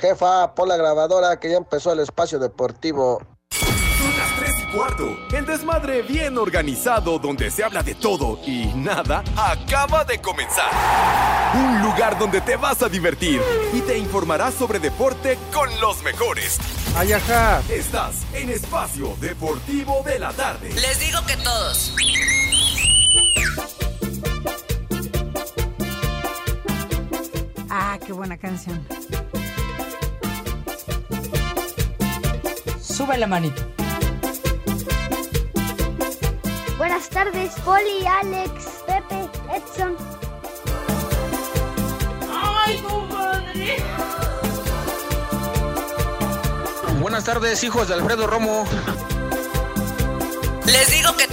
Jefa, 0.00 0.54
pon 0.54 0.68
la 0.68 0.78
grabadora 0.78 1.38
que 1.38 1.50
ya 1.50 1.56
empezó 1.58 1.92
el 1.92 2.00
espacio 2.00 2.38
deportivo. 2.38 3.20
Son 3.50 4.16
las 4.16 4.34
3 4.38 4.50
y 4.58 4.76
cuarto. 4.76 5.16
El 5.36 5.44
desmadre 5.44 6.00
bien 6.00 6.38
organizado 6.38 7.18
donde 7.18 7.50
se 7.50 7.62
habla 7.62 7.82
de 7.82 7.94
todo 7.94 8.38
y 8.46 8.66
nada 8.74 9.22
acaba 9.36 10.04
de 10.04 10.18
comenzar. 10.18 10.70
Un 11.54 11.82
lugar 11.82 12.18
donde 12.18 12.40
te 12.40 12.56
vas 12.56 12.82
a 12.82 12.88
divertir 12.88 13.42
y 13.74 13.82
te 13.82 13.98
informarás 13.98 14.54
sobre 14.54 14.78
deporte 14.78 15.38
con 15.52 15.68
los 15.80 16.02
mejores. 16.02 16.58
Ay, 16.96 17.12
ajá. 17.12 17.60
Estás 17.68 18.24
en 18.32 18.48
Espacio 18.48 19.14
Deportivo 19.20 20.02
de 20.04 20.18
la 20.18 20.32
Tarde. 20.32 20.70
Les 20.72 20.98
digo 20.98 21.18
que 21.26 21.36
todos. 21.36 21.94
Ah, 27.68 27.98
qué 28.04 28.12
buena 28.12 28.38
canción. 28.38 28.84
Sube 33.00 33.16
la 33.16 33.26
manito. 33.26 33.62
Buenas 36.76 37.08
tardes, 37.08 37.52
Poli, 37.64 38.06
Alex, 38.06 38.52
Pepe, 38.86 39.26
Edson. 39.56 39.96
¡Ay, 42.30 42.76
compadre! 42.86 43.76
Buenas 47.00 47.24
tardes, 47.24 47.64
hijos 47.64 47.88
de 47.88 47.94
Alfredo 47.94 48.26
Romo. 48.26 48.66
Les 50.66 50.90
digo 50.90 51.16
que 51.16 51.26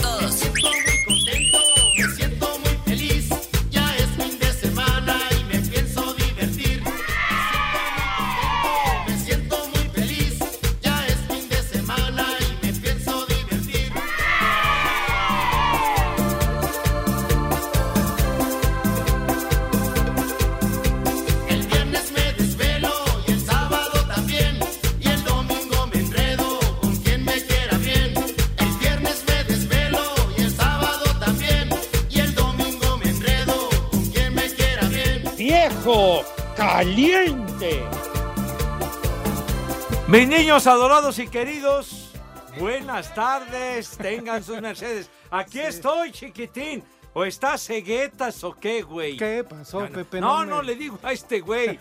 Mis 40.08 40.28
niños 40.28 40.68
adorados 40.68 41.20
y 41.20 41.28
queridos, 41.28 42.12
buenas 42.60 43.14
tardes, 43.14 43.98
tengan 43.98 44.44
sus 44.44 44.62
mercedes. 44.62 45.10
Aquí 45.30 45.60
estoy, 45.60 46.12
chiquitín. 46.12 46.84
¿O 47.14 47.26
estás 47.26 47.66
ceguetas 47.66 48.44
o 48.44 48.54
qué, 48.54 48.84
güey? 48.84 49.18
¿Qué 49.18 49.44
pasó, 49.44 49.82
No, 49.82 49.90
Pepe? 49.90 50.22
No, 50.22 50.40
me- 50.42 50.46
no, 50.46 50.62
le 50.62 50.76
digo 50.76 51.00
a 51.02 51.12
este 51.12 51.40
güey. 51.40 51.80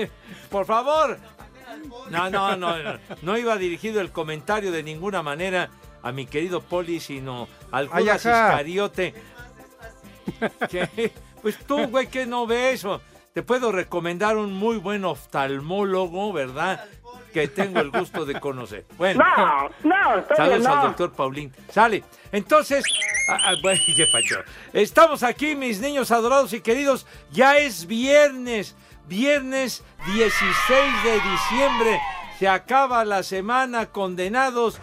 Por 0.50 0.64
favor. 0.64 1.18
No, 2.10 2.30
no, 2.30 2.56
no, 2.56 2.78
no. 2.82 2.98
No 3.20 3.36
iba 3.36 3.56
dirigido 3.58 4.00
el 4.00 4.10
comentario 4.12 4.72
de 4.72 4.82
ninguna 4.82 5.22
manera 5.22 5.68
a 6.02 6.10
mi 6.10 6.24
querido 6.24 6.62
Poli, 6.62 7.00
sino 7.00 7.48
al 7.70 7.88
Judas. 7.88 8.16
Iscariote. 8.16 9.14
¿Qué? 10.70 11.12
Pues 11.42 11.58
tú, 11.66 11.86
güey, 11.88 12.06
que 12.06 12.24
no 12.24 12.46
ves. 12.46 12.86
Te 13.34 13.42
puedo 13.42 13.70
recomendar 13.70 14.38
un 14.38 14.54
muy 14.54 14.78
buen 14.78 15.04
oftalmólogo, 15.04 16.32
¿verdad? 16.32 16.86
Que 17.38 17.46
tengo 17.46 17.78
el 17.78 17.92
gusto 17.92 18.26
de 18.26 18.40
conocer. 18.40 18.84
Bueno. 18.96 19.24
No, 19.24 19.70
no, 19.84 20.18
estoy 20.18 20.36
Saludos 20.36 20.66
al 20.66 20.82
doctor 20.88 21.12
Paulín. 21.12 21.54
Sale. 21.70 22.02
Entonces, 22.32 22.82
ah, 23.30 23.38
ah, 23.44 23.52
bueno, 23.62 23.80
qué 23.96 24.06
pacho. 24.10 24.40
Estamos 24.72 25.22
aquí, 25.22 25.54
mis 25.54 25.78
niños 25.78 26.10
adorados 26.10 26.52
y 26.52 26.60
queridos. 26.60 27.06
Ya 27.30 27.56
es 27.58 27.86
viernes. 27.86 28.74
Viernes 29.06 29.84
16 30.04 31.04
de 31.04 31.12
diciembre. 31.12 32.00
Se 32.40 32.48
acaba 32.48 33.04
la 33.04 33.22
semana 33.22 33.86
condenados 33.86 34.80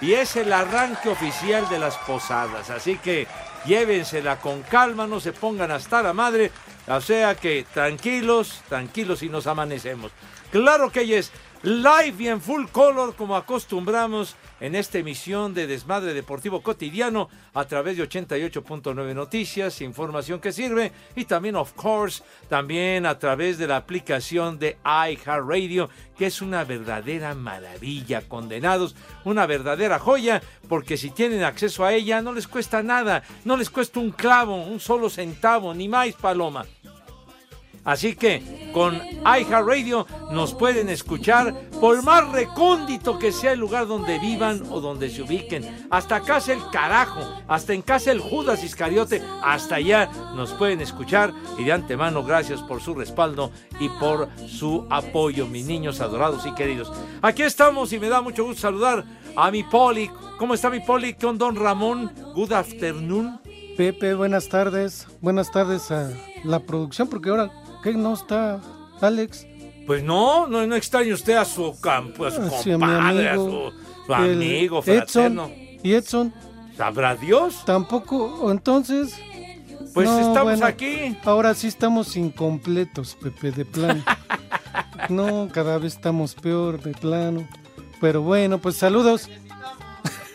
y 0.00 0.12
es 0.12 0.36
el 0.36 0.52
arranque 0.52 1.08
oficial 1.08 1.68
de 1.68 1.80
las 1.80 1.96
posadas. 1.96 2.70
Así 2.70 2.98
que 2.98 3.26
llévensela 3.64 4.38
con 4.38 4.62
calma, 4.62 5.08
no 5.08 5.18
se 5.18 5.32
pongan 5.32 5.72
hasta 5.72 6.04
la 6.04 6.12
madre. 6.12 6.52
O 6.86 7.00
sea 7.00 7.34
que 7.34 7.66
tranquilos, 7.74 8.62
tranquilos 8.68 9.24
y 9.24 9.28
nos 9.28 9.48
amanecemos. 9.48 10.12
Claro 10.52 10.92
que 10.92 11.18
es 11.18 11.32
live 11.66 12.22
y 12.22 12.28
en 12.28 12.40
full 12.40 12.66
color 12.70 13.16
como 13.16 13.34
acostumbramos 13.34 14.36
en 14.60 14.76
esta 14.76 14.98
emisión 14.98 15.52
de 15.52 15.66
Desmadre 15.66 16.14
Deportivo 16.14 16.62
Cotidiano 16.62 17.28
a 17.54 17.64
través 17.64 17.96
de 17.96 18.08
88.9 18.08 19.14
Noticias, 19.16 19.80
información 19.80 20.38
que 20.38 20.52
sirve 20.52 20.92
y 21.16 21.24
también, 21.24 21.56
of 21.56 21.72
course, 21.72 22.22
también 22.48 23.04
a 23.04 23.18
través 23.18 23.58
de 23.58 23.66
la 23.66 23.78
aplicación 23.78 24.60
de 24.60 24.78
iHeartRadio, 24.84 25.90
que 26.16 26.26
es 26.26 26.40
una 26.40 26.62
verdadera 26.62 27.34
maravilla, 27.34 28.22
condenados, 28.28 28.94
una 29.24 29.44
verdadera 29.46 29.98
joya, 29.98 30.40
porque 30.68 30.96
si 30.96 31.10
tienen 31.10 31.42
acceso 31.42 31.84
a 31.84 31.94
ella 31.94 32.22
no 32.22 32.32
les 32.32 32.46
cuesta 32.46 32.84
nada, 32.84 33.24
no 33.44 33.56
les 33.56 33.70
cuesta 33.70 33.98
un 33.98 34.12
clavo, 34.12 34.54
un 34.54 34.78
solo 34.78 35.10
centavo, 35.10 35.74
ni 35.74 35.88
más 35.88 36.12
paloma. 36.12 36.64
Así 37.86 38.16
que 38.16 38.70
con 38.74 39.00
iHeartRadio 39.24 40.06
nos 40.30 40.52
pueden 40.52 40.90
escuchar 40.90 41.54
por 41.80 42.02
más 42.02 42.28
recóndito 42.30 43.18
que 43.18 43.32
sea 43.32 43.52
el 43.52 43.60
lugar 43.60 43.86
donde 43.86 44.18
vivan 44.18 44.62
o 44.70 44.80
donde 44.80 45.08
se 45.08 45.22
ubiquen. 45.22 45.86
Hasta 45.90 46.20
casa 46.20 46.52
el 46.52 46.60
carajo, 46.70 47.20
hasta 47.48 47.72
en 47.72 47.82
casa 47.82 48.12
el 48.12 48.20
Judas 48.20 48.64
Iscariote, 48.64 49.22
hasta 49.42 49.76
allá 49.76 50.10
nos 50.34 50.52
pueden 50.52 50.80
escuchar. 50.80 51.32
Y 51.56 51.64
de 51.64 51.72
antemano, 51.72 52.24
gracias 52.24 52.60
por 52.60 52.82
su 52.82 52.94
respaldo 52.94 53.52
y 53.78 53.88
por 53.88 54.28
su 54.46 54.86
apoyo, 54.90 55.46
mis 55.46 55.64
niños 55.64 56.00
adorados 56.00 56.44
y 56.44 56.52
queridos. 56.54 56.92
Aquí 57.22 57.44
estamos 57.44 57.92
y 57.92 58.00
me 58.00 58.08
da 58.08 58.20
mucho 58.20 58.44
gusto 58.44 58.62
saludar 58.62 59.04
a 59.36 59.50
mi 59.50 59.62
Poli. 59.62 60.10
¿Cómo 60.38 60.54
está 60.54 60.70
mi 60.70 60.80
Poli? 60.80 61.14
Con 61.14 61.38
don 61.38 61.54
Ramón. 61.54 62.12
Good 62.34 62.52
afternoon. 62.52 63.40
Pepe, 63.76 64.14
buenas 64.14 64.48
tardes. 64.48 65.06
Buenas 65.20 65.50
tardes 65.52 65.90
a 65.90 66.10
la 66.44 66.60
producción, 66.60 67.08
porque 67.08 67.28
ahora, 67.30 67.50
¿qué 67.82 67.92
no 67.92 68.14
está 68.14 68.60
Alex? 69.00 69.46
Pues 69.86 70.02
no, 70.02 70.46
no, 70.46 70.66
no 70.66 70.74
extraña 70.74 71.14
usted 71.14 71.34
a 71.36 71.44
su 71.44 71.78
campo, 71.80 72.26
a 72.26 72.30
su 72.30 72.42
Hacia 72.42 72.76
mi 72.76 72.84
compadre, 72.84 73.28
a 73.28 73.34
amigo, 73.34 73.70
su, 73.70 74.06
su 74.06 74.14
amigo 74.14 74.78
Edson. 74.80 74.84
fraterno. 74.84 75.50
¿Y 75.82 75.92
Edson? 75.94 76.34
¿Sabrá 76.76 77.14
Dios? 77.14 77.64
Tampoco, 77.64 78.50
entonces... 78.50 79.14
Pues 79.94 80.08
No, 80.10 80.18
estamos 80.18 80.42
bueno, 80.44 80.66
aquí. 80.66 81.16
Ahora 81.24 81.54
sí 81.54 81.68
estamos 81.68 82.16
incompletos, 82.16 83.14
Pepe, 83.14 83.50
de 83.52 83.64
plano. 83.64 84.02
no, 85.08 85.48
cada 85.50 85.78
vez 85.78 85.94
estamos 85.94 86.34
peor, 86.34 86.82
de 86.82 86.92
plano. 86.92 87.48
Pero 88.00 88.20
bueno, 88.20 88.58
pues 88.58 88.76
saludos. 88.76 89.30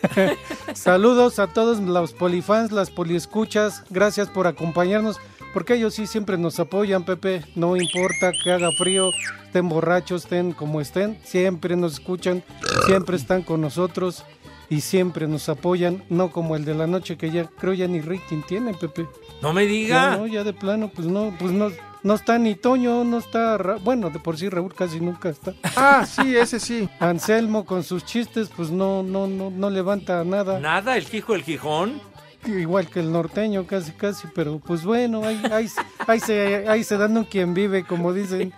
saludos 0.74 1.38
a 1.38 1.46
todos 1.46 1.78
los 1.78 2.12
polifans, 2.12 2.72
las 2.72 2.90
poliescuchas. 2.90 3.84
Gracias 3.90 4.28
por 4.28 4.48
acompañarnos, 4.48 5.18
porque 5.52 5.74
ellos 5.74 5.94
sí 5.94 6.06
siempre 6.06 6.38
nos 6.38 6.58
apoyan, 6.60 7.04
Pepe. 7.04 7.42
No 7.54 7.76
importa 7.76 8.32
que 8.42 8.52
haga 8.52 8.70
frío, 8.72 9.10
estén 9.44 9.68
borrachos, 9.68 10.24
estén 10.24 10.52
como 10.52 10.80
estén, 10.80 11.18
siempre 11.24 11.76
nos 11.76 11.94
escuchan, 11.94 12.42
siempre 12.86 13.16
están 13.16 13.42
con 13.42 13.60
nosotros 13.60 14.24
y 14.70 14.80
siempre 14.80 15.28
nos 15.28 15.48
apoyan. 15.48 16.02
No 16.08 16.30
como 16.30 16.56
el 16.56 16.64
de 16.64 16.74
la 16.74 16.86
noche 16.86 17.16
que 17.16 17.30
ya 17.30 17.44
creo 17.44 17.74
ya 17.74 17.86
ni 17.88 18.00
rating 18.00 18.42
tiene, 18.46 18.74
Pepe. 18.74 19.06
No 19.42 19.52
me 19.52 19.66
diga. 19.66 20.12
Ya, 20.12 20.16
no, 20.16 20.26
ya 20.26 20.44
de 20.44 20.52
plano, 20.52 20.90
pues 20.94 21.06
no, 21.08 21.34
pues 21.38 21.50
no, 21.52 21.70
no 22.04 22.14
está 22.14 22.38
ni 22.38 22.54
Toño, 22.54 23.04
no 23.04 23.18
está, 23.18 23.58
Ra- 23.58 23.76
bueno, 23.82 24.08
de 24.10 24.18
por 24.20 24.38
sí 24.38 24.48
Raúl 24.48 24.72
casi 24.74 25.00
nunca 25.00 25.28
está. 25.28 25.52
Ah, 25.76 26.06
sí, 26.06 26.34
ese 26.36 26.58
sí. 26.60 26.88
Anselmo 27.00 27.64
con 27.66 27.82
sus 27.82 28.04
chistes, 28.04 28.48
pues 28.56 28.70
no, 28.70 29.02
no, 29.02 29.26
no, 29.26 29.50
no 29.50 29.68
levanta 29.70 30.24
nada. 30.24 30.58
Nada, 30.60 30.96
el 30.96 31.04
Quijo, 31.04 31.34
el 31.34 31.42
Gijón. 31.42 32.00
Igual 32.46 32.88
que 32.88 33.00
el 33.00 33.12
norteño, 33.12 33.66
casi, 33.66 33.92
casi, 33.92 34.26
pero 34.34 34.58
pues 34.58 34.84
bueno, 34.84 35.24
ahí, 35.24 35.40
ahí, 35.52 35.68
ahí 36.06 36.20
se, 36.20 36.68
ahí 36.68 36.82
se 36.82 36.96
dan 36.96 37.16
un 37.16 37.24
quien 37.24 37.54
vive, 37.54 37.84
como 37.84 38.12
dicen. 38.12 38.52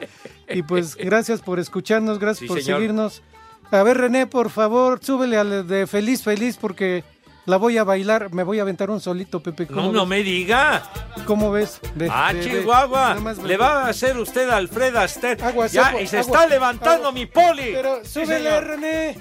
Y 0.48 0.62
pues 0.62 0.96
gracias 0.96 1.40
por 1.42 1.58
escucharnos, 1.60 2.18
gracias 2.18 2.40
Sí, 2.40 2.46
por 2.46 2.60
señor. 2.62 2.78
seguirnos. 2.78 3.22
A 3.70 3.82
ver, 3.82 3.98
René, 3.98 4.26
por 4.26 4.50
favor, 4.50 5.00
súbele 5.02 5.36
al 5.36 5.66
de 5.66 5.86
Feliz, 5.86 6.22
Feliz, 6.22 6.56
porque 6.58 7.04
la 7.46 7.56
voy 7.58 7.76
a 7.76 7.84
bailar, 7.84 8.32
me 8.32 8.42
voy 8.42 8.58
a 8.58 8.62
aventar 8.62 8.88
un 8.90 9.00
solito, 9.00 9.40
Pepe. 9.40 9.66
No, 9.68 9.76
¿cómo 9.76 9.92
no 9.92 10.06
me 10.06 10.22
diga. 10.22 10.82
¿Cómo 11.26 11.50
ves? 11.50 11.80
De- 11.94 12.08
Ah, 12.10 12.32
de- 12.32 12.40
Chihuahua. 12.40 13.16
Le 13.46 13.56
va 13.58 13.84
a 13.84 13.88
hacer 13.88 14.16
usted 14.16 14.48
a 14.48 14.56
Alfred 14.56 14.96
Aster. 14.96 15.42
Aguas, 15.44 15.72
ya, 15.72 16.00
y 16.00 16.06
se 16.06 16.20
está 16.20 16.46
levantando 16.46 17.12
mi 17.12 17.26
poli. 17.26 17.70
Pero 17.74 18.02
súbele. 18.04 18.60
René. 18.62 19.18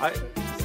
Ay, 0.00 0.12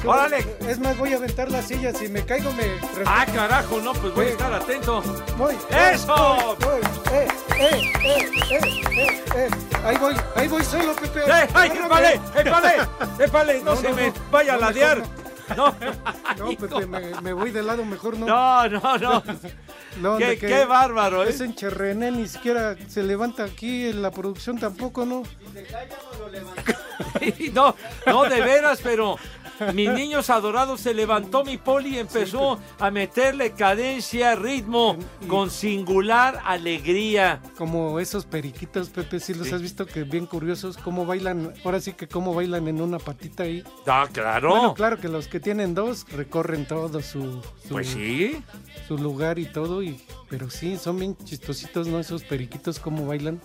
¡Órale! 0.04 0.44
Es 0.68 0.78
más, 0.78 0.96
voy 0.98 1.12
a 1.12 1.16
aventar 1.16 1.50
las 1.50 1.66
sillas. 1.68 1.96
Si 1.98 2.08
me 2.08 2.24
caigo, 2.24 2.52
me. 2.52 2.64
¡Ah, 3.06 3.24
carajo! 3.32 3.80
No, 3.80 3.92
pues 3.92 4.14
voy 4.14 4.26
a 4.26 4.30
estar 4.30 4.52
atento. 4.52 5.02
Voy. 5.38 5.54
¡Eso! 5.70 6.56
Voy, 6.60 6.80
voy. 6.80 7.12
Eh, 7.12 7.28
eh, 7.58 7.92
eh, 8.04 8.28
eh, 8.50 8.82
eh, 8.96 9.22
eh. 9.36 9.50
Ahí 9.84 9.96
voy, 9.96 10.14
ahí 10.36 10.48
voy 10.48 10.64
solo, 10.64 10.94
Pepe. 10.94 11.20
¡Eh, 11.20 11.48
ay, 11.54 11.70
épale! 11.84 12.20
¡Épale! 12.36 12.72
¡Épale! 13.18 13.60
No, 13.64 13.74
No, 13.74 13.80
se 13.80 13.88
no, 13.90 13.94
me 13.96 14.06
no. 14.08 14.14
vaya 14.30 14.52
a 14.54 14.56
No, 14.56 14.60
ladear. 14.60 15.02
No, 15.56 15.74
No, 16.38 16.48
Pepe, 16.56 16.86
me, 16.86 17.20
me 17.20 17.32
voy 17.32 17.50
de 17.50 17.62
lado, 17.62 17.84
mejor 17.84 18.16
no. 18.16 18.26
no, 18.26 18.68
no, 18.68 18.98
no. 18.98 19.22
No, 20.00 20.16
Qué, 20.16 20.38
qué 20.38 20.64
bárbaro, 20.64 21.22
¿eh? 21.22 21.28
Ese 21.28 21.44
encherrené 21.44 22.10
ni 22.10 22.26
siquiera 22.26 22.76
se 22.88 23.02
levanta 23.02 23.44
aquí 23.44 23.88
en 23.88 24.00
la 24.00 24.10
producción 24.10 24.58
tampoco, 24.58 25.04
¿no? 25.04 25.22
No, 27.52 27.76
no, 28.06 28.22
de 28.24 28.40
veras, 28.40 28.80
pero 28.82 29.16
mis 29.74 29.90
niños 29.90 30.30
adorados 30.30 30.80
se 30.80 30.94
levantó 30.94 31.44
mi 31.44 31.56
poli 31.58 31.96
y 31.96 31.98
empezó 31.98 32.58
a 32.78 32.90
meterle 32.90 33.52
cadencia, 33.52 34.34
ritmo, 34.34 34.96
con 35.28 35.50
singular 35.50 36.40
alegría. 36.44 37.40
Como 37.56 37.98
esos 38.00 38.24
periquitos, 38.24 38.88
Pepe, 38.90 39.20
si 39.20 39.34
los 39.34 39.48
Sí. 39.48 39.54
has 39.54 39.62
visto 39.62 39.86
que 39.86 40.04
bien 40.04 40.26
curiosos, 40.26 40.76
cómo 40.76 41.06
bailan, 41.06 41.52
ahora 41.64 41.80
sí 41.80 41.92
que 41.92 42.08
cómo 42.08 42.34
bailan 42.34 42.66
en 42.68 42.80
una 42.80 42.98
patita 42.98 43.44
ahí. 43.44 43.62
Ah, 43.86 44.08
claro. 44.12 44.50
Bueno, 44.50 44.74
claro 44.74 44.98
que 44.98 45.08
los 45.08 45.28
que 45.28 45.40
tienen 45.40 45.74
dos 45.74 46.06
recorren 46.10 46.66
todo 46.66 47.00
su, 47.02 47.42
su, 47.66 47.68
Pues 47.70 47.88
sí. 47.88 48.42
su 48.88 48.96
lugar 48.98 49.38
y 49.38 49.46
todo, 49.46 49.82
y, 49.82 50.00
pero 50.28 50.50
sí, 50.50 50.76
son 50.76 50.98
bien 50.98 51.16
chistositos, 51.24 51.86
¿no? 51.88 51.98
Esos 52.00 52.22
periquitos, 52.24 52.78
cómo 52.78 53.06
bailan. 53.06 53.40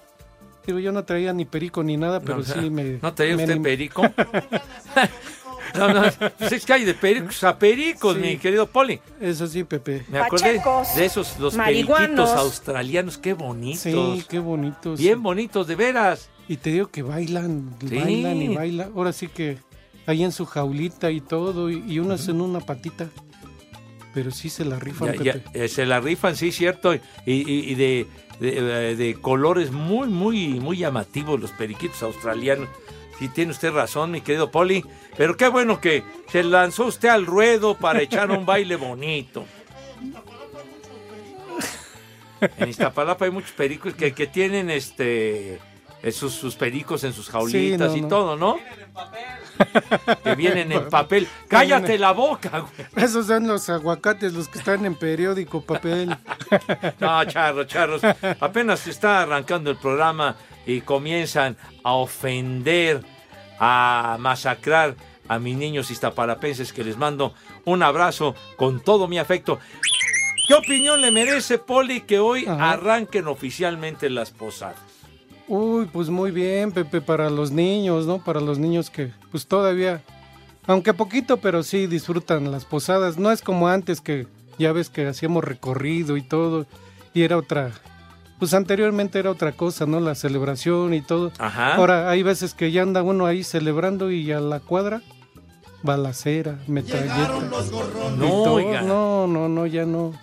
Yo 0.67 0.91
no 0.91 1.05
traía 1.05 1.31
ni 1.31 1.45
perico 1.45 1.81
ni 1.81 1.95
nada, 1.95 2.19
pero 2.19 2.39
no, 2.39 2.43
sí 2.43 2.69
me... 2.69 2.99
¿No 3.01 3.13
traía 3.13 3.37
me 3.37 3.43
usted 3.43 3.61
perico? 3.61 4.01
no, 5.77 5.93
no, 5.93 6.01
pues 6.37 6.51
es 6.51 6.65
que 6.65 6.73
hay 6.73 6.85
de 6.85 6.93
pericos 6.93 7.43
a 7.43 7.57
pericos, 7.57 8.15
Sí. 8.15 8.21
mi 8.21 8.37
querido 8.37 8.67
Poli. 8.67 8.99
Eso 9.21 9.47
sí, 9.47 9.63
Pepe. 9.63 10.05
Me 10.09 10.19
acordé 10.19 10.43
Pachecos, 10.57 10.95
de 10.95 11.05
esos, 11.05 11.39
los 11.39 11.55
periquitos 11.55 12.29
australianos, 12.31 13.17
qué 13.17 13.33
bonitos. 13.33 13.81
Sí, 13.81 14.23
qué 14.29 14.39
bonitos. 14.39 14.99
Bien 14.99 15.21
bonitos, 15.21 15.67
de 15.67 15.75
veras. 15.75 16.29
Y 16.47 16.57
te 16.57 16.71
digo 16.71 16.87
que 16.87 17.01
bailan, 17.01 17.75
Sí. 17.79 17.95
bailan 17.95 18.41
y 18.41 18.55
bailan. 18.55 18.91
Ahora 18.95 19.11
sí 19.13 19.27
que 19.27 19.57
ahí 20.05 20.23
en 20.23 20.31
su 20.31 20.45
jaulita 20.45 21.11
y 21.11 21.19
todo, 21.21 21.69
y, 21.69 21.83
y 21.87 21.99
unos 21.99 22.27
en 22.29 22.39
una 22.41 22.59
patita. 22.61 23.07
Pero 24.13 24.31
sí 24.31 24.49
se 24.49 24.65
la 24.65 24.79
rifan, 24.79 25.13
Ya- 25.13 25.23
ya, 25.23 25.33
Pepe. 25.33 25.65
eh, 25.65 25.67
se 25.67 25.85
la 25.85 25.99
rifan, 25.99 26.35
sí, 26.35 26.51
cierto. 26.51 26.93
Y, 26.93 26.99
y- 27.25 27.71
y 27.71 27.75
de, 27.75 28.07
de- 28.39 28.95
de 28.95 29.13
colores 29.21 29.71
muy, 29.71 30.07
muy, 30.07 30.47
muy 30.59 30.77
llamativos 30.77 31.39
los 31.39 31.51
periquitos 31.51 32.01
australianos. 32.01 32.67
Sí, 33.17 33.29
tiene 33.29 33.51
usted 33.51 33.71
razón, 33.71 34.11
mi 34.11 34.21
querido 34.21 34.51
Poli. 34.51 34.85
Pero 35.15 35.35
qué 35.37 35.47
bueno 35.47 35.81
que 35.81 36.03
se 36.29 36.43
lanzó 36.43 36.85
usted 36.85 37.09
al 37.09 37.25
ruedo 37.25 37.75
para 37.75 38.01
echar 38.01 38.29
un 38.31 38.45
baile 38.45 38.75
bonito. 38.75 39.45
En 42.57 42.69
Iztapalapa 42.69 43.25
hay 43.25 43.31
muchos 43.31 43.51
pericos 43.51 43.95
que, 43.95 44.13
que 44.13 44.27
tienen 44.27 44.69
este 44.69 45.59
eh, 46.03 46.11
sus, 46.11 46.55
pericos 46.55 47.03
en 47.03 47.13
sus 47.13 47.29
jaulitas 47.29 47.91
no, 47.91 47.97
y 47.97 48.01
no. 48.01 48.07
todo, 48.07 48.35
¿no? 48.35 48.57
Que 50.23 50.35
vienen 50.35 50.71
en 50.71 50.89
papel. 50.89 51.27
¡Cállate 51.47 51.97
la 51.97 52.11
boca, 52.11 52.59
güey! 52.59 52.87
Esos 52.95 53.27
son 53.27 53.47
los 53.47 53.69
aguacates, 53.69 54.33
los 54.33 54.47
que 54.47 54.59
están 54.59 54.85
en 54.85 54.95
periódico, 54.95 55.61
papel. 55.61 56.15
No, 56.99 57.23
charros, 57.25 57.67
charros. 57.67 58.01
Apenas 58.39 58.81
se 58.81 58.91
está 58.91 59.21
arrancando 59.21 59.69
el 59.71 59.77
programa 59.77 60.35
y 60.65 60.81
comienzan 60.81 61.57
a 61.83 61.93
ofender, 61.93 63.03
a 63.59 64.17
masacrar 64.19 64.95
a 65.27 65.39
mis 65.39 65.57
niños 65.57 65.91
iztapalapenses 65.91 66.71
que 66.71 66.83
les 66.83 66.97
mando 66.97 67.33
un 67.65 67.83
abrazo 67.83 68.35
con 68.55 68.79
todo 68.79 69.07
mi 69.07 69.19
afecto. 69.19 69.59
¿Qué 70.47 70.53
opinión 70.53 71.01
le 71.01 71.11
merece, 71.11 71.57
Poli, 71.57 72.01
que 72.01 72.19
hoy 72.19 72.45
Ajá. 72.45 72.71
arranquen 72.71 73.27
oficialmente 73.27 74.09
las 74.09 74.31
posadas? 74.31 74.86
Uy, 75.47 75.85
pues 75.91 76.09
muy 76.09 76.31
bien, 76.31 76.71
Pepe, 76.71 76.99
para 77.01 77.29
los 77.29 77.51
niños, 77.51 78.05
¿no? 78.05 78.19
Para 78.23 78.41
los 78.41 78.59
niños 78.59 78.89
que, 78.89 79.11
pues 79.31 79.47
todavía, 79.47 80.01
aunque 80.65 80.93
poquito, 80.93 81.37
pero 81.37 81.63
sí 81.63 81.87
disfrutan 81.87 82.51
las 82.51 82.65
posadas. 82.65 83.17
No 83.17 83.31
es 83.31 83.41
como 83.41 83.67
antes 83.69 84.01
que 84.01 84.27
ya 84.59 84.71
ves 84.73 84.89
que 84.89 85.07
hacíamos 85.07 85.43
recorrido 85.43 86.17
y 86.17 86.21
todo, 86.21 86.65
y 87.13 87.21
era 87.23 87.37
otra, 87.37 87.71
pues 88.39 88.53
anteriormente 88.53 89.19
era 89.19 89.31
otra 89.31 89.53
cosa, 89.53 89.85
¿no? 89.85 89.99
La 90.01 90.15
celebración 90.15 90.93
y 90.93 91.01
todo. 91.01 91.31
Ajá. 91.39 91.75
Ahora 91.75 92.09
hay 92.09 92.23
veces 92.23 92.53
que 92.53 92.71
ya 92.71 92.81
anda 92.81 93.01
uno 93.01 93.25
ahí 93.25 93.43
celebrando 93.43 94.11
y 94.11 94.29
a 94.33 94.41
la 94.41 94.59
cuadra, 94.59 95.01
balacera, 95.81 96.59
metralleta. 96.67 97.39
y 97.39 98.17
No, 98.17 98.27
todo. 98.43 98.59
no, 98.81 99.27
no, 99.27 99.47
no, 99.49 99.65
ya 99.65 99.85
no. 99.85 100.13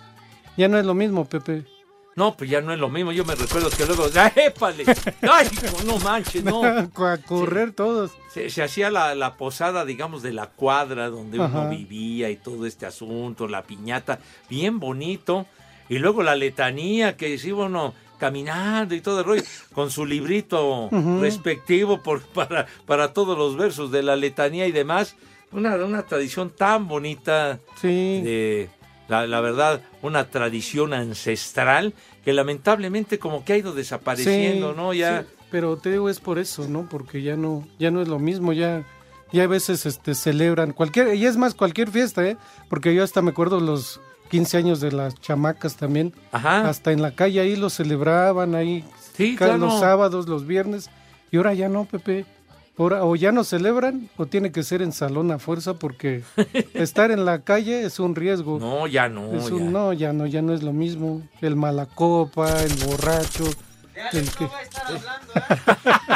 Ya 0.57 0.67
no 0.67 0.77
es 0.77 0.85
lo 0.85 0.93
mismo, 0.93 1.25
Pepe. 1.25 1.65
No, 2.15 2.37
pues 2.37 2.49
ya 2.49 2.61
no 2.61 2.71
es 2.71 2.79
lo 2.79 2.89
mismo. 2.89 3.11
Yo 3.11 3.25
me 3.25 3.35
recuerdo 3.35 3.69
que 3.69 3.85
luego. 3.85 4.05
¡Ay, 4.15 4.31
épale! 4.47 4.85
¡Ay, 5.21 5.49
no 5.85 5.97
manches, 5.99 6.43
no! 6.43 6.63
a 7.05 7.17
correr 7.17 7.73
todos. 7.73 8.11
Se, 8.31 8.49
se 8.49 8.63
hacía 8.63 8.89
la, 8.89 9.15
la 9.15 9.35
posada, 9.35 9.83
digamos, 9.83 10.23
de 10.23 10.31
la 10.31 10.47
cuadra 10.47 11.09
donde 11.09 11.39
uno 11.39 11.69
vivía 11.69 12.29
y 12.29 12.37
todo 12.37 12.65
este 12.65 12.85
asunto, 12.85 13.47
la 13.47 13.63
piñata, 13.63 14.19
bien 14.49 14.79
bonito. 14.79 15.45
Y 15.89 15.99
luego 15.99 16.23
la 16.23 16.35
letanía 16.35 17.15
que 17.17 17.37
se 17.37 17.49
iba 17.49 17.65
uno 17.65 17.93
caminando 18.17 18.95
y 18.95 19.01
todo 19.01 19.19
el 19.19 19.25
rollo, 19.25 19.43
con 19.73 19.91
su 19.91 20.05
librito 20.05 20.89
respectivo 21.19 22.01
por, 22.01 22.21
para, 22.33 22.65
para 22.85 23.11
todos 23.13 23.37
los 23.37 23.57
versos 23.57 23.91
de 23.91 24.03
la 24.03 24.15
letanía 24.15 24.65
y 24.67 24.71
demás. 24.71 25.15
Una, 25.51 25.75
una 25.75 26.01
tradición 26.03 26.49
tan 26.49 26.87
bonita 26.87 27.59
Sí. 27.79 28.21
de, 28.23 28.69
la, 29.07 29.27
la 29.27 29.41
verdad, 29.41 29.81
una 30.01 30.29
tradición 30.29 30.93
ancestral 30.93 31.93
que 32.23 32.33
lamentablemente 32.33 33.19
como 33.19 33.43
que 33.45 33.53
ha 33.53 33.57
ido 33.57 33.73
desapareciendo, 33.73 34.71
Sí, 34.71 34.77
¿no? 34.77 34.93
Ya... 34.93 35.21
sí, 35.21 35.27
pero 35.51 35.77
te 35.77 35.91
digo 35.91 36.09
es 36.09 36.19
por 36.19 36.39
eso, 36.39 36.67
¿no? 36.67 36.87
Porque 36.89 37.21
ya 37.21 37.35
no, 37.35 37.67
ya 37.79 37.91
no 37.91 38.01
es 38.01 38.07
lo 38.07 38.19
mismo, 38.19 38.51
ya, 38.53 38.83
ya 39.31 39.43
a 39.43 39.47
veces 39.47 39.85
este 39.85 40.15
celebran 40.15 40.73
cualquier, 40.73 41.13
y 41.15 41.25
es 41.25 41.37
más 41.37 41.53
cualquier 41.53 41.89
fiesta, 41.91 42.27
¿eh? 42.27 42.37
Porque 42.69 42.93
yo 42.95 43.03
hasta 43.03 43.21
me 43.21 43.29
acuerdo 43.31 43.59
los 43.59 44.01
15 44.31 44.57
años 44.57 44.79
de 44.81 44.91
las 44.91 45.15
chamacas 45.21 45.75
también, 45.77 46.13
Ajá. 46.31 46.67
hasta 46.67 46.91
en 46.91 47.01
la 47.01 47.11
calle 47.15 47.39
ahí 47.39 47.55
lo 47.55 47.69
celebraban 47.69 48.55
ahí 48.55 48.83
Sí, 49.15 49.35
claro. 49.37 49.57
los 49.59 49.79
sábados, 49.79 50.27
los 50.27 50.45
viernes, 50.47 50.89
y 51.31 51.37
ahora 51.37 51.53
ya 51.53 51.69
no, 51.69 51.85
Pepe. 51.85 52.25
O 52.77 53.15
ya 53.15 53.31
no 53.31 53.43
celebran 53.45 54.09
o 54.17 54.25
tiene 54.25 54.51
que 54.51 54.63
ser 54.63 54.81
en 54.81 54.91
salón 54.91 55.31
a 55.31 55.39
fuerza 55.39 55.75
porque 55.75 56.23
estar 56.73 57.09
en 57.11 57.23
la 57.23 57.41
calle 57.43 57.85
es 57.85 57.99
un 57.99 58.15
riesgo. 58.15 58.59
No, 58.59 58.85
ya 58.87 59.07
no. 59.07 59.33
Es 59.33 59.49
ya. 59.49 59.55
no, 59.55 59.93
ya 59.93 60.11
no, 60.13 60.25
ya 60.25 60.41
no 60.41 60.53
es 60.53 60.61
lo 60.61 60.73
mismo. 60.73 61.21
El 61.41 61.55
malacopa, 61.55 62.63
el 62.63 62.73
borracho. 62.85 63.45
El 64.11 64.29
que, 64.29 64.49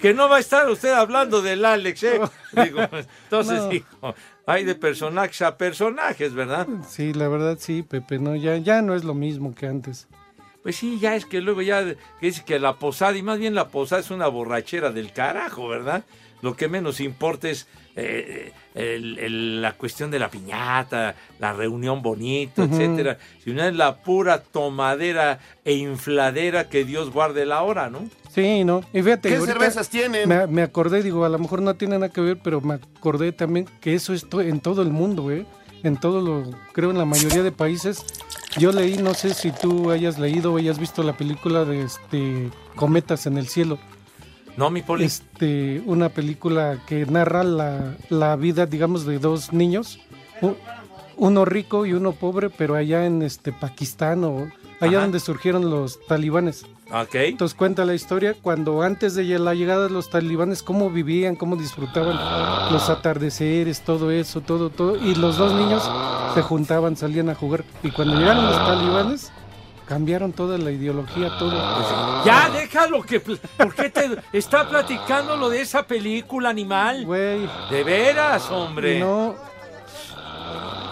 Que 0.00 0.14
no 0.14 0.28
va 0.28 0.36
a 0.36 0.40
estar 0.40 0.68
usted 0.70 0.92
hablando 0.92 1.42
del 1.42 1.64
Alex, 1.64 2.02
¿eh? 2.04 2.20
Digo, 2.52 2.80
entonces, 3.24 3.60
No. 3.62 3.72
hijo, 3.72 4.14
hay 4.46 4.64
de 4.64 4.74
personajes 4.74 5.42
a 5.42 5.56
personajes, 5.58 6.32
¿verdad? 6.34 6.66
sí, 6.88 7.12
la 7.12 7.28
verdad 7.28 7.56
sí, 7.60 7.82
Pepe, 7.82 8.18
no, 8.18 8.36
ya, 8.36 8.56
ya 8.56 8.80
no 8.82 8.94
es 8.94 9.04
lo 9.04 9.14
mismo 9.14 9.54
que 9.54 9.66
antes. 9.66 10.06
Pues 10.62 10.76
sí, 10.76 10.98
ya 11.00 11.14
es 11.16 11.24
que 11.24 11.40
luego 11.40 11.62
ya 11.62 11.84
que 11.84 11.96
dice 12.20 12.42
que 12.44 12.58
la 12.58 12.74
posada, 12.74 13.16
y 13.16 13.22
más 13.22 13.38
bien 13.38 13.54
la 13.54 13.68
posada 13.68 14.00
es 14.00 14.10
una 14.10 14.28
borrachera 14.28 14.90
del 14.90 15.12
carajo, 15.12 15.68
¿verdad? 15.68 16.04
Lo 16.42 16.56
que 16.56 16.68
menos 16.68 17.00
importa 17.00 17.48
es 17.48 17.66
eh, 18.00 18.52
el- 18.76 19.18
el- 19.18 19.60
la 19.60 19.72
cuestión 19.72 20.12
de 20.12 20.20
la 20.20 20.28
piñata, 20.30 21.16
la 21.40 21.52
reunión 21.52 22.00
bonita, 22.00 22.62
Ujú. 22.62 22.72
etcétera. 22.76 23.18
Si 23.42 23.50
no 23.50 23.64
es 23.64 23.74
la 23.74 23.96
pura 23.96 24.40
tomadera 24.40 25.40
e 25.64 25.72
infladera 25.72 26.68
que 26.68 26.84
Dios 26.84 27.10
guarde 27.10 27.44
la 27.44 27.62
hora, 27.64 27.90
¿no? 27.90 28.08
Sí, 28.32 28.62
¿no? 28.62 28.82
Y 28.92 29.02
fíjate, 29.02 29.30
¿Qué 29.30 29.40
cervezas 29.40 29.88
tienen? 29.90 30.28
Me, 30.28 30.46
me 30.46 30.62
acordé, 30.62 31.02
digo, 31.02 31.24
a 31.24 31.28
lo 31.28 31.40
mejor 31.40 31.60
no 31.60 31.74
tiene 31.74 31.96
nada 31.98 32.12
que 32.12 32.20
ver, 32.20 32.38
pero 32.40 32.60
me 32.60 32.74
acordé 32.74 33.32
también 33.32 33.66
que 33.80 33.94
eso 33.94 34.12
es 34.14 34.28
to- 34.28 34.42
en 34.42 34.60
todo 34.60 34.82
el 34.82 34.90
mundo, 34.90 35.32
¿eh? 35.32 35.44
En 35.82 35.96
todo 35.96 36.20
lo, 36.20 36.48
creo 36.72 36.92
en 36.92 36.98
la 36.98 37.04
mayoría 37.04 37.42
de 37.42 37.50
países. 37.50 38.04
Yo 38.58 38.72
leí, 38.72 38.96
no 38.98 39.14
sé 39.14 39.34
si 39.34 39.52
tú 39.52 39.90
hayas 39.90 40.18
leído 40.18 40.52
o 40.52 40.56
hayas 40.56 40.78
visto 40.78 41.02
la 41.02 41.12
película 41.16 41.64
de 41.64 41.82
este 41.82 42.50
Cometas 42.74 43.26
en 43.26 43.38
el 43.38 43.48
cielo. 43.48 43.78
No, 44.56 44.70
mi 44.70 44.82
poli. 44.82 45.04
este, 45.04 45.82
una 45.86 46.08
película 46.08 46.78
que 46.86 47.06
narra 47.06 47.44
la, 47.44 47.94
la 48.08 48.34
vida, 48.36 48.66
digamos, 48.66 49.06
de 49.06 49.20
dos 49.20 49.52
niños, 49.52 50.00
uno 51.16 51.44
rico 51.44 51.86
y 51.86 51.92
uno 51.92 52.12
pobre, 52.12 52.50
pero 52.50 52.74
allá 52.74 53.06
en 53.06 53.22
este 53.22 53.52
Pakistán 53.52 54.24
o 54.24 54.50
allá 54.80 54.98
Ajá. 54.98 55.02
donde 55.02 55.20
surgieron 55.20 55.70
los 55.70 56.04
talibanes. 56.06 56.66
Ok. 56.90 57.14
Entonces 57.14 57.56
cuenta 57.56 57.84
la 57.84 57.94
historia 57.94 58.34
cuando 58.40 58.82
antes 58.82 59.14
de 59.14 59.24
la 59.38 59.54
llegada 59.54 59.84
de 59.84 59.90
los 59.90 60.08
talibanes, 60.10 60.62
cómo 60.62 60.90
vivían, 60.90 61.36
cómo 61.36 61.56
disfrutaban 61.56 62.16
los 62.72 62.88
atardeceres, 62.88 63.82
todo 63.82 64.10
eso, 64.10 64.40
todo, 64.40 64.70
todo. 64.70 64.96
Y 64.96 65.14
los 65.14 65.36
dos 65.36 65.52
niños 65.52 65.88
se 66.34 66.42
juntaban, 66.42 66.96
salían 66.96 67.28
a 67.28 67.34
jugar. 67.34 67.64
Y 67.82 67.90
cuando 67.90 68.16
llegaron 68.16 68.46
los 68.46 68.56
talibanes, 68.56 69.32
cambiaron 69.86 70.32
toda 70.32 70.56
la 70.58 70.70
ideología, 70.70 71.28
todo. 71.38 71.50
Pues 71.50 72.24
Ya, 72.24 72.48
déjalo 72.50 73.02
que... 73.02 73.20
¿Por 73.20 73.74
qué 73.74 73.90
te 73.90 74.08
está 74.32 74.68
platicando 74.68 75.36
lo 75.36 75.48
de 75.50 75.60
esa 75.60 75.82
película, 75.86 76.48
animal? 76.50 77.04
Güey, 77.04 77.48
De 77.70 77.84
veras, 77.84 78.50
hombre. 78.50 78.98
no, 79.00 79.34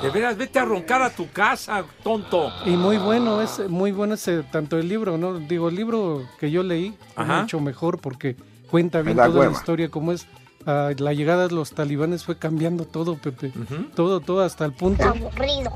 De 0.06 0.12
veras, 0.12 0.36
vete 0.36 0.58
a 0.58 0.64
roncar 0.64 1.02
a 1.02 1.10
tu 1.10 1.28
casa, 1.30 1.84
tonto. 2.02 2.52
y 2.64 2.70
muy 2.70 2.98
bueno, 2.98 3.40
es 3.42 3.68
muy 3.68 3.92
bueno 3.92 4.14
ese, 4.14 4.42
tanto 4.44 4.78
el 4.78 4.88
libro, 4.88 5.18
¿no? 5.18 5.38
Digo, 5.38 5.68
el 5.68 5.74
libro 5.76 6.22
que 6.38 6.50
yo 6.50 6.62
leí 6.62 6.94
fue 7.14 7.24
Ajá. 7.24 7.40
mucho 7.42 7.60
mejor 7.60 7.98
porque 8.00 8.36
cuenta 8.70 9.02
bien 9.02 9.16
toda 9.16 9.46
la 9.46 9.52
historia, 9.52 9.88
como 9.90 10.12
es. 10.12 10.26
ah, 10.66 10.90
la 10.98 11.12
llegada 11.12 11.48
de 11.48 11.54
los 11.54 11.72
talibanes 11.72 12.24
fue 12.24 12.36
cambiando 12.38 12.84
todo, 12.84 13.16
Pepe. 13.16 13.52
Todo, 13.94 14.20
todo, 14.20 14.42
hasta 14.42 14.64
el 14.64 14.72
punto 14.72 15.12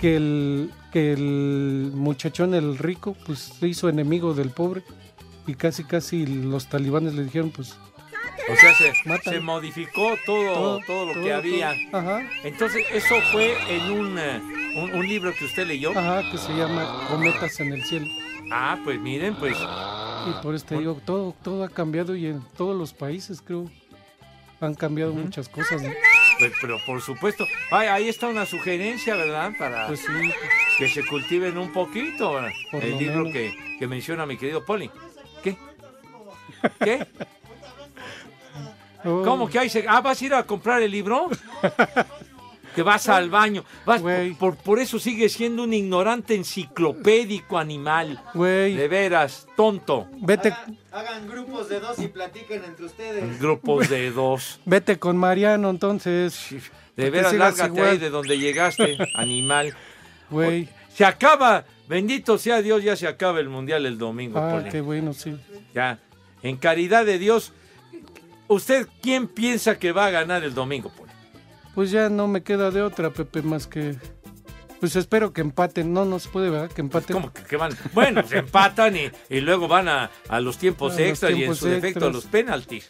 que 0.01 0.17
el, 0.17 0.71
que 0.93 1.13
el 1.13 1.93
muchachón, 1.95 2.55
el 2.55 2.79
rico, 2.79 3.17
pues 3.27 3.39
se 3.59 3.69
hizo 3.69 3.89
enemigo 3.89 4.35
del 4.35 4.51
pobre. 4.51 4.83
Y 5.47 5.55
casi, 5.55 5.85
casi 5.85 6.27
los 6.27 6.67
talibanes 6.67 7.15
le 7.15 7.25
dijeron, 7.25 7.51
pues, 7.51 7.77
O 8.53 8.57
sea, 8.57 8.75
se, 9.23 9.41
modificó 9.41 10.17
todo, 10.27 10.81
todo, 10.87 11.15
lo 11.15 11.23
que 11.23 11.33
había. 11.33 11.75
Ajá, 11.93 12.29
Entonces, 12.43 12.85
eso 12.93 13.15
fue 13.33 13.57
en 13.69 13.93
un, 13.93 14.19
eh, 14.19 14.41
un, 14.77 14.95
un 14.95 15.07
libro 15.07 15.33
que 15.35 15.45
usted 15.45 15.67
leyó. 15.67 15.91
ajá, 15.97 16.29
que 16.31 16.39
se 16.39 16.53
llama 16.53 17.07
Cometas 17.09 17.61
en 17.61 17.73
el 17.73 17.85
cielo. 17.85 18.07
Ah, 18.51 18.79
pues 18.83 18.99
miren, 18.99 19.37
pues 19.37 19.57
Y 19.57 20.43
por 20.43 20.55
este 20.55 20.77
digo, 20.77 21.01
todo, 21.05 21.35
todo 21.43 21.65
ha 21.65 21.69
cambiado 21.69 22.17
y 22.17 22.27
en 22.27 22.43
todos 22.57 22.77
los 22.77 22.93
países, 22.93 23.41
creo, 23.41 23.71
han 24.61 24.75
cambiado 24.75 25.13
muchas 25.13 25.49
cosas. 25.49 25.83
¿no? 25.83 25.91
Pues, 26.39 26.53
pero 26.61 26.79
por 26.85 27.01
supuesto, 27.01 27.47
Ay, 27.71 27.87
ahí 27.89 28.09
está 28.09 28.27
una 28.27 28.47
sugerencia, 28.47 29.15
¿verdad? 29.15 29.53
Para 29.59 29.87
Pues 29.87 30.01
sí, 30.01 30.33
que 30.79 30.89
se 30.89 31.07
cultiven 31.07 31.57
un 31.59 31.73
poquito. 31.73 32.41
Por 32.71 32.85
el 32.85 32.99
libro 32.99 33.25
que, 33.25 33.77
que 33.79 33.87
menciona 33.87 34.27
mi 34.27 34.37
querido 34.37 34.65
Poli. 34.65 34.91
¿Qué? 35.43 35.57
¿Qué? 36.81 37.07
Oh, 39.05 39.23
¿Cómo 39.25 39.49
que 39.49 39.59
hay? 39.59 39.69
se- 39.71 39.87
Ah, 39.89 40.01
¿vas 40.01 40.21
a 40.21 40.25
ir 40.25 40.35
a 40.35 40.43
comprar 40.45 40.83
el 40.83 40.91
libro? 40.91 41.29
Que 42.75 42.85
vas 42.85 43.09
al 43.09 43.29
baño. 43.31 43.65
Vas, 43.85 44.01
por, 44.39 44.55
por 44.57 44.79
eso 44.79 45.01
sigues 45.01 45.33
siendo 45.33 45.65
un 45.65 45.73
ignorante 45.75 46.37
enciclopédico 46.37 47.59
animal. 47.59 48.23
Güey, 48.33 48.77
De 48.77 48.87
veras, 48.87 49.49
tonto. 49.57 50.07
vete, 50.21 50.55
Hagan 50.93 51.29
grupos 51.29 51.69
de 51.69 51.81
dos 51.81 51.99
y 51.99 52.07
platiquen 52.07 52.63
entre 52.65 52.85
ustedes. 52.85 53.41
Grupos 53.41 53.89
de 53.89 54.13
dos. 54.13 54.61
vete 54.67 55.01
con 55.01 55.17
Mariano, 55.17 55.69
entonces, 55.69 56.55
De 56.97 57.11
veras, 57.11 57.33
lárgate 57.33 57.71
igual. 57.75 57.91
ahí 57.91 57.99
de 57.99 58.09
donde 58.11 58.39
llegaste, 58.39 58.99
animal. 59.15 59.75
güey. 60.31 60.69
Se 60.95 61.05
acaba, 61.05 61.65
bendito 61.89 62.39
sea 62.39 62.63
Dios, 62.63 62.85
ya 62.85 62.95
se 62.95 63.09
acaba 63.09 63.41
el 63.41 63.49
mundial 63.49 63.85
el 63.85 63.99
domingo, 63.99 64.39
Ah, 64.39 64.59
Poli. 64.59 64.71
qué 64.71 64.81
bueno, 64.81 65.13
sí. 65.13 65.37
Ya, 65.75 65.99
en 66.45 66.57
caridad 66.57 67.05
de 67.05 67.19
Dios, 67.19 67.53
¿usted 68.51 68.87
quién 69.03 69.27
piensa 69.29 69.79
que 69.79 69.93
va 69.93 70.07
a 70.07 70.11
ganar 70.11 70.45
el 70.45 70.55
domingo, 70.55 70.91
Poli? 70.91 71.11
Pues 71.75 71.91
ya 71.91 72.09
no 72.09 72.29
me 72.29 72.43
queda 72.43 72.71
de 72.71 72.83
otra, 72.83 73.11
Pepe, 73.11 73.43
más 73.43 73.67
que. 73.67 73.97
Pues 74.81 74.97
espero 74.97 75.33
que 75.33 75.41
empaten. 75.41 75.93
No, 75.93 76.05
no 76.05 76.19
se 76.19 76.29
puede, 76.29 76.51
¿verdad? 76.51 76.71
Que 76.71 76.81
empaten. 76.81 77.15
¿Cómo 77.15 77.33
que, 77.33 77.43
que 77.43 77.57
van? 77.57 77.73
Bueno, 77.93 78.23
se 78.27 78.39
empatan 78.39 78.97
y, 78.97 79.11
y 79.29 79.41
luego 79.41 79.69
van 79.69 79.89
a, 79.89 80.11
a 80.29 80.41
los 80.41 80.57
tiempos 80.59 80.95
A 80.95 81.01
los 81.01 81.09
extras 81.09 81.33
y 81.33 81.45
en 81.45 81.55
su 81.55 81.67
defecto 81.67 82.07
a 82.07 82.11
los 82.11 82.25
penaltis. 82.27 82.89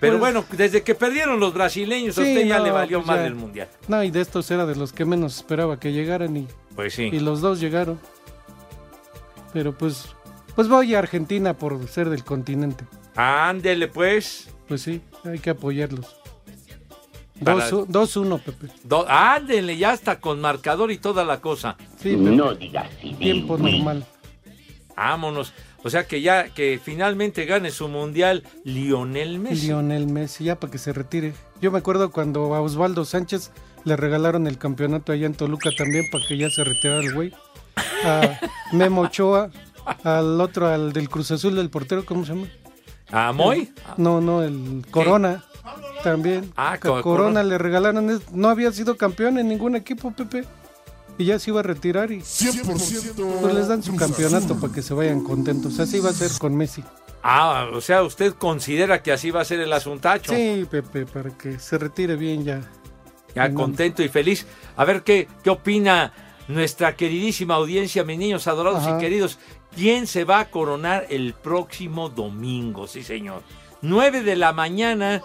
Pero 0.00 0.18
Pues- 0.18 0.32
bueno, 0.32 0.44
desde 0.56 0.82
que 0.82 0.94
perdieron 0.94 1.38
los 1.40 1.52
brasileños, 1.54 2.16
a 2.18 2.22
usted 2.22 2.46
ya 2.46 2.58
no, 2.58 2.64
le 2.64 2.70
valió 2.70 2.98
pues 2.98 3.06
mal 3.08 3.18
ya. 3.18 3.26
el 3.26 3.34
mundial. 3.34 3.68
No, 3.88 4.02
y 4.04 4.10
de 4.10 4.20
estos 4.20 4.50
era 4.50 4.64
de 4.64 4.76
los 4.76 4.92
que 4.92 5.04
menos 5.04 5.36
esperaba 5.36 5.78
que 5.80 5.92
llegaran 5.92 6.36
y, 6.36 6.46
Pues 6.76 6.94
sí. 6.94 7.10
y 7.12 7.20
los 7.20 7.40
dos 7.40 7.60
llegaron. 7.60 7.98
Pero 9.52 9.76
pues. 9.76 10.06
Pues 10.54 10.68
voy 10.68 10.94
a 10.94 10.98
Argentina 10.98 11.54
por 11.56 11.86
ser 11.88 12.08
del 12.10 12.24
continente. 12.24 12.84
Ándele, 13.16 13.88
pues. 13.88 14.48
Pues 14.68 14.82
sí, 14.82 15.00
hay 15.24 15.38
que 15.38 15.50
apoyarlos. 15.50 16.16
Para- 17.42 17.70
2-1, 17.70 17.86
2-1, 17.86 18.38
Pepe. 18.40 18.66
Do- 18.84 19.06
ándele, 19.08 19.76
ya 19.76 19.94
está 19.94 20.18
con 20.20 20.40
marcador 20.40 20.90
y 20.90 20.98
toda 20.98 21.24
la 21.24 21.40
cosa. 21.40 21.76
Sí, 22.02 22.16
Pepe. 22.16 23.16
Tiempo 23.18 23.56
normal. 23.56 24.04
Vámonos. 24.96 25.52
O 25.84 25.90
sea 25.90 26.06
que 26.08 26.20
ya, 26.20 26.48
que 26.48 26.80
finalmente 26.82 27.44
gane 27.44 27.70
su 27.70 27.86
mundial 27.88 28.42
Lionel 28.64 29.38
Messi. 29.38 29.66
Lionel 29.68 30.08
Messi, 30.08 30.44
ya 30.44 30.58
para 30.58 30.72
que 30.72 30.78
se 30.78 30.92
retire. 30.92 31.32
Yo 31.62 31.70
me 31.70 31.78
acuerdo 31.78 32.10
cuando 32.10 32.52
a 32.54 32.60
Osvaldo 32.60 33.04
Sánchez 33.04 33.52
le 33.84 33.96
regalaron 33.96 34.48
el 34.48 34.58
campeonato 34.58 35.12
allá 35.12 35.26
en 35.26 35.34
Toluca 35.34 35.70
también 35.76 36.04
para 36.10 36.26
que 36.26 36.36
ya 36.36 36.50
se 36.50 36.64
retirara 36.64 37.00
el 37.00 37.14
güey. 37.14 37.32
A 38.04 38.40
Memo 38.72 39.02
Ochoa, 39.02 39.50
al 40.02 40.40
otro, 40.40 40.66
al 40.66 40.92
del 40.92 41.08
Cruz 41.08 41.30
Azul 41.30 41.54
del 41.54 41.70
portero, 41.70 42.04
¿cómo 42.04 42.26
se 42.26 42.34
llama? 42.34 42.48
¿A 43.10 43.32
Moy? 43.32 43.72
No, 43.96 44.20
no, 44.20 44.42
el 44.42 44.84
Corona. 44.90 45.44
También. 46.02 46.52
Ah, 46.56 46.78
Co- 46.80 46.88
Corona, 47.02 47.02
Corona. 47.02 47.42
le 47.42 47.58
regalaron, 47.58 48.22
no 48.32 48.48
había 48.48 48.70
sido 48.72 48.96
campeón 48.96 49.38
en 49.38 49.48
ningún 49.48 49.76
equipo, 49.76 50.10
Pepe. 50.12 50.44
Y 51.18 51.24
ya 51.24 51.38
se 51.40 51.50
iba 51.50 51.60
a 51.60 51.62
retirar 51.64 52.12
y 52.12 52.20
100% 52.20 53.40
pues 53.40 53.54
les 53.54 53.66
dan 53.66 53.82
su 53.82 53.96
campeonato 53.96 54.54
para 54.60 54.72
que 54.72 54.82
se 54.82 54.94
vayan 54.94 55.24
contentos. 55.24 55.78
Así 55.80 55.98
va 55.98 56.10
a 56.10 56.12
ser 56.12 56.30
con 56.38 56.56
Messi. 56.56 56.84
Ah, 57.24 57.66
o 57.74 57.80
sea, 57.80 58.04
usted 58.04 58.34
considera 58.34 59.02
que 59.02 59.10
así 59.10 59.32
va 59.32 59.40
a 59.40 59.44
ser 59.44 59.58
el 59.58 59.72
asuntacho. 59.72 60.32
Sí, 60.32 60.64
Pepe, 60.70 61.04
para 61.06 61.30
que 61.36 61.58
se 61.58 61.76
retire 61.76 62.14
bien 62.14 62.44
ya. 62.44 62.60
Ya 63.34 63.52
contento 63.52 64.02
y 64.04 64.08
feliz. 64.08 64.46
A 64.76 64.84
ver 64.84 65.02
qué, 65.02 65.26
qué 65.42 65.50
opina 65.50 66.12
nuestra 66.46 66.94
queridísima 66.94 67.56
audiencia, 67.56 68.04
mis 68.04 68.18
niños 68.18 68.46
adorados 68.46 68.84
Ajá. 68.86 68.96
y 68.96 69.00
queridos. 69.00 69.38
¿Quién 69.74 70.06
se 70.06 70.24
va 70.24 70.40
a 70.40 70.50
coronar 70.50 71.06
el 71.10 71.34
próximo 71.34 72.08
domingo? 72.08 72.86
Sí, 72.86 73.02
señor. 73.02 73.42
9 73.82 74.22
de 74.22 74.34
la 74.36 74.52
mañana, 74.52 75.22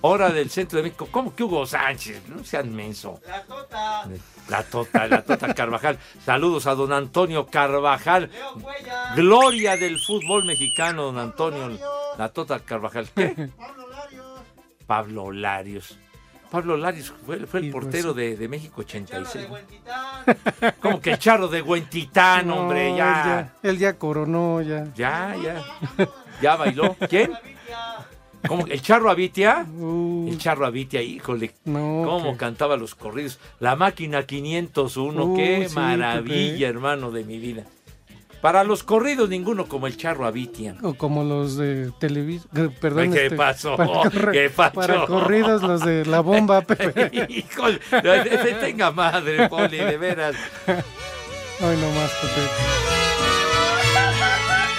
hora 0.00 0.30
del 0.30 0.50
centro 0.50 0.78
de 0.78 0.84
México. 0.84 1.08
¿Cómo 1.10 1.34
que 1.34 1.44
Hugo 1.44 1.64
Sánchez? 1.66 2.28
No 2.28 2.42
sean 2.44 2.74
menso. 2.74 3.20
La 3.26 3.42
tota. 3.44 4.08
La 4.48 4.62
Tota, 4.62 5.06
la 5.06 5.22
Tota 5.22 5.54
Carvajal. 5.54 5.98
Saludos 6.24 6.66
a 6.66 6.74
don 6.74 6.92
Antonio 6.92 7.46
Carvajal. 7.46 8.30
Gloria 9.14 9.76
del 9.76 9.98
fútbol 9.98 10.44
mexicano, 10.44 11.04
don 11.04 11.18
Antonio. 11.18 11.78
La 12.16 12.30
Tota 12.30 12.58
Carvajal. 12.60 13.08
¿Qué? 13.14 13.50
Pablo 14.86 15.30
Larios. 15.30 15.98
Pablo 16.50 16.76
Larios 16.76 17.12
fue, 17.26 17.38
fue 17.46 17.60
el 17.60 17.70
pues 17.70 17.84
portero 17.84 18.14
de, 18.14 18.36
de 18.36 18.48
México 18.48 18.82
Charro 18.82 19.04
86. 19.04 19.44
de 19.44 19.50
Huentitán. 19.52 20.74
Como 20.80 21.00
que 21.00 21.10
el 21.12 21.18
charro 21.18 21.48
de 21.48 21.60
Huentitán, 21.62 22.46
No, 22.46 22.56
hombre, 22.60 22.90
él 22.90 22.96
ya. 22.96 23.54
Él 23.62 23.78
ya 23.78 23.98
coronó, 23.98 24.62
ya. 24.62 24.86
Ya, 24.96 25.34
ya. 25.42 25.64
Ya 26.40 26.54
bailó. 26.56 26.96
¿Quién? 27.08 27.32
¿Cómo? 28.46 28.64
¿El 28.68 28.80
charro 28.80 29.10
Abitia? 29.10 29.66
Uh, 29.76 30.28
El 30.28 30.38
charro 30.38 30.64
Abitia, 30.64 31.02
híjole. 31.02 31.52
no, 31.64 32.04
¿Cómo 32.06 32.32
que- 32.32 32.38
cantaba 32.38 32.76
los 32.76 32.94
corridos? 32.94 33.40
La 33.58 33.74
máquina 33.74 34.22
501, 34.24 35.24
Uh, 35.24 35.36
qué 35.36 35.68
sí, 35.68 35.74
maravilla, 35.74 36.68
hermano 36.68 37.10
de 37.10 37.24
mi 37.24 37.38
vida. 37.38 37.64
Para 38.40 38.62
los 38.62 38.84
corridos, 38.84 39.28
ninguno 39.28 39.66
como 39.66 39.86
el 39.88 39.96
charro 39.96 40.24
Abitia. 40.26 40.76
O 40.82 40.94
como 40.94 41.24
los 41.24 41.56
de 41.56 41.90
televisión. 41.98 42.72
Perdón. 42.80 43.12
¿Qué 43.12 43.24
este, 43.26 43.36
pasó? 43.36 43.76
para 43.76 43.88
corre- 43.90 44.32
¿Qué 44.32 44.50
pasó? 44.50 44.72
Para 44.74 45.06
corridos, 45.06 45.62
los 45.62 45.80
de 45.84 46.04
la 46.06 46.20
bomba, 46.20 46.60
Pepe. 46.66 47.26
Híjole, 47.28 47.80
tenga 48.60 48.92
madre, 48.92 49.48
Poli, 49.48 49.78
de 49.78 49.96
veras. 49.98 50.36
Ay, 50.68 51.76
no 51.80 51.90
más, 51.90 52.10
Pepe. 52.22 52.42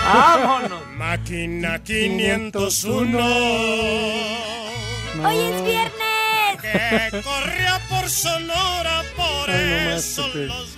¡Vámonos! 0.05 0.79
Máquina 0.97 1.83
501 1.83 3.19
No, 5.15 5.27
Hoy 5.29 5.37
es 5.37 5.63
viernes. 5.63 5.91
que 6.61 7.21
corría 7.21 7.79
por 7.89 8.09
Sonora, 8.09 9.03
por 9.15 9.49
Ay, 9.49 9.93
eso 9.97 10.23
Pepe. 10.27 10.45
los 10.47 10.77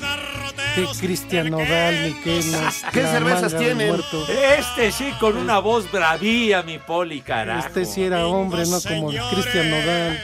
Qué. 0.75 0.85
Cristian 0.99 1.49
Nodal, 1.49 2.03
ni 2.07 2.13
qué. 2.21 2.41
no, 2.51 2.59
¿Qué 2.91 3.01
cervezas 3.03 3.57
tienen? 3.57 3.95
Este 4.57 4.91
sí, 4.91 5.11
con 5.19 5.37
una 5.37 5.59
voz 5.59 5.91
bravía, 5.91 6.63
mi 6.63 6.77
Poli, 6.79 7.21
carajo. 7.21 7.67
Este 7.67 7.85
sí 7.85 8.03
era 8.03 8.27
hombre, 8.27 8.65
no 8.67 8.81
como 8.81 9.11
el 9.11 9.19
Cristian 9.31 9.69
Nodal. 9.69 10.19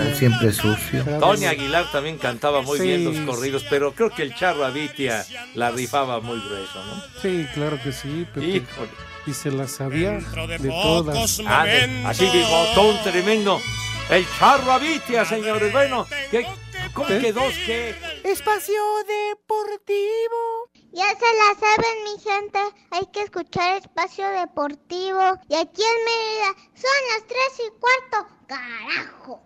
El 0.00 0.14
siempre 0.16 0.52
sucio. 0.52 1.04
Tony 1.20 1.46
Aguilar 1.46 1.90
también 1.92 2.18
cantaba 2.18 2.62
muy 2.62 2.78
Sí. 2.78 2.84
bien 2.86 3.04
los 3.04 3.16
corridos, 3.36 3.64
pero 3.70 3.92
creo 3.92 4.10
que 4.10 4.22
el 4.22 4.34
charro 4.34 4.64
Abitia 4.64 5.24
la 5.54 5.70
rifaba 5.70 6.20
muy 6.20 6.38
grueso, 6.40 6.84
¿no? 6.84 7.02
Sí, 7.22 7.46
claro 7.54 7.78
que 7.82 7.92
sí, 7.92 8.26
Pepe. 8.34 8.46
Híjole. 8.46 8.90
Y 9.26 9.32
se 9.34 9.50
la 9.50 9.66
sabía 9.68 10.12
de 10.12 10.68
todas. 10.68 11.40
Ah, 11.46 11.64
así 12.06 12.26
bigotón 12.32 12.96
tremendo. 13.04 13.60
El 14.08 14.26
charro 14.38 14.72
Abitia, 14.72 15.24
señores. 15.24 15.72
Bueno, 15.72 16.06
¿qué, 16.30 16.46
¿cómo 16.94 17.08
¿Qué? 17.08 17.18
quedó? 17.18 17.40
¿Qué? 17.66 17.94
Espacio 18.24 18.80
Deportivo. 19.06 20.70
Ya 20.92 21.08
se 21.08 21.24
la 21.24 21.54
saben, 21.58 22.04
mi 22.04 22.22
gente. 22.22 22.58
Hay 22.92 23.06
que 23.12 23.22
escuchar 23.22 23.78
Espacio 23.78 24.28
Deportivo. 24.28 25.20
Y 25.48 25.56
aquí 25.56 25.82
en 25.82 26.04
Mérida 26.04 26.54
son 26.74 26.90
las 27.12 27.26
3 27.26 27.38
y 27.66 27.80
cuarto. 27.80 28.34
¡Carajo! 28.46 29.42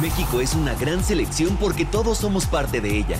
México 0.00 0.40
es 0.40 0.54
una 0.54 0.74
gran 0.74 1.04
selección 1.04 1.58
porque 1.58 1.84
todos 1.84 2.18
somos 2.18 2.46
parte 2.46 2.80
de 2.80 2.96
ella. 2.96 3.18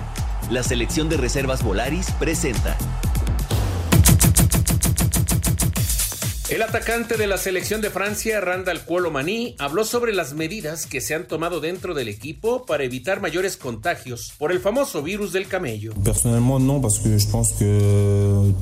La 0.51 0.63
selección 0.63 1.11
de 1.11 1.19
reservas 1.19 1.63
Volaris 1.63 2.11
presenta. 2.13 2.77
El 6.53 6.61
atacante 6.61 7.17
de 7.17 7.27
la 7.27 7.39
selección 7.39 7.81
de 7.81 7.89
Francia, 7.89 8.39
Randall 8.43 8.85
Colomani, 8.85 9.57
habló 9.59 9.87
sobre 9.87 10.13
las 10.13 10.35
medidas 10.35 10.85
que 10.85 11.01
se 11.01 11.15
han 11.15 11.27
tomado 11.27 11.61
dentro 11.61 11.95
del 11.95 12.09
equipo 12.09 12.67
para 12.67 12.85
evitar 12.85 13.23
mayores 13.23 13.57
contagios 13.57 14.35
por 14.37 14.53
el 14.53 14.61
famoso 14.61 15.03
virus 15.03 15.33
del 15.33 15.49
camello. 15.49 15.95
Personnellement, 16.05 16.61
non, 16.61 16.83
parce 16.83 16.99
que 17.01 17.19
je 17.19 17.27
pense 17.27 17.55
que 17.59 18.53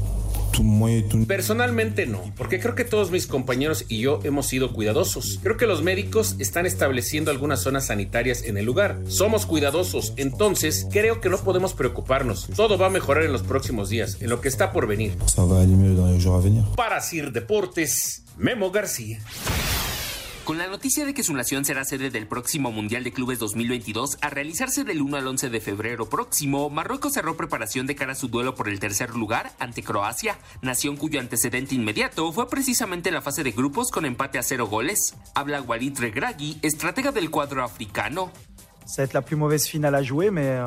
Personalmente 1.26 2.06
no, 2.06 2.22
porque 2.36 2.60
creo 2.60 2.74
que 2.74 2.84
todos 2.84 3.10
mis 3.10 3.26
compañeros 3.26 3.84
y 3.88 4.00
yo 4.00 4.20
hemos 4.24 4.46
sido 4.46 4.72
cuidadosos. 4.72 5.38
Creo 5.42 5.56
que 5.56 5.66
los 5.66 5.82
médicos 5.82 6.36
están 6.38 6.66
estableciendo 6.66 7.30
algunas 7.30 7.60
zonas 7.60 7.86
sanitarias 7.86 8.42
en 8.42 8.56
el 8.56 8.64
lugar. 8.64 8.98
Somos 9.06 9.46
cuidadosos, 9.46 10.12
entonces 10.16 10.86
creo 10.90 11.20
que 11.20 11.28
no 11.28 11.38
podemos 11.38 11.74
preocuparnos. 11.74 12.48
Todo 12.56 12.78
va 12.78 12.86
a 12.86 12.90
mejorar 12.90 13.24
en 13.24 13.32
los 13.32 13.42
próximos 13.42 13.88
días, 13.88 14.18
en 14.20 14.30
lo 14.30 14.40
que 14.40 14.48
está 14.48 14.72
por 14.72 14.86
venir. 14.86 15.16
Para 16.76 17.00
Sir 17.00 17.32
Deportes, 17.32 18.24
Memo 18.36 18.70
García. 18.70 19.20
Con 20.50 20.58
la 20.58 20.66
noticia 20.66 21.06
de 21.06 21.14
que 21.14 21.22
su 21.22 21.32
nación 21.32 21.64
será 21.64 21.84
sede 21.84 22.10
del 22.10 22.26
próximo 22.26 22.72
Mundial 22.72 23.04
de 23.04 23.12
Clubes 23.12 23.38
2022, 23.38 24.18
a 24.20 24.30
realizarse 24.30 24.82
del 24.82 25.00
1 25.00 25.16
al 25.18 25.28
11 25.28 25.48
de 25.48 25.60
febrero 25.60 26.08
próximo, 26.08 26.68
Marruecos 26.70 27.12
cerró 27.12 27.36
preparación 27.36 27.86
de 27.86 27.94
cara 27.94 28.12
a 28.12 28.14
su 28.16 28.26
duelo 28.26 28.56
por 28.56 28.68
el 28.68 28.80
tercer 28.80 29.10
lugar 29.14 29.52
ante 29.60 29.84
Croacia, 29.84 30.36
nación 30.60 30.96
cuyo 30.96 31.20
antecedente 31.20 31.76
inmediato 31.76 32.32
fue 32.32 32.48
precisamente 32.48 33.12
la 33.12 33.22
fase 33.22 33.44
de 33.44 33.52
grupos 33.52 33.92
con 33.92 34.04
empate 34.04 34.38
a 34.40 34.42
cero 34.42 34.66
goles. 34.66 35.14
Habla 35.36 35.62
Walid 35.62 35.96
Regragui, 36.00 36.58
estratega 36.62 37.12
del 37.12 37.30
cuadro 37.30 37.62
africano. 37.62 38.32
Ça 38.86 39.02
va 39.02 39.04
être 39.04 39.12
la 39.14 39.22
plus 39.22 39.36
mauvaise 39.36 39.68
finale 39.68 39.94
à 39.94 40.02
jouer, 40.02 40.32
mais 40.32 40.58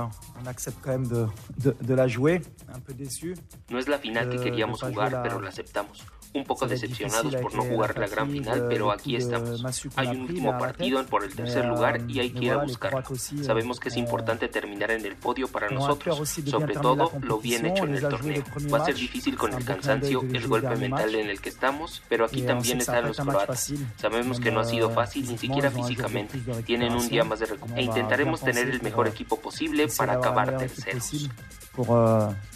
on 0.42 0.48
accepte 0.48 0.78
quand 0.82 0.92
même 0.94 1.08
de, 1.10 1.28
de- 1.58 1.76
de 1.82 1.94
la 1.94 2.08
jouer. 2.08 2.42
Un 2.74 2.80
peu 2.80 2.94
déçu. 2.94 3.36
No 3.70 3.78
es 3.80 3.90
la 3.90 3.98
final 4.00 4.30
que 4.30 4.38
Euh, 4.38 4.44
queríamos 4.44 4.82
jugar, 4.82 5.12
la- 5.12 5.24
pero 5.24 5.42
la 5.42 5.50
aceptamos. 5.50 6.06
Un 6.36 6.44
poco 6.46 6.66
decepcionados 6.68 7.36
por 7.36 7.54
no 7.54 7.62
jugar 7.64 7.98
la 8.00 8.08
gran 8.08 8.30
final, 8.32 8.66
pero 8.68 8.92
aquí 8.92 9.16
estamos. 9.16 9.64
Hay 9.96 10.08
un 10.08 10.22
último 10.22 10.58
partido 10.58 11.06
por 11.06 11.24
el 11.24 11.36
tercer 11.36 11.64
lugar 11.66 12.02
y 12.08 12.20
hay 12.22 12.32
que 12.32 12.46
ir 12.46 12.52
a 12.54 12.58
buscarlo. 12.58 13.00
Euh, 13.08 13.44
Sabemos 13.44 13.80
que 13.80 13.90
es 13.90 13.96
ont- 13.96 14.00
importante 14.00 14.48
terminar 14.48 14.90
en 14.92 15.06
el 15.06 15.16
podio 15.16 15.48
para 15.48 15.70
nosotros, 15.70 16.28
sobre 16.50 16.74
todo 16.74 17.12
lo 17.22 17.38
bien 17.40 17.68
hecho 17.68 17.84
en 17.86 17.96
el 17.96 18.02
torneo. 18.02 18.44
Va 18.74 18.80
a 18.80 18.86
ser 18.86 18.96
difícil 18.96 19.38
con 19.38 19.54
el 19.54 19.64
cansancio, 19.64 20.22
el 20.22 20.48
golpe 20.48 20.76
mental 20.76 21.14
en 21.14 21.30
el 21.30 21.40
que 21.40 21.50
estamos, 21.50 22.02
pero 22.10 22.26
aquí 22.26 22.42
on 22.42 22.48
también 22.48 22.80
están 22.82 23.06
los 23.08 23.18
croatas. 23.18 23.72
Sabemos 23.98 24.40
que 24.40 24.50
no 24.52 24.60
ha 24.62 24.66
sido 24.66 24.90
fácil 24.90 25.28
ni 25.30 25.38
siquiera 25.38 25.70
físicamente. 25.70 26.40
Tienen 26.66 26.94
un 26.94 27.08
día 27.10 27.24
más 27.24 27.40
de 27.42 27.46
recuperación. 27.46 27.80
E 27.80 27.84
intentaremos 27.84 28.42
tener 28.42 28.70
el 28.70 28.82
mejor 28.82 29.08
equipo 29.08 29.40
posible 29.40 29.88
para 29.98 30.14
acabar 30.14 30.58
terceros. 30.58 31.30
pour, 31.74 31.88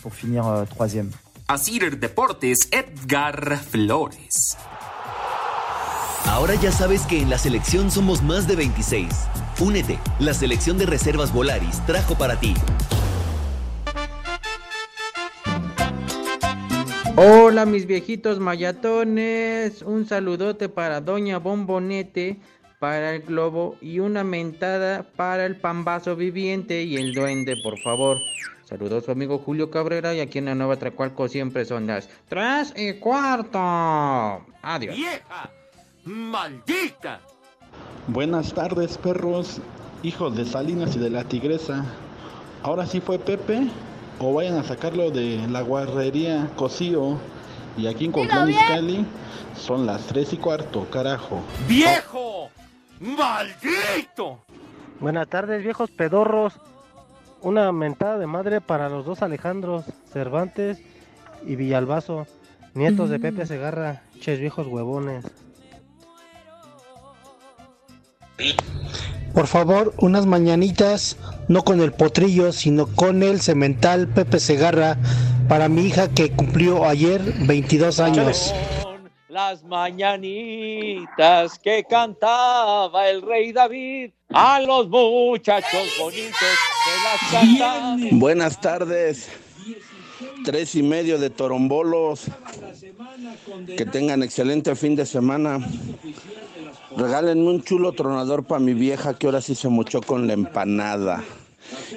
pour 0.01 0.13
finir 0.13 0.43
troisième. 0.69 1.10
Asir 1.50 1.98
Deportes, 1.98 2.68
Edgar 2.74 3.58
Flores. 3.58 4.58
Ahora 6.25 6.56
ya 6.56 6.74
sabes 6.74 7.06
que 7.06 7.22
en 7.22 7.30
la 7.30 7.38
selección 7.38 7.89
somos 7.89 8.22
más 8.22 8.50
de 8.50 8.58
26. 8.58 9.08
Únete, 9.62 9.98
la 10.20 10.34
selección 10.34 10.77
de 10.77 10.86
reservas 10.86 11.32
Volaris 11.32 11.86
trajo 11.86 12.18
para 12.18 12.38
ti. 12.38 12.54
Hola 17.16 17.66
mis 17.66 17.86
viejitos 17.86 18.42
mayatones, 18.42 19.84
un 19.84 20.06
saludote 20.06 20.68
para 20.68 21.00
Doña 21.00 21.39
Bombonete, 21.39 22.42
para 22.80 23.16
el 23.16 23.22
globo 23.22 23.77
y 23.80 24.00
una 24.00 24.25
mentada 24.25 25.13
para 25.16 25.46
el 25.46 25.56
pambazo 25.56 26.18
viviente 26.18 26.84
y 26.84 26.98
el 26.98 27.13
duende, 27.13 27.56
por 27.63 27.80
favor. 27.80 28.18
Saludos 28.67 29.05
su 29.05 29.12
amigo 29.12 29.38
Julio 29.38 29.71
Cabrera 29.71 30.13
y 30.13 30.19
aquí 30.19 30.39
en 30.39 30.45
la 30.45 30.53
Nueva 30.53 30.75
Tracualco 30.75 31.29
siempre 31.29 31.63
son 31.63 31.88
las 31.88 32.09
3 32.27 32.74
y 32.75 32.93
cuarto. 32.95 33.57
Adiós. 33.57 34.93
¡Vieja! 34.93 35.50
¡Maldita! 36.03 37.21
Buenas 38.07 38.53
tardes, 38.53 38.97
perros, 38.97 39.62
hijos 40.03 40.36
de 40.36 40.43
Salinas 40.43 40.97
y 40.97 41.00
de 41.00 41.09
la 41.09 41.24
Tigresa. 41.24 41.86
¿Ahora 42.62 42.86
sí 42.86 43.00
fue 43.00 43.17
Pepe? 43.19 43.69
¿O 44.19 44.33
vayan 44.33 44.57
a 44.57 44.65
sacarlo 44.65 45.12
de 45.12 45.47
la 45.47 45.62
guarrería 45.62 46.50
Cosío? 46.57 47.17
Y 47.77 47.88
aquí 47.88 48.03
en 48.03 48.12
Cotlán 48.12 48.50
Izcalli 48.50 49.05
son 49.55 49.86
las 49.86 50.07
3 50.07 50.33
y 50.33 50.38
cuarto, 50.39 50.86
carajo. 50.91 51.41
¡Viejo! 51.69 52.50
¡Maldito! 53.00 54.44
Buenas 55.00 55.29
tardes, 55.29 55.63
viejos 55.63 55.89
pedorros. 55.89 56.59
Una 57.41 57.71
mentada 57.71 58.17
de 58.17 58.27
madre 58.27 58.61
para 58.61 58.89
los 58.89 59.05
dos 59.05 59.21
Alejandros, 59.21 59.85
Cervantes 60.11 60.81
y 61.45 61.55
Villalbazo, 61.55 62.25
nietos 62.73 63.09
de 63.09 63.19
Pepe 63.19 63.45
Segarra, 63.45 64.01
ches 64.19 64.39
viejos 64.39 64.67
huevones. 64.67 65.25
Por 69.33 69.45
favor, 69.45 69.93
unas 70.00 70.25
mañanitas, 70.25 71.17
no 71.47 71.63
con 71.63 71.79
el 71.81 71.91
potrillo, 71.91 72.51
sino 72.51 72.87
con 72.87 73.21
el 73.21 73.39
cemental 73.39 74.07
Pepe 74.07 74.39
Segarra, 74.39 74.97
para 75.47 75.69
mi 75.69 75.85
hija 75.85 76.09
que 76.09 76.31
cumplió 76.31 76.85
ayer 76.85 77.21
22 77.45 78.00
años. 78.00 78.53
Las 79.29 79.63
mañanitas 79.63 81.59
que 81.59 81.83
cantaba 81.87 83.09
el 83.09 83.21
rey 83.21 83.53
David 83.53 84.11
a 84.33 84.59
los 84.61 84.90
muchachos 84.90 85.87
bonitos 86.00 86.33
que 86.85 87.59
las. 87.59 88.11
Buenas 88.11 88.59
tardes. 88.59 89.29
Tres 90.44 90.75
y 90.75 90.83
medio 90.83 91.18
de 91.18 91.29
torombolos. 91.29 92.25
Que 93.75 93.85
tengan 93.85 94.24
excelente 94.24 94.75
fin 94.75 94.96
de 94.96 95.05
semana. 95.05 95.59
Regálenme 96.96 97.50
un 97.50 97.63
chulo 97.63 97.92
tronador 97.94 98.44
para 98.44 98.59
mi 98.59 98.74
vieja 98.74 99.18
que 99.18 99.27
ahora 99.27 99.42
sí 99.42 99.55
se 99.55 99.70
mochó 99.70 100.01
con 100.01 100.27
la 100.27 100.33
empanada. 100.33 101.24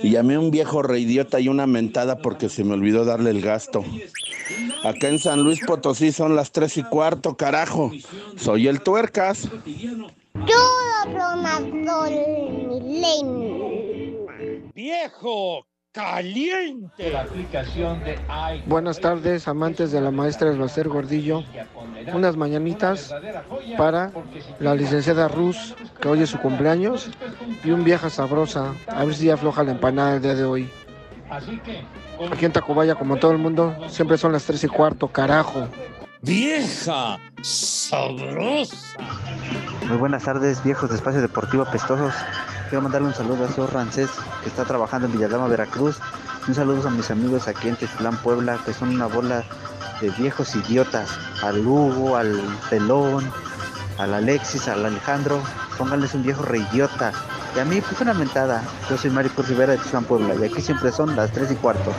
Y 0.03 0.11
llamé 0.11 0.35
a 0.35 0.41
un 0.41 0.51
viejo 0.51 0.83
reidiota 0.83 1.41
y 1.41 1.49
una 1.49 1.67
mentada 1.67 2.19
porque 2.19 2.49
se 2.49 2.65
me 2.65 2.75
olvidó 2.75 3.05
darle 3.05 3.31
el 3.31 3.41
gasto. 3.41 3.85
Acá 4.83 5.09
en 5.09 5.19
San 5.19 5.43
Luis 5.43 5.61
Potosí 5.65 6.11
son 6.11 6.35
las 6.35 6.51
tres 6.51 6.77
y 6.77 6.83
cuarto, 6.83 7.37
carajo. 7.37 7.93
Soy 8.37 8.67
el 8.67 8.81
tuercas. 8.81 9.49
Tronador 10.33 11.40
Viejo 14.75 15.67
caliente. 15.93 17.11
La 17.11 17.23
aplicación 17.23 18.03
de 18.05 18.15
i 18.15 18.63
Buenas 18.67 19.01
tardes, 19.01 19.49
amantes 19.49 19.91
de 19.91 20.01
la 20.01 20.11
maestra 20.11 20.51
Esbacer 20.51 20.89
Gordillo. 20.89 21.43
Unas 22.15 22.37
mañanitas 22.37 23.13
para 23.77 24.13
la 24.61 24.75
licenciada 24.75 25.29
Ruz, 25.29 25.75
que 26.01 26.09
hoy 26.09 26.23
es 26.23 26.31
su 26.31 26.39
cumpleaños, 26.39 27.11
y 27.65 27.71
un 27.71 27.85
vieja 27.85 28.11
sabrosa. 28.11 28.75
A 28.87 29.05
ver 29.05 29.15
si 29.15 29.27
ya 29.27 29.35
afloja 29.35 29.65
la 29.65 29.73
empanada 29.73 30.17
el 30.17 30.23
día 30.23 30.35
de 30.35 30.45
hoy. 30.45 30.71
Aquí 32.31 32.45
en 32.45 32.53
Tacubaya, 32.53 32.95
como 32.95 33.17
todo 33.17 33.33
el 33.33 33.39
mundo, 33.39 33.77
siempre 33.89 34.19
son 34.19 34.33
las 34.33 34.45
tres 34.45 34.63
y 34.65 34.69
cuarto, 34.69 35.09
carajo. 35.09 35.69
Vieja 36.23 37.19
sabrosa. 37.43 38.77
Muy 39.87 39.97
buenas 39.97 40.25
tardes, 40.25 40.63
viejos 40.63 40.91
de 40.91 40.97
Espacio 40.97 41.23
Deportivo 41.23 41.63
Apestosos. 41.63 42.13
Quiero 42.69 42.83
mandarle 42.83 43.09
un 43.09 43.15
saludo 43.15 43.47
a 43.47 43.53
Sor 43.53 43.73
Rancés, 43.73 44.11
que 44.43 44.51
está 44.51 44.67
trabajando 44.67 45.07
en 45.07 45.15
Villadama, 45.15 45.47
Veracruz. 45.47 45.97
Un 46.47 46.55
saludo 46.55 46.87
a 46.87 46.91
mis 46.91 47.11
amigos 47.11 47.49
aquí 47.49 47.69
en 47.69 47.77
Textlán, 47.77 48.19
Puebla, 48.19 48.61
que 48.67 48.75
son 48.75 48.91
una 48.91 49.07
bola 49.07 49.45
de 50.03 50.11
viejos 50.11 50.55
idiotas. 50.55 51.09
Al 51.43 51.67
Hugo, 51.67 52.19
al 52.19 52.39
Pelón, 52.69 53.33
al 53.97 54.13
Alexis, 54.13 54.69
al 54.69 54.85
Alejandro. 54.85 55.43
Pónganles 55.79 56.13
un 56.13 56.23
viejo 56.23 56.43
reidiota. 56.43 57.13
Y 57.57 57.61
a 57.61 57.65
mí, 57.65 57.81
pues 57.81 57.99
una 58.03 58.13
mentada. 58.13 58.63
Yo 58.91 58.99
soy 58.99 59.11
Mario 59.11 59.33
Cruz 59.35 59.49
Rivera 59.49 59.73
de 59.73 59.79
Textlán, 59.79 60.05
Puebla. 60.05 60.35
Y 60.35 60.45
aquí 60.45 60.61
siempre 60.61 60.93
son 60.93 61.17
las 61.17 61.33
3 61.33 61.53
y 61.53 61.55
cuarto. 61.55 61.95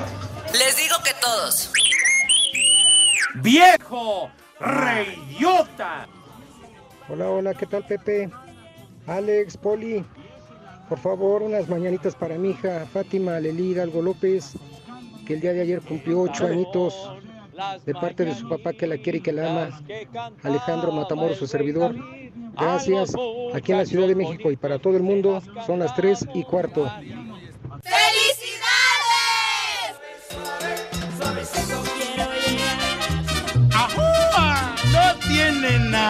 Les 0.53 0.77
digo 0.77 0.97
que 1.03 1.13
todos. 1.19 1.71
¡Viejo! 3.35 4.29
¡Reyota! 4.59 6.07
Hola, 7.09 7.29
hola, 7.29 7.53
¿qué 7.53 7.65
tal 7.65 7.85
Pepe? 7.85 8.29
Alex, 9.07 9.57
Poli, 9.57 10.03
por 10.89 10.99
favor, 10.99 11.41
unas 11.41 11.67
mañanitas 11.69 12.13
para 12.15 12.37
mi 12.37 12.51
hija 12.51 12.85
Fátima 12.91 13.39
Lelí 13.39 13.71
Hidalgo 13.71 14.01
López, 14.01 14.53
que 15.25 15.35
el 15.35 15.41
día 15.41 15.53
de 15.53 15.61
ayer 15.61 15.81
cumplió 15.81 16.21
ocho 16.21 16.45
añitos, 16.45 16.93
de 17.85 17.93
parte 17.93 18.25
de 18.25 18.35
su 18.35 18.47
papá 18.49 18.73
que 18.73 18.87
la 18.87 18.97
quiere 18.97 19.19
y 19.19 19.21
que 19.21 19.31
la 19.31 19.49
ama, 19.49 19.81
Alejandro 20.43 20.91
Matamoros, 20.91 21.37
su 21.37 21.47
servidor. 21.47 21.95
Gracias, 22.53 23.13
aquí 23.53 23.71
en 23.71 23.77
la 23.77 23.85
Ciudad 23.85 24.07
de 24.07 24.15
México 24.15 24.51
y 24.51 24.57
para 24.57 24.77
todo 24.77 24.97
el 24.97 25.03
mundo, 25.03 25.41
son 25.65 25.79
las 25.79 25.95
tres 25.95 26.27
y 26.33 26.43
cuarto. 26.43 26.85
¡Ajúa! 26.85 28.40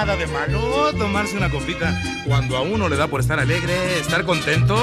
Nada. 0.05 0.17
de 0.17 0.27
malo 0.27 0.91
tomarse 0.97 1.37
una 1.37 1.49
copita 1.49 2.01
cuando 2.25 2.57
a 2.57 2.61
uno 2.61 2.89
le 2.89 2.95
da 2.95 3.07
por 3.07 3.21
estar 3.21 3.39
alegre, 3.39 3.99
estar 3.99 4.25
contento. 4.25 4.75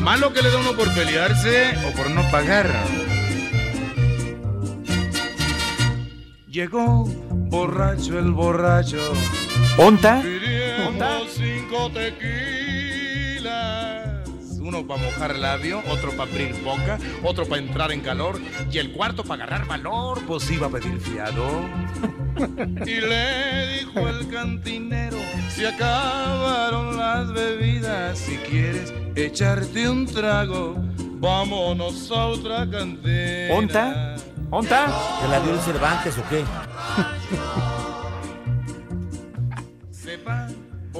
Malo 0.00 0.32
que 0.32 0.42
le 0.42 0.50
da 0.50 0.58
uno 0.58 0.72
por 0.72 0.92
pelearse 0.94 1.74
o 1.86 1.92
por 1.96 2.10
no 2.10 2.22
pagar. 2.30 2.70
Llegó 6.48 7.04
borracho 7.04 8.18
el 8.18 8.32
borracho. 8.32 9.12
¿Onta? 9.76 10.22
Pidiendo 10.22 11.26
cinco 11.28 11.90
tequilas. 11.90 12.55
Uno 14.76 14.86
para 14.86 15.02
mojar 15.02 15.38
labio, 15.38 15.82
otro 15.88 16.10
para 16.10 16.30
abrir 16.30 16.54
boca, 16.62 16.98
otro 17.22 17.46
para 17.46 17.62
entrar 17.62 17.92
en 17.92 18.00
calor 18.00 18.38
y 18.70 18.76
el 18.76 18.92
cuarto 18.92 19.24
para 19.24 19.44
agarrar 19.44 19.66
valor, 19.66 20.20
pues 20.26 20.50
iba 20.50 20.66
a 20.66 20.70
pedir 20.70 21.00
fiado. 21.00 21.44
Y 22.84 23.00
le 23.00 23.78
dijo 23.78 24.06
el 24.06 24.28
cantinero, 24.28 25.16
se 25.48 25.66
acabaron 25.66 26.98
las 26.98 27.32
bebidas, 27.32 28.18
si 28.18 28.36
quieres 28.36 28.92
echarte 29.14 29.88
un 29.88 30.04
trago, 30.04 30.74
vámonos 31.18 32.10
a 32.10 32.26
otra 32.26 32.68
cantina. 32.68 33.54
¿Onta? 33.54 34.16
¿Onta? 34.50 34.86
¿Te 35.22 35.28
la 35.28 35.40
dio 35.40 35.54
el 35.54 35.60
Cervantes 35.60 36.18
o 36.18 36.28
qué? 36.28 36.44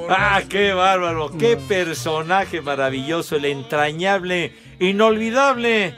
Ah, 0.08 0.40
qué 0.48 0.72
bárbaro, 0.72 1.36
qué 1.36 1.56
personaje 1.56 2.60
maravilloso, 2.60 3.34
el 3.36 3.46
entrañable, 3.46 4.54
inolvidable 4.78 5.94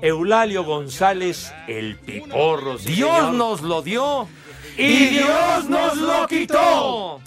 Eulalio 0.00 0.64
González, 0.64 1.52
el 1.68 1.94
piporro. 1.96 2.78
sí, 2.78 2.92
Dios 2.92 3.14
señor. 3.16 3.34
nos 3.34 3.60
lo 3.62 3.82
dio 3.82 4.26
y 4.76 5.06
Dios 5.06 5.68
nos 5.68 5.96
lo 5.96 6.26
quitó. 6.26 7.20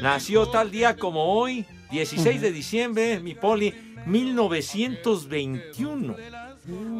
Nació 0.00 0.48
tal 0.48 0.70
día 0.70 0.96
como 0.96 1.24
hoy, 1.24 1.66
16 1.90 2.40
de 2.40 2.52
diciembre, 2.52 3.20
mi 3.20 3.34
poli, 3.34 3.74
1921. 4.06 6.16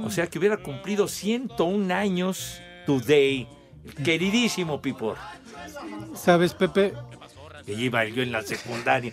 O 0.04 0.10
sea 0.10 0.26
que 0.26 0.38
hubiera 0.38 0.58
cumplido 0.58 1.08
101 1.08 1.94
años 1.94 2.60
today. 2.84 3.48
Queridísimo 4.04 4.82
Pipor. 4.82 5.16
¿Sabes, 6.14 6.52
Pepe? 6.54 6.92
Que 7.66 7.72
iba 7.72 8.04
yo 8.04 8.22
en 8.22 8.30
la 8.32 8.42
secundaria. 8.42 9.12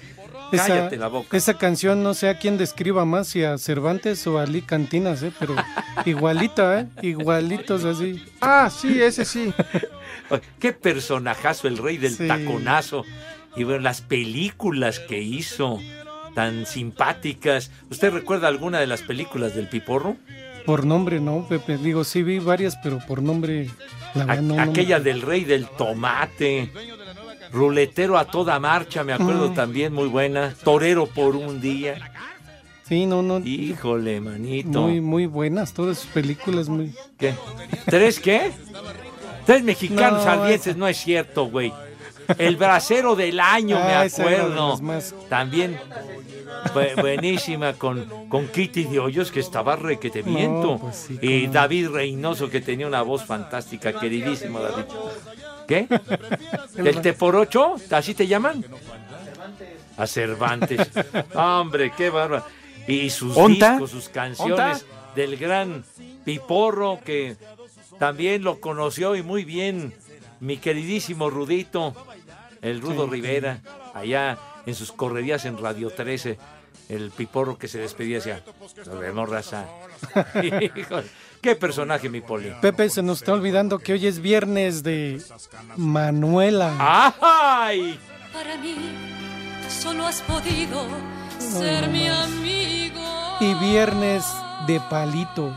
Esa, 0.52 0.68
Cállate 0.68 0.98
la 0.98 1.08
boca. 1.08 1.36
esa 1.36 1.58
canción 1.58 2.04
no 2.04 2.14
sé 2.14 2.30
a 2.30 2.38
quién 2.38 2.58
describa 2.60 3.04
más, 3.04 3.28
si 3.28 3.44
a 3.44 3.58
Cervantes 3.58 4.26
o 4.28 4.38
a 4.38 4.46
Lee 4.46 4.62
Cantinas, 4.62 5.24
¿eh? 5.24 5.32
pero 5.40 5.56
igualita, 6.06 6.80
¿eh? 6.82 6.88
igualitos 7.02 7.84
así. 7.84 8.24
Ah, 8.40 8.70
sí, 8.70 9.02
ese 9.02 9.26
sí. 9.26 9.52
Qué 10.60 10.72
personajazo, 10.74 11.68
el 11.68 11.78
rey 11.80 11.98
del 11.98 12.16
Sí. 12.16 12.28
taconazo. 12.28 13.04
Y 13.56 13.64
bueno, 13.64 13.80
las 13.82 14.02
películas 14.02 15.00
que 15.00 15.20
hizo, 15.20 15.80
tan 16.36 16.66
simpáticas. 16.66 17.72
¿Usted 17.90 18.12
recuerda 18.12 18.48
alguna 18.48 18.80
de 18.80 18.88
las 18.88 19.02
películas 19.02 19.56
del 19.56 19.68
Piporro? 19.70 20.16
Por 20.66 20.86
nombre, 20.86 21.20
no, 21.20 21.46
Pepe. 21.48 21.78
Digo, 21.78 22.04
sí 22.04 22.24
vi 22.24 22.40
varias, 22.40 22.78
pero 22.82 23.00
por 23.08 23.22
nombre, 23.22 23.70
la 24.16 24.26
verdad, 24.26 24.42
no, 24.42 24.56
no 24.56 24.66
me- 24.66 24.72
Aquella 24.72 25.00
del 25.00 25.22
rey 25.22 25.44
del 25.44 25.68
tomate. 25.68 26.72
Ruletero 27.54 28.18
a 28.18 28.26
toda 28.26 28.60
marcha, 28.60 29.04
me 29.04 29.14
acuerdo 29.14 29.50
Mm. 29.52 29.54
también, 29.54 29.94
muy 29.94 30.08
buena. 30.10 30.54
Torero 30.64 31.06
por 31.06 31.36
un 31.36 31.62
día. 31.62 32.12
Sí, 32.88 33.06
no, 33.06 33.22
no. 33.22 33.40
Híjole, 33.40 34.20
manito. 34.20 34.82
Muy, 34.82 35.00
muy 35.00 35.26
buenas, 35.28 35.74
todas 35.74 36.00
sus 36.00 36.10
películas, 36.12 36.68
muy... 36.68 36.94
¿Qué? 37.18 37.34
¿Tres 37.86 38.20
qué? 38.20 38.52
Tres 39.46 39.64
mexicanos 39.64 40.26
No, 40.26 40.76
no 40.78 40.88
es 40.88 40.98
cierto, 40.98 41.46
güey. 41.46 41.72
El 42.38 42.56
bracero 42.58 43.16
del 43.16 43.40
año, 43.40 43.76
me 43.76 43.82
Ah, 43.94 44.04
de 44.04 44.08
acuerdo. 44.08 44.78
más- 44.80 45.14
También 45.30 45.78
bu- 46.74 47.02
buenísima 47.02 47.74
con, 47.74 48.06
con 48.30 48.48
Kitty 48.48 48.86
de 48.86 49.00
Hoyos, 49.00 49.32
que 49.32 49.42
estaba 49.42 49.76
requete 49.76 50.24
No, 50.24 50.36
viento. 50.36 50.78
pues 50.80 50.96
sí, 51.08 51.20
y. 51.22 51.48
David 51.48 51.90
Reynoso, 51.90 52.50
que 52.50 52.62
tenía 52.62 52.88
una 52.88 53.02
voz 53.02 53.26
fantástica, 53.26 53.94
queridísimo 54.00 54.60
David. 54.60 54.86
¿Qué? 55.68 55.88
¿El 56.78 57.02
Teporocho? 57.02 57.76
¿Así 57.92 58.14
te 58.14 58.28
llaman? 58.28 58.66
A 59.98 60.08
Cervantes. 60.08 60.90
Hombre, 61.34 61.92
qué 61.96 62.10
bárbaro. 62.10 62.46
Y 62.88 63.10
sus 63.10 63.36
¿Onta? 63.38 63.72
discos, 63.72 63.92
sus 63.92 64.10
canciones 64.10 64.84
¿Onta? 64.84 65.14
del 65.16 65.38
gran 65.38 65.84
Piporro, 66.26 67.00
que 67.04 67.38
también 68.00 68.44
lo 68.44 68.60
conoció 68.60 69.16
y 69.16 69.24
muy 69.24 69.46
bien 69.46 69.94
mi 70.40 70.58
queridísimo 70.58 71.30
Rudito, 71.30 71.94
el 72.62 72.82
Rudo 72.82 73.06
Sí. 73.06 73.12
Rivera, 73.12 73.62
allá 73.94 74.38
en 74.66 74.76
sus 74.76 74.92
correrías 74.92 75.46
en 75.46 75.58
Radio 75.58 75.90
13, 75.90 76.38
el 76.90 77.12
Piporro 77.12 77.58
que 77.58 77.68
se 77.68 77.78
despedía 77.80 78.18
decía, 78.18 78.44
nos 78.86 79.00
vemos, 79.00 79.30
raza. 79.30 79.66
Híjole, 80.76 81.08
qué 81.44 81.56
personaje, 81.56 82.10
mi 82.10 82.22
poli. 82.22 82.52
Pepe, 82.62 82.90
se 82.90 83.04
nos 83.04 83.20
está 83.20 83.34
olvidando 83.34 83.78
que 83.78 83.94
hoy 83.94 84.08
es 84.08 84.20
viernes 84.20 84.82
de 84.82 85.22
Manuela. 85.76 86.74
¡Ay! 87.22 88.00
Para 88.32 88.58
mí 88.58 88.76
solo 89.70 90.08
has 90.08 90.22
podido 90.22 90.88
ser 91.38 91.90
mi 91.90 92.08
amigo. 92.08 93.38
Y 93.42 93.54
viernes 93.56 94.26
de 94.66 94.80
Palito. 94.90 95.54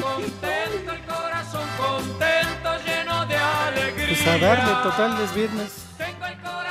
Contento 0.00 0.92
el 0.92 1.04
corazón 1.06 1.66
contento, 1.78 2.70
lleno 2.86 3.26
de 3.26 3.36
alegría. 3.36 4.06
Pues 4.08 4.26
a 4.26 4.38
darle, 4.38 4.72
total, 4.82 5.24
es 5.24 5.34
viernes. 5.34 5.86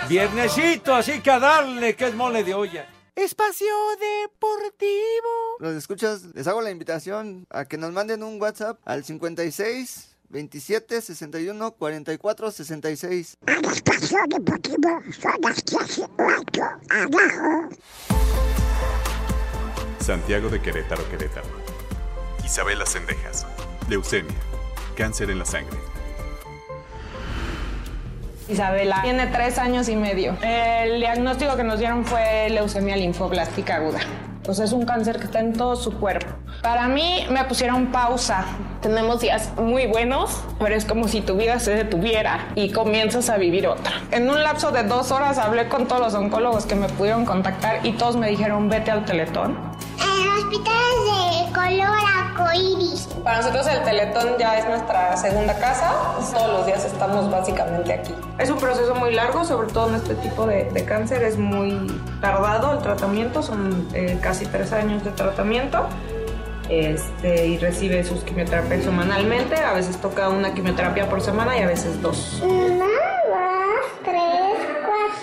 Viernesito, 0.08 0.96
así 0.96 1.20
que 1.20 1.32
a 1.32 1.39
darle, 1.39 1.96
que 1.96 2.08
es 2.08 2.15
mole 2.15 2.44
de 2.44 2.54
olla. 2.54 2.88
Espacio 3.23 3.67
Deportivo. 3.99 5.58
Los 5.60 5.75
escuchas, 5.75 6.23
les 6.34 6.47
hago 6.47 6.62
la 6.62 6.71
invitación 6.71 7.45
a 7.49 7.65
que 7.65 7.77
nos 7.77 7.91
manden 7.91 8.23
un 8.23 8.41
WhatsApp 8.41 8.79
al 8.86 9.03
56 9.03 10.15
27 10.29 11.01
61 11.01 11.71
44 11.71 12.51
66. 12.51 13.38
Espacio 13.45 14.19
Deportivo 14.29 15.01
son 15.19 15.34
las 15.41 15.65
18 15.65 16.10
abajo. 16.89 17.69
Santiago 19.99 20.47
de 20.49 20.62
Querétaro, 20.62 21.08
Querétaro. 21.10 21.47
Isabela 22.45 22.86
Sendejas. 22.86 23.45
Leucemia. 23.89 24.38
Cáncer 24.95 25.29
en 25.29 25.39
la 25.39 25.45
sangre. 25.45 25.77
Isabela 28.49 29.01
tiene 29.03 29.27
tres 29.27 29.59
años 29.59 29.88
y 29.89 29.95
medio. 29.95 30.35
El 30.41 30.99
diagnóstico 30.99 31.55
que 31.55 31.63
nos 31.63 31.77
dieron 31.77 32.03
fue 32.03 32.49
leucemia 32.49 32.95
linfoblástica 32.95 33.75
aguda. 33.75 33.99
Pues 34.43 34.59
es 34.59 34.71
un 34.71 34.85
cáncer 34.85 35.19
que 35.19 35.25
está 35.25 35.39
en 35.39 35.53
todo 35.53 35.75
su 35.75 35.93
cuerpo. 35.99 36.27
Para 36.63 36.88
mí 36.88 37.27
me 37.29 37.43
pusieron 37.43 37.88
pausa. 37.91 38.45
Tenemos 38.81 39.21
días 39.21 39.51
muy 39.57 39.85
buenos, 39.85 40.43
pero 40.57 40.73
es 40.73 40.85
como 40.85 41.07
si 41.07 41.21
tu 41.21 41.35
vida 41.35 41.59
se 41.59 41.75
detuviera 41.75 42.47
y 42.55 42.71
comienzas 42.71 43.29
a 43.29 43.38
vivir 43.38 43.67
otra. 43.67 43.91
En 44.09 44.27
un 44.27 44.41
lapso 44.41 44.71
de 44.71 44.83
dos 44.83 45.12
horas 45.12 45.38
hablé 45.38 45.67
con 45.67 45.88
todos 45.88 46.01
los 46.01 46.13
oncólogos 46.15 46.65
que 46.65 46.73
me 46.73 46.89
pudieron 46.89 47.25
contactar 47.25 47.85
y 47.85 47.91
todos 47.91 48.15
me 48.15 48.29
dijeron 48.29 48.67
vete 48.67 48.89
al 48.89 49.05
teletón. 49.05 49.57
Hospitales 50.39 50.99
de 51.06 51.54
color 51.54 51.97
arcoíris. 52.17 53.08
Para 53.25 53.38
nosotros 53.39 53.67
el 53.67 53.84
Teletón 53.84 54.38
ya 54.39 54.58
es 54.58 54.65
nuestra 54.69 55.17
segunda 55.17 55.54
casa. 55.60 55.91
Todos 56.32 56.54
los 56.54 56.65
días 56.65 56.86
estamos 56.86 57.30
básicamente 57.30 57.91
aquí. 57.91 58.15
Es 58.38 58.49
un 58.49 58.58
proceso 58.58 58.95
muy 58.95 59.13
largo, 59.13 59.43
sobre 59.43 59.67
todo 59.67 59.89
en 59.89 59.95
este 59.95 60.15
tipo 60.15 60.45
de, 60.45 60.63
de 60.71 60.86
cáncer. 60.86 61.23
Es 61.23 61.38
muy 61.38 61.88
tardado 62.21 62.71
el 62.71 62.80
tratamiento, 62.80 63.43
son 63.43 63.86
eh, 63.93 64.17
casi 64.21 64.45
tres 64.45 64.71
años 64.71 65.04
de 65.04 65.12
tratamiento. 65.12 65.88
Este, 66.69 67.47
y 67.47 67.58
recibe 67.58 68.06
sus 68.06 68.23
quimioterapias 68.23 68.86
semanalmente. 68.86 69.58
A 69.58 69.73
veces 69.73 69.97
toca 69.97 70.30
una 70.30 70.54
quimioterapia 70.54 71.10
por 71.10 71.19
semana 71.19 71.58
y 71.58 71.63
a 71.63 71.67
veces 71.67 72.02
dos. 72.02 72.41
Una, 72.41 72.86
dos, 72.86 73.86
tres, 74.06 74.56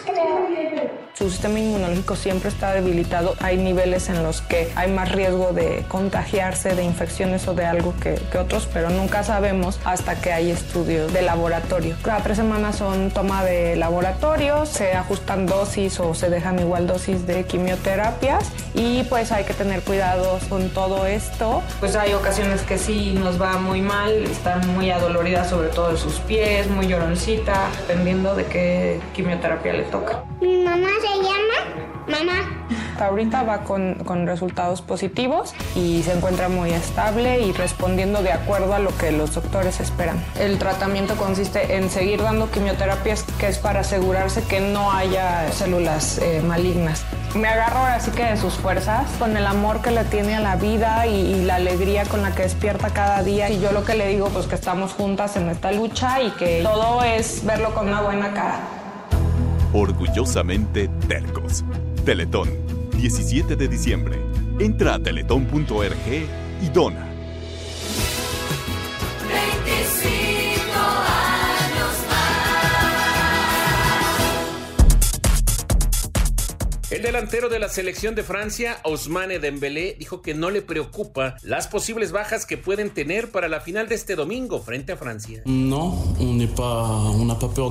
cuatro. 0.04 1.05
Su 1.18 1.30
sistema 1.30 1.58
inmunológico 1.58 2.14
siempre 2.14 2.50
está 2.50 2.74
debilitado. 2.74 3.36
Hay 3.40 3.56
niveles 3.56 4.10
en 4.10 4.22
los 4.22 4.42
que 4.42 4.70
hay 4.74 4.92
más 4.92 5.10
riesgo 5.12 5.54
de 5.54 5.82
contagiarse 5.88 6.74
de 6.74 6.84
infecciones 6.84 7.48
o 7.48 7.54
de 7.54 7.64
algo 7.64 7.94
que, 7.98 8.18
otros, 8.36 8.68
pero 8.70 8.90
nunca 8.90 9.24
sabemos 9.24 9.80
hasta 9.86 10.20
que 10.20 10.34
hay 10.34 10.50
estudios 10.50 11.10
de 11.14 11.22
laboratorio. 11.22 11.96
Cada 12.02 12.22
tres 12.22 12.36
semanas 12.36 12.76
son 12.76 13.10
toma 13.10 13.42
de 13.44 13.76
laboratorio, 13.76 14.66
se 14.66 14.92
ajustan 14.92 15.46
dosis 15.46 15.98
o 16.00 16.14
se 16.14 16.28
dejan 16.28 16.58
igual 16.58 16.86
dosis 16.86 17.26
de 17.26 17.44
quimioterapias 17.44 18.52
y 18.74 19.04
pues 19.04 19.32
hay 19.32 19.44
que 19.44 19.54
tener 19.54 19.80
cuidado 19.80 20.38
con 20.50 20.68
todo 20.68 21.06
esto. 21.06 21.62
Pues 21.80 21.96
hay 21.96 22.12
ocasiones 22.12 22.60
que 22.60 22.76
sí 22.76 23.14
nos 23.18 23.40
va 23.40 23.56
muy 23.56 23.80
mal, 23.80 24.12
está 24.26 24.56
muy 24.58 24.90
adolorida 24.90 25.46
sobre 25.46 25.68
todo 25.70 25.92
de 25.92 25.96
sus 25.96 26.16
pies, 26.20 26.68
muy 26.68 26.88
lloroncita, 26.88 27.70
dependiendo 27.88 28.34
de 28.34 28.44
qué 28.44 29.00
quimioterapia 29.14 29.72
le 29.72 29.84
toca. 29.84 30.22
Mamá 30.76 30.90
se 31.00 31.08
llama 31.22 31.88
Mamá. 32.06 32.68
Ahorita 33.00 33.42
va 33.44 33.64
con, 33.64 33.94
con 34.04 34.26
resultados 34.26 34.82
positivos 34.82 35.54
y 35.74 36.02
se 36.02 36.12
encuentra 36.12 36.50
muy 36.50 36.70
estable 36.70 37.40
y 37.40 37.52
respondiendo 37.52 38.22
de 38.22 38.32
acuerdo 38.32 38.74
a 38.74 38.78
lo 38.78 38.94
que 38.98 39.10
los 39.10 39.34
doctores 39.34 39.80
esperan. 39.80 40.22
El 40.38 40.58
tratamiento 40.58 41.16
consiste 41.16 41.76
en 41.76 41.88
seguir 41.88 42.22
dando 42.22 42.50
quimioterapias 42.50 43.24
que 43.38 43.48
es 43.48 43.58
para 43.58 43.80
asegurarse 43.80 44.42
que 44.44 44.60
no 44.60 44.92
haya 44.92 45.50
células 45.50 46.18
eh, 46.18 46.42
malignas. 46.46 47.06
Me 47.34 47.48
agarro 47.48 47.78
ahora 47.78 47.98
sí 48.00 48.10
que 48.10 48.24
de 48.24 48.36
sus 48.36 48.54
fuerzas, 48.54 49.10
con 49.18 49.34
el 49.34 49.46
amor 49.46 49.80
que 49.80 49.92
le 49.92 50.04
tiene 50.04 50.36
a 50.36 50.40
la 50.40 50.56
vida 50.56 51.06
y, 51.06 51.14
y 51.14 51.44
la 51.44 51.56
alegría 51.56 52.04
con 52.04 52.20
la 52.20 52.34
que 52.34 52.42
despierta 52.42 52.90
cada 52.90 53.22
día. 53.22 53.48
Y 53.48 53.60
yo 53.60 53.72
lo 53.72 53.84
que 53.84 53.94
le 53.94 54.08
digo, 54.08 54.28
pues 54.28 54.46
que 54.46 54.54
estamos 54.54 54.92
juntas 54.92 55.36
en 55.36 55.48
esta 55.48 55.72
lucha 55.72 56.22
y 56.22 56.30
que 56.32 56.60
todo 56.62 57.02
es 57.02 57.44
verlo 57.46 57.74
con 57.74 57.88
una 57.88 58.02
buena 58.02 58.34
cara. 58.34 58.75
Orgullosamente 59.76 60.88
tercos. 61.06 61.62
Teletón, 62.06 62.48
17 62.96 63.56
de 63.56 63.68
diciembre. 63.68 64.16
Entra 64.58 64.94
a 64.94 64.98
teletón.org 64.98 66.26
y 66.62 66.68
dona. 66.72 67.15
El 76.88 77.02
delantero 77.02 77.48
de 77.48 77.58
la 77.58 77.68
selección 77.68 78.14
de 78.14 78.22
Francia, 78.22 78.78
Ousmane 78.84 79.40
Dembélé, 79.40 79.96
dijo 79.98 80.22
que 80.22 80.34
no 80.34 80.50
le 80.50 80.62
preocupa 80.62 81.34
las 81.42 81.66
posibles 81.66 82.12
bajas 82.12 82.46
que 82.46 82.58
pueden 82.58 82.90
tener 82.90 83.32
para 83.32 83.48
la 83.48 83.60
final 83.60 83.88
de 83.88 83.96
este 83.96 84.14
domingo 84.14 84.62
frente 84.62 84.92
a 84.92 84.96
Francia. 84.96 85.42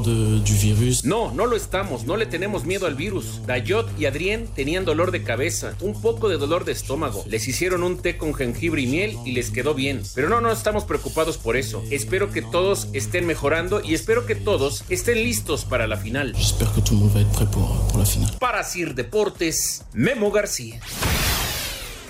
De- 0.03 0.41
du 0.41 0.53
virus. 0.61 1.05
No, 1.05 1.31
no 1.31 1.45
lo 1.45 1.55
estamos, 1.55 2.03
no 2.03 2.17
le 2.17 2.25
tenemos 2.25 2.65
miedo 2.65 2.87
al 2.87 2.95
virus. 2.95 3.39
Dayot 3.45 3.89
y 3.97 4.05
Adrien 4.05 4.47
tenían 4.53 4.83
dolor 4.83 5.11
de 5.11 5.23
cabeza, 5.23 5.75
un 5.79 6.01
poco 6.01 6.27
de 6.27 6.35
dolor 6.35 6.65
de 6.65 6.73
estómago. 6.73 7.23
Les 7.29 7.47
hicieron 7.47 7.83
un 7.83 7.99
té 8.01 8.17
con 8.17 8.33
jengibre 8.33 8.81
y 8.81 8.87
miel 8.87 9.17
y 9.23 9.31
les 9.31 9.49
quedó 9.49 9.73
bien. 9.73 10.01
Pero 10.13 10.27
no, 10.27 10.41
no 10.41 10.51
estamos 10.51 10.83
preocupados 10.83 11.37
por 11.37 11.55
eso. 11.55 11.81
Espero 11.89 12.31
que 12.33 12.41
todos 12.41 12.89
estén 12.91 13.25
mejorando 13.25 13.81
y 13.81 13.93
espero 13.93 14.25
que 14.25 14.35
todos 14.35 14.83
estén 14.89 15.23
listos 15.23 15.63
para 15.63 15.87
la 15.87 15.95
final. 15.95 16.33
J'espère 16.35 16.69
que 16.73 16.81
va 16.81 17.21
être 17.21 17.31
prêt 17.31 17.47
pour, 17.49 17.87
pour 17.87 17.99
la. 17.99 18.05
Para 18.39 18.61
Sir 18.65 18.93
Memo 19.93 20.29
García. 20.29 20.81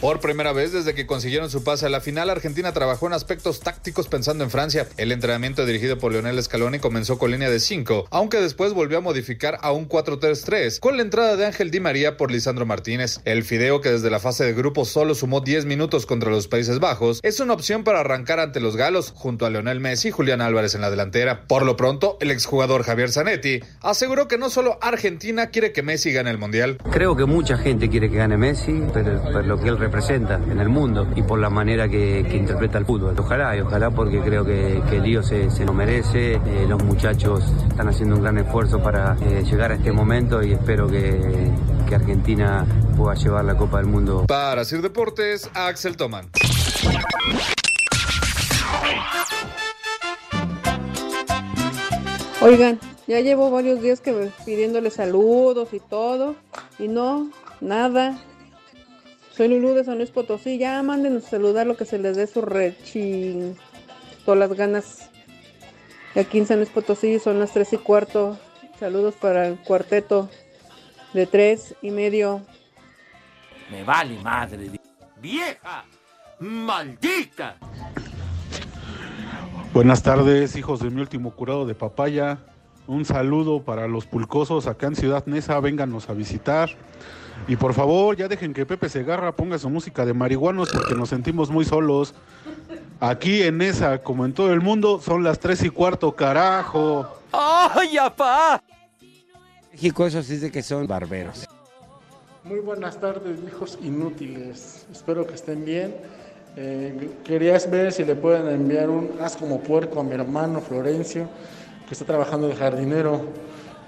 Por 0.01 0.19
primera 0.19 0.51
vez 0.51 0.73
desde 0.73 0.93
que 0.93 1.07
consiguieron 1.07 1.49
su 1.49 1.63
pase 1.63 1.85
a 1.85 1.89
la 1.89 2.01
final, 2.01 2.29
Argentina 2.29 2.73
trabajó 2.73 3.07
en 3.07 3.13
aspectos 3.13 3.61
tácticos 3.61 4.07
pensando 4.07 4.43
en 4.43 4.51
Francia. 4.51 4.87
El 4.97 5.13
entrenamiento 5.13 5.65
dirigido 5.65 5.97
por 5.97 6.11
Lionel 6.11 6.41
Scaloni 6.43 6.79
comenzó 6.79 7.17
con 7.17 7.31
línea 7.31 7.49
de 7.49 7.61
5, 7.61 8.07
aunque 8.11 8.41
después 8.41 8.73
volvió 8.73 8.97
a 8.97 9.01
modificar 9.01 9.57
a 9.61 9.71
un 9.71 9.87
4-3-3, 9.87 10.79
con 10.79 10.97
la 10.97 11.03
entrada 11.03 11.37
de 11.37 11.45
Ángel 11.45 11.71
Di 11.71 11.79
María 11.79 12.17
por 12.17 12.29
Lisandro 12.29 12.65
Martínez. 12.65 13.21
El 13.23 13.43
Fideo, 13.43 13.79
que 13.79 13.89
desde 13.89 14.09
la 14.09 14.19
fase 14.19 14.43
de 14.43 14.53
grupo 14.53 14.83
solo 14.83 15.15
sumó 15.15 15.39
10 15.39 15.65
minutos 15.65 16.05
contra 16.05 16.29
los 16.29 16.49
Países 16.49 16.79
Bajos, 16.79 17.21
es 17.23 17.39
una 17.39 17.53
opción 17.53 17.85
para 17.85 18.01
arrancar 18.01 18.41
ante 18.41 18.59
los 18.59 18.75
galos, 18.75 19.13
junto 19.15 19.45
a 19.45 19.49
Leonel 19.49 19.79
Messi 19.79 20.09
y 20.09 20.11
Julián 20.11 20.41
Álvarez 20.41 20.75
en 20.75 20.81
la 20.81 20.91
delantera. 20.91 21.47
Por 21.47 21.65
lo 21.65 21.77
pronto, 21.77 22.17
el 22.19 22.31
exjugador 22.31 22.83
Javier 22.83 23.11
Zanetti 23.11 23.61
aseguró 23.81 24.27
que 24.27 24.37
no 24.37 24.49
solo 24.49 24.77
Argentina 24.81 25.47
quiere 25.47 25.71
que 25.71 25.83
Messi 25.83 26.11
gane 26.11 26.31
el 26.31 26.37
Mundial. 26.37 26.77
Creo 26.91 27.15
que 27.15 27.25
mucha 27.25 27.57
gente 27.57 27.89
quiere 27.89 28.09
que 28.09 28.17
gane 28.17 28.35
Messi, 28.37 28.83
pero 28.93 29.23
por 29.23 29.45
lo 29.45 29.57
que 29.57 29.69
él 29.69 29.84
representa 29.85 30.35
en 30.35 30.59
el 30.59 30.67
mundo 30.67 31.07
y 31.15 31.21
por 31.21 31.39
la 31.39 31.49
manera 31.49 31.87
que, 31.87 32.25
que 32.27 32.37
interpreta 32.37 32.79
el 32.79 32.85
fútbol. 32.85 33.15
Ojalá, 33.19 33.55
y 33.55 33.59
ojalá 33.61 33.91
porque 33.91 34.19
creo 34.19 34.43
que, 34.43 34.81
que 34.89 34.97
el 34.97 35.03
lío 35.03 35.21
se, 35.21 35.51
se 35.51 35.63
lo 35.63 35.73
merece. 35.73 36.33
Eh, 36.33 36.65
los 36.67 36.83
muchachos 36.83 37.43
están 37.69 37.87
haciendo 37.87 38.15
un 38.15 38.23
gran 38.23 38.37
esfuerzo 38.39 38.81
para 38.81 39.15
eh, 39.21 39.43
llegar 39.43 39.71
a 39.71 39.75
este 39.75 39.91
momento 39.91 40.41
y 40.43 40.53
espero 40.53 40.87
que, 40.87 41.51
que 41.87 41.95
Argentina 41.95 42.65
pueda 42.97 43.13
llevar 43.15 43.45
la 43.45 43.55
Copa 43.55 43.77
del 43.77 43.87
Mundo. 43.87 44.25
Para 44.27 44.65
Sir 44.65 44.81
Deportes, 44.81 45.49
Axel 45.53 45.95
Toman. 45.97 46.25
Oigan, 52.41 52.79
ya 53.07 53.19
llevo 53.19 53.51
varios 53.51 53.81
días 53.81 54.01
que 54.01 54.31
pidiéndole 54.45 54.89
saludos 54.89 55.69
y 55.73 55.79
todo, 55.79 56.35
y 56.79 56.87
no, 56.87 57.29
nada. 57.61 58.17
Soy 59.35 59.49
Lulú 59.49 59.73
de 59.73 59.83
San 59.83 59.97
Luis 59.97 60.11
Potosí, 60.11 60.57
ya 60.57 60.81
mándenos 60.81 61.25
saludar 61.25 61.67
lo 61.67 61.75
que 61.75 61.83
se 61.83 61.97
les 61.97 62.15
dé 62.15 62.25
su 62.25 62.41
rechin, 62.41 63.57
todas 64.23 64.39
las 64.39 64.53
ganas. 64.53 65.09
Aquí 66.15 66.37
en 66.37 66.47
San 66.47 66.59
Luis 66.59 66.69
Potosí 66.69 67.19
son 67.19 67.39
las 67.39 67.51
tres 67.51 67.73
y 67.73 67.77
cuarto. 67.77 68.39
Saludos 68.79 69.15
para 69.15 69.47
el 69.47 69.57
cuarteto 69.59 70.29
de 71.13 71.25
tres 71.27 71.75
y 71.81 71.91
medio. 71.91 72.43
Me 73.69 73.83
vale 73.83 74.17
madre. 74.21 74.71
¡Vieja! 75.21 75.83
¡Maldita! 76.39 77.57
Buenas 79.73 80.01
tardes, 80.01 80.55
hijos 80.55 80.79
de 80.79 80.89
mi 80.89 81.01
último 81.01 81.31
curado 81.31 81.65
de 81.65 81.75
papaya. 81.75 82.37
Un 82.87 83.03
saludo 83.03 83.63
para 83.63 83.89
los 83.89 84.05
pulcosos 84.05 84.67
acá 84.67 84.87
en 84.87 84.95
Ciudad 84.95 85.25
Neza, 85.25 85.59
vénganos 85.59 86.09
a 86.09 86.13
visitar. 86.13 86.69
Y 87.47 87.55
por 87.55 87.73
favor, 87.73 88.15
ya 88.15 88.27
dejen 88.27 88.53
que 88.53 88.65
Pepe 88.65 88.89
Segarra 88.89 89.35
ponga 89.35 89.57
su 89.59 89.69
música 89.69 90.05
de 90.05 90.13
marihuanos 90.13 90.69
porque 90.71 90.95
nos 90.95 91.09
sentimos 91.09 91.49
muy 91.49 91.65
solos. 91.65 92.15
Aquí 92.99 93.43
en 93.43 93.57
Nesa, 93.57 93.99
como 93.99 94.25
en 94.25 94.33
todo 94.33 94.51
el 94.53 94.61
mundo, 94.61 94.99
son 95.01 95.23
las 95.23 95.39
tres 95.39 95.63
y 95.63 95.69
cuarto, 95.69 96.15
carajo. 96.15 97.07
¡Ay, 97.31 97.97
apá! 97.97 98.63
México, 99.71 100.07
eso 100.07 100.23
sí 100.23 100.35
es 100.35 100.41
de 100.41 100.51
que 100.51 100.63
son 100.63 100.87
barberos. 100.87 101.45
Muy 102.45 102.59
buenas 102.59 102.99
tardes, 102.99 103.39
hijos 103.45 103.77
inútiles. 103.81 104.85
Espero 104.91 105.27
que 105.27 105.33
estén 105.33 105.65
bien. 105.65 105.95
Eh, 106.55 107.09
quería 107.25 107.57
ver 107.69 107.91
si 107.91 108.05
le 108.05 108.15
pueden 108.15 108.47
enviar 108.47 108.89
un 108.89 109.11
haz 109.19 109.35
como 109.35 109.59
puerco 109.59 109.99
a 109.99 110.03
mi 110.03 110.13
hermano 110.13 110.61
Florencio, 110.61 111.27
que 111.87 111.93
está 111.93 112.05
trabajando 112.05 112.47
de 112.47 112.55
jardinero. 112.55 113.25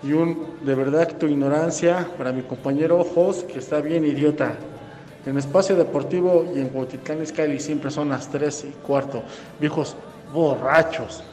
Y 0.03 0.13
un 0.13 0.59
de 0.63 0.75
verdad 0.75 1.17
tu 1.17 1.25
ignorancia 1.27 2.09
para 2.17 2.31
mi 2.31 2.43
compañero 2.43 3.03
Jos, 3.03 3.43
que 3.43 3.59
está 3.59 3.81
bien 3.81 4.05
idiota. 4.05 4.55
En 5.25 5.37
Espacio 5.37 5.75
Deportivo 5.75 6.49
y 6.55 6.59
en 6.59 6.69
Cuautitlán 6.69 7.21
Izcalli 7.21 7.59
siempre 7.59 7.91
son 7.91 8.09
las 8.09 8.29
3 8.29 8.65
y 8.69 8.71
cuarto. 8.85 9.23
Viejos 9.59 9.95
borrachos. 10.33 11.23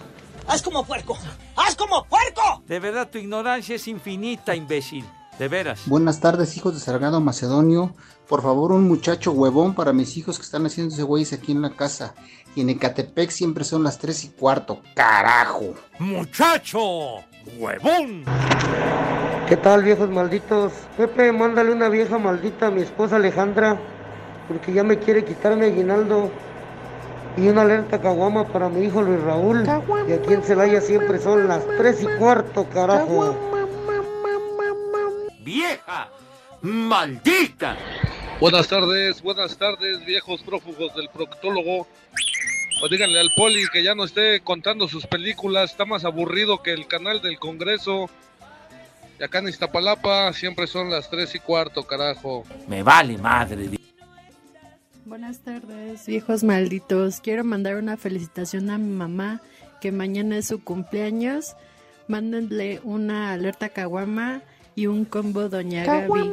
¡Haz 0.49 0.63
como 0.63 0.85
puerco! 0.85 1.17
¡Haz 1.57 1.77
como 1.77 2.05
puerco! 2.05 2.63
De 2.67 2.81
verdad, 2.81 3.09
tu 3.09 3.19
ignorancia 3.19 3.77
es 3.77 3.87
infinita, 3.87 4.55
imbécil. 4.55 5.05
De 5.39 5.49
veras. 5.49 5.83
Buenas 5.87 6.21
tardes, 6.21 6.57
hijos 6.57 6.75
de 6.75 6.81
Sargado 6.81 7.21
Macedonio. 7.21 7.95
Por 8.29 8.43
favor, 8.43 8.73
un 8.73 8.89
muchacho 8.89 9.33
huevón 9.33 9.75
para 9.75 9.93
mis 9.93 10.17
hijos 10.17 10.39
que 10.39 10.45
están 10.45 10.65
haciéndose 10.65 11.03
güeyes 11.03 11.33
aquí 11.33 11.53
en 11.53 11.63
la 11.63 11.71
casa. 11.71 12.15
Y 12.55 12.61
en 12.61 12.71
Ecatepec 12.71 13.31
siempre 13.31 13.65
son 13.65 13.83
las 13.83 13.99
3 13.99 14.25
y 14.25 14.29
cuarto. 14.31 14.81
¡Carajo! 14.95 15.75
¡Muchacho! 15.99 17.25
¡Huevón! 17.59 18.25
¿Qué 19.49 19.57
tal, 19.57 19.83
viejos 19.83 20.09
malditos? 20.09 20.73
Pepe, 20.97 21.31
mándale 21.33 21.73
una 21.73 21.89
vieja 21.89 22.19
maldita 22.19 22.69
a 22.69 22.71
mi 22.71 22.83
esposa 22.83 23.17
Alejandra, 23.17 23.79
porque 24.49 24.73
ya 24.73 24.83
me 24.83 24.99
quiere 24.99 25.25
quitar 25.25 25.57
mi 25.57 25.67
aguinaldo. 25.67 26.31
Y 27.37 27.49
una 27.49 27.63
alerta 27.63 28.01
caguama 28.01 28.47
para 28.47 28.69
mi 28.69 28.85
hijo 28.87 29.03
Luis 29.03 29.21
Raúl. 29.23 29.65
Y 30.09 30.13
aquí 30.13 30.33
en 30.33 30.43
Celaya 30.43 30.81
siempre 30.81 31.19
son 31.19 31.49
las 31.49 31.67
tres 31.77 32.03
y 32.03 32.07
cuarto, 32.19 32.67
carajo. 32.73 33.37
¡Vieja! 35.41 36.09
¡Maldita! 36.63 37.77
Buenas 38.41 38.69
tardes, 38.69 39.23
buenas 39.23 39.57
tardes, 39.57 40.05
viejos 40.07 40.43
prófugos 40.43 40.95
del 40.95 41.09
proctólogo. 41.11 41.87
Pues 42.81 42.91
díganle 42.91 43.21
al 43.21 43.31
poli 43.35 43.65
que 43.73 43.83
ya 43.83 43.95
no 43.95 44.05
esté 44.05 44.41
contando 44.41 44.89
sus 44.89 45.07
películas, 45.07 45.71
está 45.71 45.85
más 45.85 46.05
aburrido 46.05 46.63
que 46.63 46.73
el 46.73 46.87
canal 46.87 47.23
del 47.23 47.39
Congreso. 47.39 48.11
Y 49.19 49.23
acá 49.23 49.39
en 49.39 49.49
Iztapalapa 49.49 50.33
siempre 50.33 50.67
son 50.67 50.91
las 50.91 51.09
tres 51.09 51.35
y 51.35 51.39
cuarto, 51.39 51.85
carajo. 51.85 52.45
Me 52.69 52.83
vale 52.83 53.17
madre. 53.17 53.71
Buenas 55.05 55.45
tardes, 55.45 56.07
viejos 56.07 56.43
malditos. 56.43 57.21
Quiero 57.21 57.45
mandar 57.45 57.77
una 57.77 57.97
felicitación 57.97 58.71
a 58.71 58.79
mi 58.79 58.91
mamá, 58.91 59.41
que 59.81 59.93
mañana 59.93 60.39
es 60.39 60.49
su 60.49 60.65
cumpleaños. 60.65 61.55
Mándenle 62.09 62.81
una 62.83 63.33
alerta 63.33 63.69
caguama 63.69 64.43
y 64.75 64.89
un 64.89 65.05
combo 65.05 65.49
Doña 65.49 65.85
Gaby. 65.85 66.33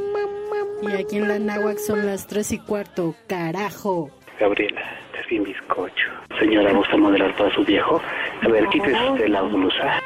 Y 0.82 0.92
aquí 0.94 1.18
en 1.18 1.28
la 1.28 1.38
náhuac 1.38 1.78
son 1.78 2.06
las 2.06 2.26
tres 2.28 2.52
y 2.52 2.58
cuarto. 2.58 3.16
¡Carajo! 3.28 4.10
Gabriela, 4.40 4.82
estás 5.06 5.30
bien 5.30 5.44
bizcocho. 5.44 6.11
Señora, 6.42 6.74
¿gusta 6.74 6.98
modelar 6.98 7.36
para 7.38 7.54
su 7.54 7.64
viejo? 7.64 8.02
A 8.42 8.48
ver, 8.48 8.68
quítese 8.70 9.10
usted 9.12 9.28
la 9.28 9.44
blusa. 9.44 10.00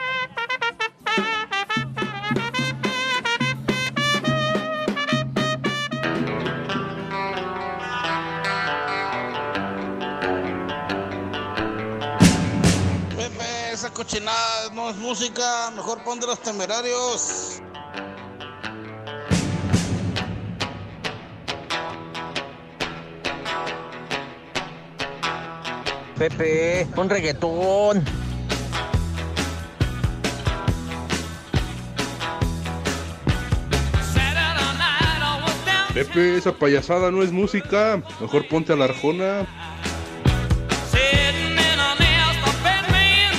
Pepe, 13.15 13.71
esa 13.71 13.93
cochinada 13.93 14.69
no 14.73 14.89
es 14.89 14.97
música, 14.97 15.71
mejor 15.73 16.03
pon 16.03 16.19
de 16.19 16.27
los 16.27 16.41
temerarios. 16.41 17.61
Pepe, 26.17 26.87
un 26.95 27.09
reggaetón. 27.09 28.03
Pepe, 35.93 36.35
esa 36.37 36.51
payasada 36.51 37.09
no 37.09 37.23
es 37.23 37.31
música. 37.31 38.01
Mejor 38.19 38.47
ponte 38.47 38.73
a 38.73 38.75
la 38.75 38.85
arjona. 38.85 39.45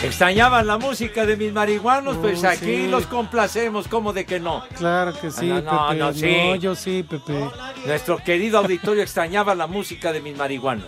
Extrañaban 0.03 0.67
la 0.67 0.79
música 0.79 1.27
de 1.27 1.37
mis 1.37 1.53
marihuanos, 1.53 2.17
pues 2.19 2.43
Oh, 2.45 2.49
aquí 2.49 2.65
sí. 2.65 2.87
los 2.87 3.07
complacemos, 3.07 3.89
¿cómo 3.89 4.13
de 4.13 4.25
que 4.25 4.39
no? 4.39 4.63
Claro 4.79 5.13
que 5.21 5.31
sí, 5.33 5.47
No, 5.49 5.61
no, 5.61 5.89
Pepe. 5.89 5.99
no, 5.99 6.13
sí. 6.15 6.37
No, 6.47 6.55
yo 6.55 6.75
sí, 6.77 7.03
Pepe. 7.03 7.51
Nuestro 7.85 8.19
querido 8.19 8.59
auditorio 8.59 9.03
extrañaba 9.03 9.55
la 9.57 9.67
música 9.67 10.13
de 10.13 10.21
mis 10.21 10.37
marihuanos. 10.37 10.87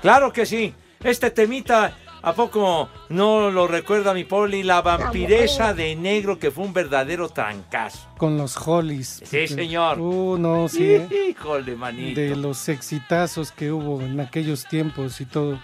Claro 0.00 0.32
que 0.32 0.46
sí. 0.46 0.74
Este 1.06 1.30
temita, 1.30 1.96
¿a 2.20 2.32
poco 2.34 2.88
no 3.10 3.52
lo 3.52 3.68
recuerda 3.68 4.12
mi 4.12 4.24
poli? 4.24 4.64
La 4.64 4.82
vampiresa 4.82 5.72
de 5.72 5.94
negro 5.94 6.40
que 6.40 6.50
fue 6.50 6.64
un 6.64 6.72
verdadero 6.72 7.28
trancazo. 7.28 8.08
Con 8.18 8.36
los 8.36 8.56
Hollies. 8.56 9.22
Sí, 9.24 9.46
señor. 9.46 10.00
Uh, 10.00 10.36
no, 10.36 10.68
sí. 10.68 10.94
¿eh? 10.94 11.08
Híjole, 11.30 11.76
manito. 11.76 12.20
De 12.20 12.34
los 12.34 12.68
exitazos 12.68 13.52
que 13.52 13.70
hubo 13.70 14.00
en 14.00 14.18
aquellos 14.18 14.64
tiempos 14.64 15.20
y 15.20 15.26
todo. 15.26 15.60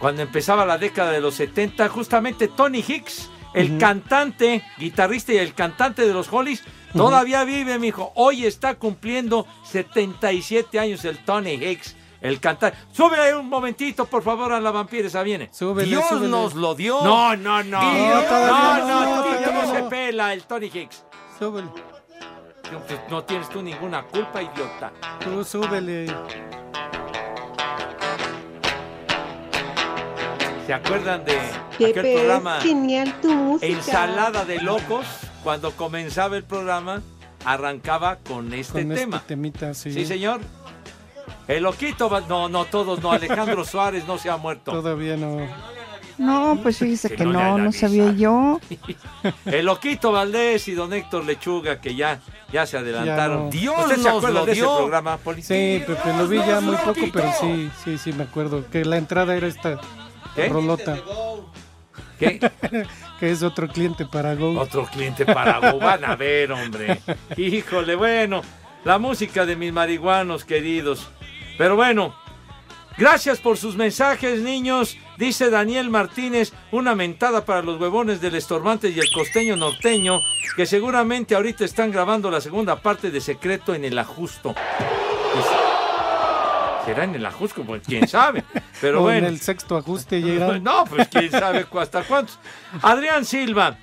Cuando 0.00 0.22
empezaba 0.22 0.66
la 0.66 0.78
década 0.78 1.12
de 1.12 1.20
los 1.20 1.36
70, 1.36 1.88
justamente 1.88 2.48
Tony 2.48 2.84
Hicks, 2.84 3.30
el 3.54 3.78
cantante, 3.78 4.64
guitarrista 4.78 5.32
y 5.32 5.36
el 5.36 5.54
cantante 5.54 6.04
de 6.04 6.12
los 6.12 6.32
Hollies, 6.32 6.64
todavía 6.92 7.44
vive, 7.44 7.78
mijo. 7.78 8.10
Hoy 8.16 8.46
está 8.46 8.74
cumpliendo 8.74 9.46
77 9.62 10.80
años 10.80 11.04
el 11.04 11.18
Tony 11.24 11.52
Hicks, 11.52 11.94
el 12.20 12.40
cantante. 12.40 12.76
Súbele 12.92 13.34
un 13.36 13.48
momentito, 13.48 14.04
por 14.06 14.22
favor, 14.22 14.52
a 14.52 14.60
la 14.60 14.70
vampiresa, 14.70 15.22
viene. 15.22 15.48
Súbele, 15.52 15.88
Dios 15.88 16.04
súbele. 16.08 16.28
nos 16.28 16.54
lo 16.54 16.74
dio. 16.74 17.00
No, 17.02 17.36
no, 17.36 17.62
no. 17.62 17.80
No, 17.80 18.22
no, 18.22 18.78
no, 18.78 18.86
no, 18.86 19.16
no, 19.16 19.22
todavía 19.22 19.64
no 19.66 19.74
se 19.74 19.82
pela 19.84 20.32
el 20.32 20.42
Tony 20.44 20.66
Hicks. 20.72 21.04
Súbele. 21.38 21.68
No, 22.72 22.80
pues, 22.80 23.00
no 23.08 23.24
tienes 23.24 23.48
tú 23.48 23.62
ninguna 23.62 24.02
culpa, 24.02 24.42
idiota. 24.42 24.92
Tú 25.24 25.42
súbele. 25.44 26.06
¿Se 30.66 30.74
acuerdan 30.74 31.24
de 31.24 31.38
aquel 31.76 31.92
Pepe, 31.94 32.14
programa? 32.16 32.58
es 32.58 32.64
genial 32.64 33.14
tu 33.22 33.32
música. 33.32 33.66
Ensalada 33.72 34.44
de 34.44 34.60
locos, 34.60 35.06
cuando 35.42 35.70
comenzaba 35.72 36.36
el 36.36 36.44
programa, 36.44 37.00
arrancaba 37.46 38.16
con 38.16 38.52
este 38.52 38.84
Con 38.84 38.94
tema. 38.94 39.16
este 39.16 39.28
temita, 39.28 39.72
sí. 39.72 39.92
Sí, 39.92 40.04
señor. 40.04 40.40
El 41.46 41.62
loquito, 41.62 42.10
no, 42.28 42.48
no 42.48 42.64
todos, 42.66 43.00
no. 43.02 43.12
Alejandro 43.12 43.64
Suárez 43.66 44.06
no 44.06 44.18
se 44.18 44.30
ha 44.30 44.36
muerto. 44.36 44.72
Todavía 44.72 45.16
no. 45.16 45.38
No, 46.18 46.58
pues 46.60 46.78
fíjese 46.78 47.10
Que 47.10 47.16
que 47.16 47.24
no 47.24 47.32
no, 47.32 47.58
no 47.58 47.72
sabía 47.72 48.10
yo. 48.12 48.60
El 49.46 49.66
loquito 49.66 50.10
Valdés 50.10 50.66
y 50.66 50.72
don 50.72 50.92
Héctor 50.92 51.24
Lechuga, 51.24 51.80
que 51.80 51.94
ya, 51.94 52.20
ya 52.52 52.66
se 52.66 52.76
adelantaron. 52.76 53.44
no. 53.44 53.50
Dios 53.50 53.76
¿Usted 53.84 54.02
se 54.02 54.08
acuerda 54.08 54.44
de 54.44 54.52
ese 54.52 54.62
programa, 54.62 55.16
Poli? 55.18 55.42
Sí, 55.42 55.82
Pepe, 55.86 56.12
lo 56.18 56.26
vi 56.26 56.38
ya 56.38 56.60
muy 56.60 56.76
poco, 56.76 57.00
pero 57.12 57.30
sí, 57.40 57.70
sí, 57.84 57.98
sí, 57.98 58.12
me 58.12 58.24
acuerdo. 58.24 58.64
Que 58.68 58.84
la 58.84 58.96
entrada 58.96 59.36
era 59.36 59.46
esta 59.46 59.78
¿Qué? 60.34 60.48
rolota. 60.48 60.98
¿Qué? 62.18 62.40
que 63.20 63.30
es 63.30 63.44
otro 63.44 63.68
cliente 63.68 64.04
para 64.04 64.34
Go. 64.34 64.58
Otro 64.58 64.86
cliente 64.86 65.24
para 65.24 65.70
Go. 65.70 65.78
Van 65.78 66.04
a 66.04 66.16
ver, 66.16 66.50
hombre. 66.50 67.00
Híjole, 67.36 67.94
bueno. 67.94 68.42
La 68.84 68.98
música 68.98 69.44
de 69.46 69.54
mis 69.56 69.72
marihuanos 69.72 70.44
queridos. 70.44 71.08
Pero 71.58 71.76
bueno. 71.76 72.14
Gracias 72.96 73.38
por 73.38 73.56
sus 73.56 73.76
mensajes, 73.76 74.40
niños. 74.40 74.96
Dice 75.18 75.50
Daniel 75.50 75.88
Martínez, 75.88 76.52
una 76.72 76.96
mentada 76.96 77.44
para 77.44 77.62
los 77.62 77.80
huevones 77.80 78.20
del 78.20 78.34
Estorbantes 78.34 78.96
y 78.96 78.98
el 78.98 79.08
costeño 79.12 79.54
norteño, 79.54 80.20
que 80.56 80.66
seguramente 80.66 81.36
ahorita 81.36 81.64
están 81.64 81.92
grabando 81.92 82.28
la 82.28 82.40
segunda 82.40 82.74
parte 82.82 83.12
de 83.12 83.20
Secreto 83.20 83.72
en 83.72 83.84
el 83.84 83.96
Ajusto. 84.00 84.52
Pues, 85.32 85.44
será 86.86 87.04
en 87.04 87.14
el 87.14 87.24
Ajusto, 87.24 87.62
pues 87.62 87.82
quién 87.86 88.08
sabe. 88.08 88.42
Pero 88.80 88.98
O 88.98 89.02
bueno. 89.02 89.18
en 89.28 89.34
el 89.34 89.40
sexto 89.40 89.76
ajuste 89.76 90.18
irán. 90.18 90.62
No, 90.64 90.84
pues 90.84 91.06
quién 91.06 91.30
sabe 91.30 91.66
hasta 91.80 92.02
cuántos. 92.02 92.38
Adrián 92.82 93.24
Silva. 93.24 93.76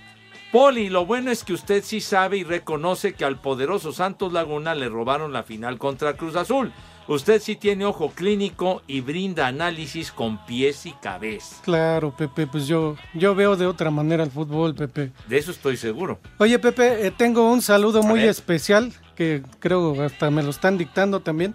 Poli, 0.51 0.89
lo 0.89 1.05
bueno 1.05 1.31
es 1.31 1.43
que 1.45 1.53
usted 1.53 1.83
sí 1.85 2.01
sabe 2.01 2.37
y 2.37 2.43
reconoce 2.43 3.13
que 3.13 3.23
al 3.23 3.39
poderoso 3.39 3.93
Santos 3.93 4.33
Laguna 4.33 4.75
le 4.75 4.89
robaron 4.89 5.31
la 5.31 5.43
final 5.43 5.77
contra 5.77 6.15
Cruz 6.17 6.35
Azul. 6.35 6.73
Usted 7.07 7.39
sí 7.39 7.55
tiene 7.55 7.85
ojo 7.85 8.09
clínico 8.09 8.81
y 8.87 9.01
brinda 9.01 9.45
análisis 9.45 10.11
con 10.11 10.43
pies 10.45 10.87
y 10.87 10.91
cabeza. 10.93 11.57
Claro, 11.63 12.15
Pepe, 12.15 12.47
pues 12.47 12.65
yo, 12.65 12.95
yo 13.13 13.35
veo 13.35 13.55
de 13.55 13.67
otra 13.67 13.91
manera 13.91 14.23
el 14.23 14.31
fútbol, 14.31 14.73
Pepe. 14.73 15.11
De 15.27 15.37
eso 15.37 15.51
estoy 15.51 15.77
seguro. 15.77 16.19
Oye, 16.39 16.57
Pepe, 16.57 17.05
eh, 17.05 17.11
tengo 17.11 17.51
un 17.51 17.61
saludo 17.61 18.01
muy 18.01 18.21
especial, 18.21 18.91
que 19.15 19.43
creo 19.59 20.01
hasta 20.01 20.31
me 20.31 20.41
lo 20.41 20.49
están 20.49 20.79
dictando 20.79 21.19
también. 21.19 21.53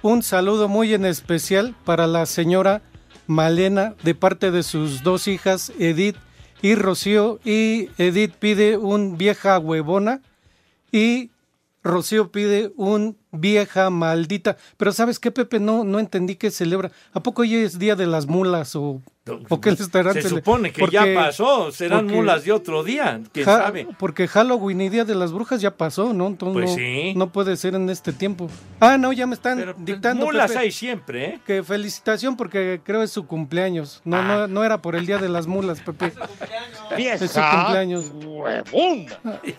Un 0.00 0.22
saludo 0.22 0.66
muy 0.68 0.94
en 0.94 1.04
especial 1.04 1.74
para 1.84 2.06
la 2.06 2.24
señora 2.24 2.80
Malena, 3.26 3.94
de 4.02 4.14
parte 4.14 4.50
de 4.50 4.62
sus 4.62 5.02
dos 5.02 5.28
hijas, 5.28 5.72
Edith 5.78 6.16
y 6.62 6.74
Rocío. 6.74 7.38
Y 7.44 7.90
Edith 7.98 8.34
pide 8.38 8.78
un 8.78 9.18
vieja 9.18 9.58
huevona 9.58 10.22
y 10.90 11.30
Rocío 11.82 12.32
pide 12.32 12.72
un 12.76 13.18
vieja 13.36 13.90
maldita. 13.90 14.56
Pero 14.76 14.92
¿sabes 14.92 15.18
qué, 15.18 15.30
Pepe? 15.30 15.60
No, 15.60 15.84
no 15.84 15.98
entendí 15.98 16.36
que 16.36 16.50
celebra. 16.50 16.90
¿A 17.12 17.22
poco 17.22 17.42
hoy 17.42 17.54
es 17.54 17.78
Día 17.78 17.96
de 17.96 18.06
las 18.06 18.26
Mulas 18.26 18.76
o, 18.76 19.02
o 19.48 19.60
qué 19.60 19.70
le 19.72 19.76
estarán 19.76 20.14
Se 20.14 20.28
supone 20.28 20.72
que 20.72 20.82
ya 20.90 21.00
Porque- 21.00 21.14
pasó. 21.14 21.72
Serán 21.72 22.00
porque- 22.04 22.14
mulas 22.16 22.44
de 22.44 22.52
otro 22.52 22.82
día. 22.84 23.20
¿Quién 23.32 23.44
Ja- 23.46 23.58
sabe? 23.64 23.88
Porque 23.98 24.28
Halloween 24.28 24.80
y 24.82 24.88
Día 24.88 25.04
de 25.04 25.14
las 25.14 25.32
Brujas 25.32 25.60
ya 25.60 25.72
pasó, 25.76 26.12
¿no? 26.12 26.26
Entonces 26.28 26.54
Pues 26.54 26.70
no, 26.70 26.76
sí. 26.76 27.14
no 27.16 27.32
puede 27.32 27.56
ser 27.56 27.74
en 27.74 27.90
este 27.90 28.12
tiempo. 28.12 28.48
Ah, 28.80 28.96
no, 28.98 29.12
ya 29.12 29.26
me 29.26 29.34
están 29.34 29.62
pues, 29.62 29.76
dictando. 29.84 30.26
mulas 30.26 30.50
Pepe, 30.52 30.60
hay 30.60 30.70
siempre, 30.72 31.24
¿eh? 31.26 31.40
Que 31.46 31.62
felicitación 31.62 32.36
porque 32.36 32.80
creo 32.84 33.02
es 33.02 33.10
su 33.10 33.26
cumpleaños. 33.26 34.00
No, 34.04 34.16
Ah. 34.18 34.22
no, 34.22 34.46
no 34.48 34.64
era 34.64 34.80
por 34.82 34.94
el 34.96 35.06
Día 35.06 35.18
de 35.18 35.28
las 35.28 35.46
Mulas, 35.46 35.80
Pepe. 35.80 36.12
Es 36.96 37.20
su 37.20 37.40
cumpleaños. 37.40 38.12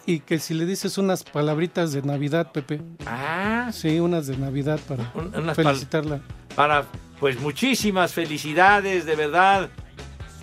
Y 0.06 0.20
que 0.22 0.40
si 0.40 0.54
le 0.54 0.66
dices 0.66 0.98
unas 0.98 1.24
palabritas 1.24 1.92
de 1.92 2.02
Navidad, 2.02 2.52
Pepe. 2.52 2.82
Ah. 3.06 3.70
Sí, 3.74 4.00
unas 4.00 4.28
de 4.28 4.38
Navidad 4.38 4.80
para 4.88 5.12
unas 5.16 5.58
pal- 5.58 5.66
felicitarla. 5.66 6.22
Para, 6.58 6.86
pues 7.20 7.40
muchísimas 7.40 8.16
felicidades, 8.16 9.06
de 9.06 9.16
verdad. 9.16 9.70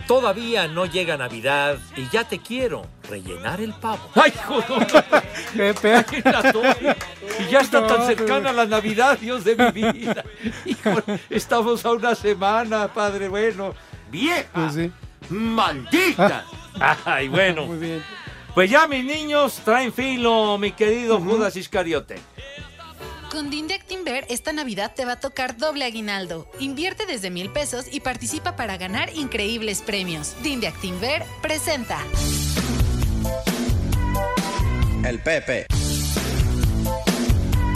Todavía 0.07 0.69
no 0.69 0.87
llega 0.87 1.17
Navidad 1.17 1.77
y 1.97 2.09
ya 2.09 2.23
te 2.23 2.39
quiero 2.39 2.87
rellenar 3.11 3.61
el 3.61 3.73
pavo. 3.73 4.09
¡Ay, 4.15 4.33
joder! 4.47 4.87
Pepe. 5.57 6.05
Y 7.41 7.51
ya 7.51 7.59
está 7.59 7.85
tan 7.89 8.07
cercana 8.07 8.53
la 8.53 8.65
Navidad, 8.65 9.19
Dios 9.19 9.43
de 9.43 9.57
mi 9.57 9.91
vida. 9.91 10.25
Híjole, 10.65 11.19
estamos 11.31 11.85
a 11.85 11.91
una 11.91 12.15
semana, 12.15 12.87
padre 12.87 13.29
bueno. 13.29 13.75
¡Vieja! 14.09 14.47
Pues 14.55 14.75
sí. 14.75 14.93
¡Maldita! 15.31 16.45
Ay, 17.05 17.27
bueno. 17.27 17.67
Muy 17.67 17.79
bien. 17.79 18.05
Pues 18.55 18.71
ya 18.71 18.87
mis 18.87 19.05
niños 19.05 19.61
traen 19.65 19.93
filo, 19.93 20.59
mi 20.59 20.71
querido 20.71 21.19
Judas 21.19 21.57
Iscariote. 21.57 22.21
Con 23.35 23.51
Dinde 23.51 23.75
Actinver, 23.75 24.25
esta 24.29 24.53
Navidad 24.53 24.93
te 24.95 25.05
va 25.05 25.15
a 25.15 25.17
tocar 25.19 25.57
doble 25.57 25.85
aguinaldo. 25.85 26.49
Invierte 26.61 27.05
desde 27.05 27.31
mil 27.31 27.51
pesos 27.51 27.87
y 27.91 27.99
participa 27.99 28.55
para 28.55 28.77
ganar 28.77 29.11
increíbles 29.13 29.83
premios. 29.83 30.37
Dinde 30.45 30.69
Actinver 30.69 31.25
presenta. 31.43 31.99
El 35.05 35.19
Pepe. 35.19 35.67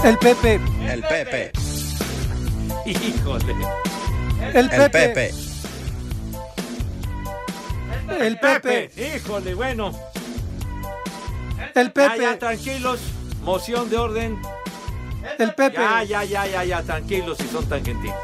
El 0.04 0.18
Pepe. 0.18 0.60
El 0.88 1.02
Pepe. 1.02 1.50
Híjole. 2.86 3.54
El 4.54 4.68
Pepe. 4.68 4.84
El 4.86 4.90
Pepe. 4.90 5.34
El 8.20 8.38
Pepe. 8.38 9.16
Híjole, 9.16 9.54
bueno. 9.54 9.90
El 11.74 11.90
Pepe. 11.90 12.36
Tranquilos. 12.36 13.00
Moción 13.42 13.90
de 13.90 13.96
orden. 13.96 14.40
El 15.38 15.54
Pepe. 15.54 15.76
Ya, 15.76 16.02
ya, 16.02 16.24
ya, 16.24 16.46
ya, 16.46 16.64
ya, 16.64 16.82
tranquilos 16.82 17.38
si 17.38 17.46
son 17.48 17.68
tan 17.68 17.84
gentiles. 17.84 18.16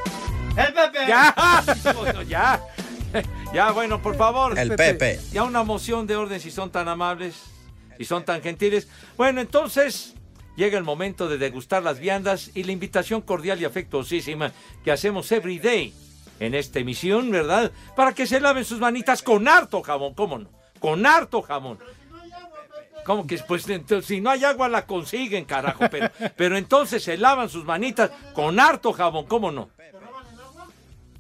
El 0.57 0.73
Pepe. 0.73 1.07
Ya, 1.09 1.65
bueno, 1.95 2.23
ya. 2.29 2.61
Ya, 3.53 3.71
bueno, 3.71 4.03
por 4.03 4.17
favor. 4.17 4.59
El 4.59 4.75
Pepe. 4.75 5.21
Ya 5.33 5.45
una 5.45 5.63
moción 5.63 6.07
de 6.07 6.17
orden 6.17 6.41
si 6.41 6.51
son 6.51 6.71
tan 6.71 6.89
amables, 6.89 7.43
si 7.97 8.05
son 8.05 8.25
tan 8.25 8.43
gentiles. 8.43 8.89
Bueno, 9.17 9.41
entonces 9.41 10.15
llega 10.57 10.79
el 10.79 10.85
momento 10.85 11.29
de 11.29 11.39
degustar 11.39 11.83
las 11.83 11.99
viandas 11.99 12.51
y 12.55 12.65
la 12.65 12.73
invitación 12.73 13.21
cordial 13.21 13.61
y 13.61 13.65
afectuosísima 13.65 14.53
que 14.85 14.93
hacemos 14.93 15.31
every 15.33 15.59
day 15.59 15.95
en 16.41 16.55
esta 16.55 16.81
emisión, 16.81 17.31
¿verdad? 17.31 17.73
Para 17.97 18.13
que 18.13 18.27
se 18.27 18.41
laven 18.41 18.65
sus 18.65 18.81
manitas 18.81 19.23
con 19.23 19.47
harto 19.47 19.83
jamón, 19.83 20.15
¿cómo 20.15 20.39
no? 20.39 20.51
Con 20.81 21.07
harto 21.07 21.43
jamón. 21.43 21.79
¿Cómo 23.05 23.27
que 23.27 23.39
pues 23.39 23.69
entonces, 23.69 24.07
si 24.07 24.21
no 24.21 24.31
hay 24.31 24.45
agua 24.45 24.69
la 24.69 24.87
consiguen, 24.87 25.45
carajo? 25.45 25.85
Pero, 25.91 26.11
pero 26.37 26.57
entonces 26.57 27.03
se 27.03 27.17
lavan 27.17 27.49
sus 27.49 27.65
manitas 27.65 28.11
con 28.33 28.59
harto 28.59 28.93
jabón, 28.93 29.27
¿cómo 29.27 29.51
no? 29.51 29.69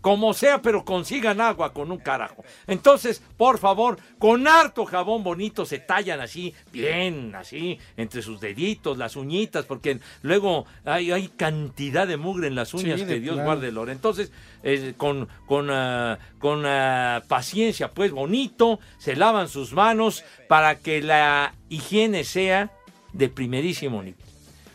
Como 0.05 0.35
sea, 0.35 0.61
pero 0.61 0.85
consigan 0.85 1.41
agua 1.41 1.73
con 1.73 1.91
un 1.91 1.97
carajo. 1.97 2.45
Entonces, 2.67 3.23
por 3.39 3.59
favor, 3.59 3.97
con 4.19 4.47
harto 4.47 4.85
jabón 4.85 5.25
bonito 5.25 5.65
se 5.65 5.79
tallan 5.79 6.21
así, 6.21 6.53
bien, 6.71 7.35
así, 7.35 7.79
entre 7.97 8.21
sus 8.21 8.39
deditos, 8.39 8.99
las 8.99 9.17
uñitas, 9.17 9.65
porque 9.65 10.01
luego 10.21 10.67
hay, 10.85 11.11
hay 11.11 11.29
cantidad 11.29 12.07
de 12.07 12.19
mugre 12.19 12.49
en 12.49 12.55
las 12.55 12.75
uñas 12.75 13.01
Sí, 13.01 13.07
que 13.07 13.19
Dios 13.19 13.37
plano. 13.37 13.49
guarde, 13.49 13.73
Lore. 13.73 13.93
Entonces, 13.93 14.31
eh, 14.63 14.93
con, 14.99 15.27
con, 15.47 15.71
ah, 15.71 16.19
con 16.39 16.67
ah, 16.67 17.23
paciencia, 17.27 17.91
pues 17.91 18.13
bonito, 18.13 18.81
se 18.99 19.17
lavan 19.17 19.49
sus 19.49 19.73
manos 19.73 20.23
para 20.51 20.75
que 20.75 21.01
la 21.01 21.55
higiene 21.71 22.25
sea 22.25 22.71
de 23.15 23.31
primerísimo 23.31 24.03
nivel. 24.03 24.21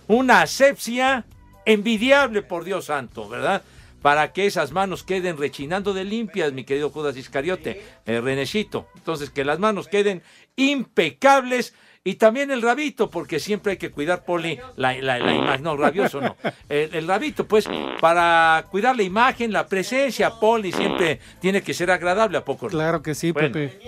Una 0.07 0.41
asepsia 0.41 1.23
envidiable, 1.65 2.41
por 2.41 2.63
Dios 2.63 2.85
santo, 2.85 3.29
¿verdad? 3.29 3.61
Para 4.01 4.31
que 4.31 4.45
esas 4.45 4.71
manos 4.71 5.03
queden 5.03 5.37
rechinando 5.37 5.93
de 5.93 6.03
limpias, 6.05 6.53
mi 6.53 6.63
querido 6.63 6.89
Judas 6.89 7.17
Iscariote, 7.17 7.83
eh, 8.05 8.21
Renecito. 8.21 8.87
Entonces, 8.95 9.29
que 9.29 9.43
las 9.43 9.59
manos 9.59 9.87
queden 9.87 10.23
impecables 10.55 11.73
y 12.03 12.15
también 12.15 12.49
el 12.49 12.61
rabito, 12.61 13.09
porque 13.09 13.39
siempre 13.39 13.73
hay 13.73 13.77
que 13.77 13.91
cuidar, 13.91 14.23
Poli, 14.23 14.57
la, 14.77 14.93
la, 15.01 15.19
la 15.19 15.33
imagen. 15.33 15.63
No, 15.63 15.75
rabioso 15.75 16.21
no. 16.21 16.37
El, 16.69 16.95
el 16.95 17.07
rabito, 17.07 17.45
pues, 17.45 17.65
para 17.99 18.65
cuidar 18.71 18.95
la 18.95 19.03
imagen, 19.03 19.51
la 19.51 19.67
presencia, 19.67 20.31
Poli, 20.39 20.71
siempre 20.71 21.19
tiene 21.41 21.61
que 21.61 21.73
ser 21.73 21.91
agradable, 21.91 22.37
¿a 22.37 22.45
poco? 22.45 22.67
Claro 22.67 23.01
que 23.01 23.13
sí, 23.13 23.31
Bueno. 23.31 23.51
Pepe. 23.51 23.79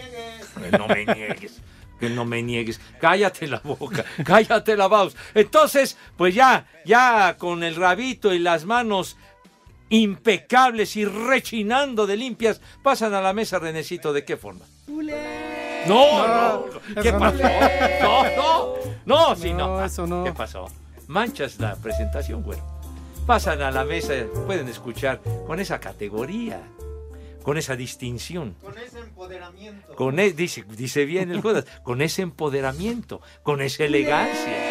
Que 0.69 0.77
no 0.77 0.87
me 0.87 1.05
niegues. 1.05 1.61
Que 1.99 2.09
no 2.09 2.25
me 2.25 2.43
niegues. 2.43 2.81
Cállate 2.99 3.47
la 3.47 3.59
boca. 3.63 4.03
Cállate 4.25 4.75
la 4.75 4.87
voz. 4.87 5.15
Entonces, 5.33 5.97
pues 6.17 6.35
ya, 6.35 6.65
ya 6.83 7.37
con 7.37 7.63
el 7.63 7.75
rabito 7.75 8.33
y 8.33 8.39
las 8.39 8.65
manos 8.65 9.17
impecables 9.91 10.95
y 10.95 11.05
rechinando 11.05 12.07
de 12.07 12.17
limpias, 12.17 12.61
pasan 12.81 13.13
a 13.13 13.21
la 13.21 13.33
mesa, 13.33 13.59
Renecito. 13.59 14.11
¿De 14.13 14.25
qué 14.25 14.37
forma? 14.37 14.65
No, 15.87 16.27
no. 16.27 16.65
¿Qué 17.01 17.11
no. 17.11 17.19
pasó? 17.19 17.37
No, 18.01 18.23
no. 18.35 18.73
No, 19.05 19.35
sí, 19.35 19.53
no. 19.53 19.77
No, 19.79 19.85
eso 19.85 20.07
no. 20.07 20.23
¿Qué 20.23 20.33
pasó? 20.33 20.67
Manchas 21.07 21.59
la 21.59 21.75
presentación, 21.75 22.41
güey. 22.41 22.59
Pasan 23.27 23.61
a 23.61 23.69
la 23.71 23.83
mesa, 23.83 24.13
pueden 24.45 24.67
escuchar 24.69 25.21
con 25.45 25.59
esa 25.59 25.79
categoría, 25.79 26.61
con 27.43 27.57
esa 27.57 27.75
distinción. 27.75 28.55
Con 28.61 28.77
ese 28.77 28.99
empoderamiento. 28.99 29.95
Con 29.95 30.19
e- 30.19 30.31
dice, 30.31 30.63
dice 30.69 31.05
bien 31.05 31.31
el 31.31 31.41
Judas, 31.41 31.65
con 31.83 32.01
ese 32.01 32.21
empoderamiento, 32.21 33.21
con 33.43 33.61
esa 33.61 33.83
elegancia, 33.83 34.70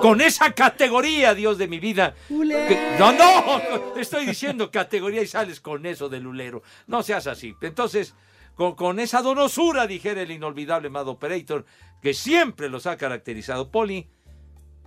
con 0.00 0.20
esa 0.20 0.52
categoría, 0.52 1.34
Dios 1.34 1.58
de 1.58 1.68
mi 1.68 1.78
vida. 1.80 2.14
Que- 2.28 2.96
no, 2.98 3.12
no, 3.12 3.96
estoy 3.96 4.26
diciendo 4.26 4.70
categoría 4.70 5.22
y 5.22 5.26
sales 5.26 5.60
con 5.60 5.86
eso 5.86 6.08
del 6.08 6.26
ulero. 6.26 6.62
No 6.86 7.02
seas 7.02 7.26
así. 7.26 7.54
Entonces, 7.60 8.14
con, 8.54 8.74
con 8.74 9.00
esa 9.00 9.22
donosura, 9.22 9.86
dijera 9.86 10.22
el 10.22 10.30
inolvidable 10.30 10.90
Mad 10.90 11.08
Operator, 11.08 11.64
que 12.02 12.14
siempre 12.14 12.68
los 12.68 12.86
ha 12.86 12.96
caracterizado. 12.96 13.70
Poli, 13.70 14.08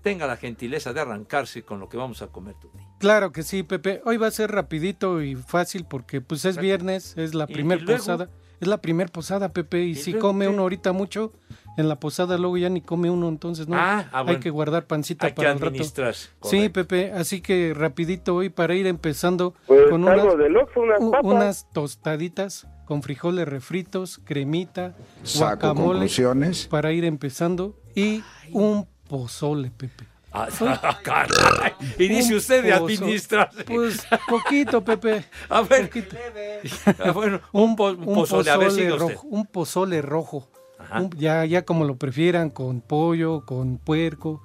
tenga 0.02 0.28
la 0.28 0.36
gentileza 0.38 0.92
de 0.94 1.00
arrancarse 1.00 1.64
con 1.64 1.80
lo 1.80 1.88
que 1.90 1.98
vamos 1.98 2.22
a 2.22 2.28
comer 2.28 2.56
tú. 2.62 2.70
Claro 3.00 3.32
que 3.32 3.44
sí, 3.44 3.64
Pepe. 3.64 4.02
Hoy 4.06 4.18
va 4.18 4.28
a 4.28 4.32
ser 4.32 4.52
rapidito 4.52 5.22
y 5.22 5.36
fácil 5.36 5.86
porque 5.86 6.22
pues 6.22 6.44
es 6.46 6.58
viernes, 6.58 7.14
es 7.18 7.34
la 7.34 7.46
¿Y- 7.48 7.54
primer 7.54 7.80
y 7.80 7.82
luego? 7.84 8.00
posada. 8.00 8.30
Es 8.60 8.68
la 8.68 8.78
primer 8.82 9.12
posada, 9.12 9.52
Pepe, 9.52 9.84
y, 9.84 9.90
¿Y 9.92 9.96
si 9.96 10.12
luego 10.12 10.30
come 10.30 10.46
qué? 10.46 10.50
uno 10.50 10.62
ahorita 10.62 10.94
mucho, 10.94 11.34
en 11.78 11.90
la 11.90 12.00
posada 12.00 12.38
luego 12.38 12.58
ya 12.58 12.70
ni 12.70 12.82
come 12.82 13.10
uno, 13.10 13.28
entonces 13.30 13.68
no. 13.68 13.76
Ah, 13.78 14.08
ah, 14.12 14.20
Hay 14.20 14.24
bueno. 14.26 14.40
que 14.40 14.50
guardar 14.50 14.86
pancita 14.86 15.26
Hay 15.28 15.32
que 15.32 15.38
para 15.38 15.50
el 15.52 15.56
rato. 15.56 15.68
administrar, 15.68 16.14
Sí. 16.44 16.70
Pepe, 16.70 17.12
así 17.12 17.42
que 17.42 17.74
rapidito 17.76 18.36
hoy 18.36 18.50
para 18.50 18.76
ir 18.76 18.86
empezando 18.88 19.54
Pues 19.68 19.90
con 19.90 20.08
algo 20.08 20.34
unas, 20.34 21.00
unas 21.00 21.24
unas 21.24 21.70
tostaditas 21.72 22.68
con 22.86 23.02
frijoles 23.02 23.48
refritos, 23.48 24.20
cremita, 24.26 24.94
Saco 25.24 25.46
guacamole, 25.46 25.88
conclusiones. 26.00 26.68
para 26.68 26.92
ir 26.92 27.06
empezando 27.06 27.76
y 27.96 28.22
un 28.52 28.88
pozole, 29.08 29.72
Pepe. 29.72 30.06
Ah, 30.36 30.48
caray. 31.04 31.74
Y 32.00 32.08
dice 32.08 32.36
usted 32.36 32.64
de 32.64 32.74
administrarse. 32.74 33.64
Pues 33.66 34.06
poquito, 34.28 34.84
Pepe. 34.84 35.26
A 35.48 35.62
ver. 35.62 35.90
Ah, 37.04 37.12
bueno, 37.12 37.40
un, 37.52 37.76
po- 37.76 37.92
un 37.92 38.16
pozole, 38.16 38.50
a 38.50 38.58
ver, 38.58 38.72
siga 38.72 38.96
usted. 38.96 39.14
rojo, 39.16 39.28
un 39.28 39.46
pozole 39.46 40.02
rojo. 40.02 40.50
Un- 40.96 41.10
ya, 41.18 41.46
ya 41.46 41.64
como 41.66 41.86
lo 41.86 41.96
prefieran, 41.96 42.50
con 42.50 42.82
pollo, 42.82 43.46
con 43.46 43.78
puerco 43.78 44.42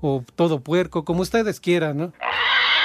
o 0.00 0.22
todo 0.36 0.60
puerco, 0.60 1.04
como 1.04 1.22
ustedes 1.22 1.60
quieran, 1.60 1.96
¿no? 1.98 2.12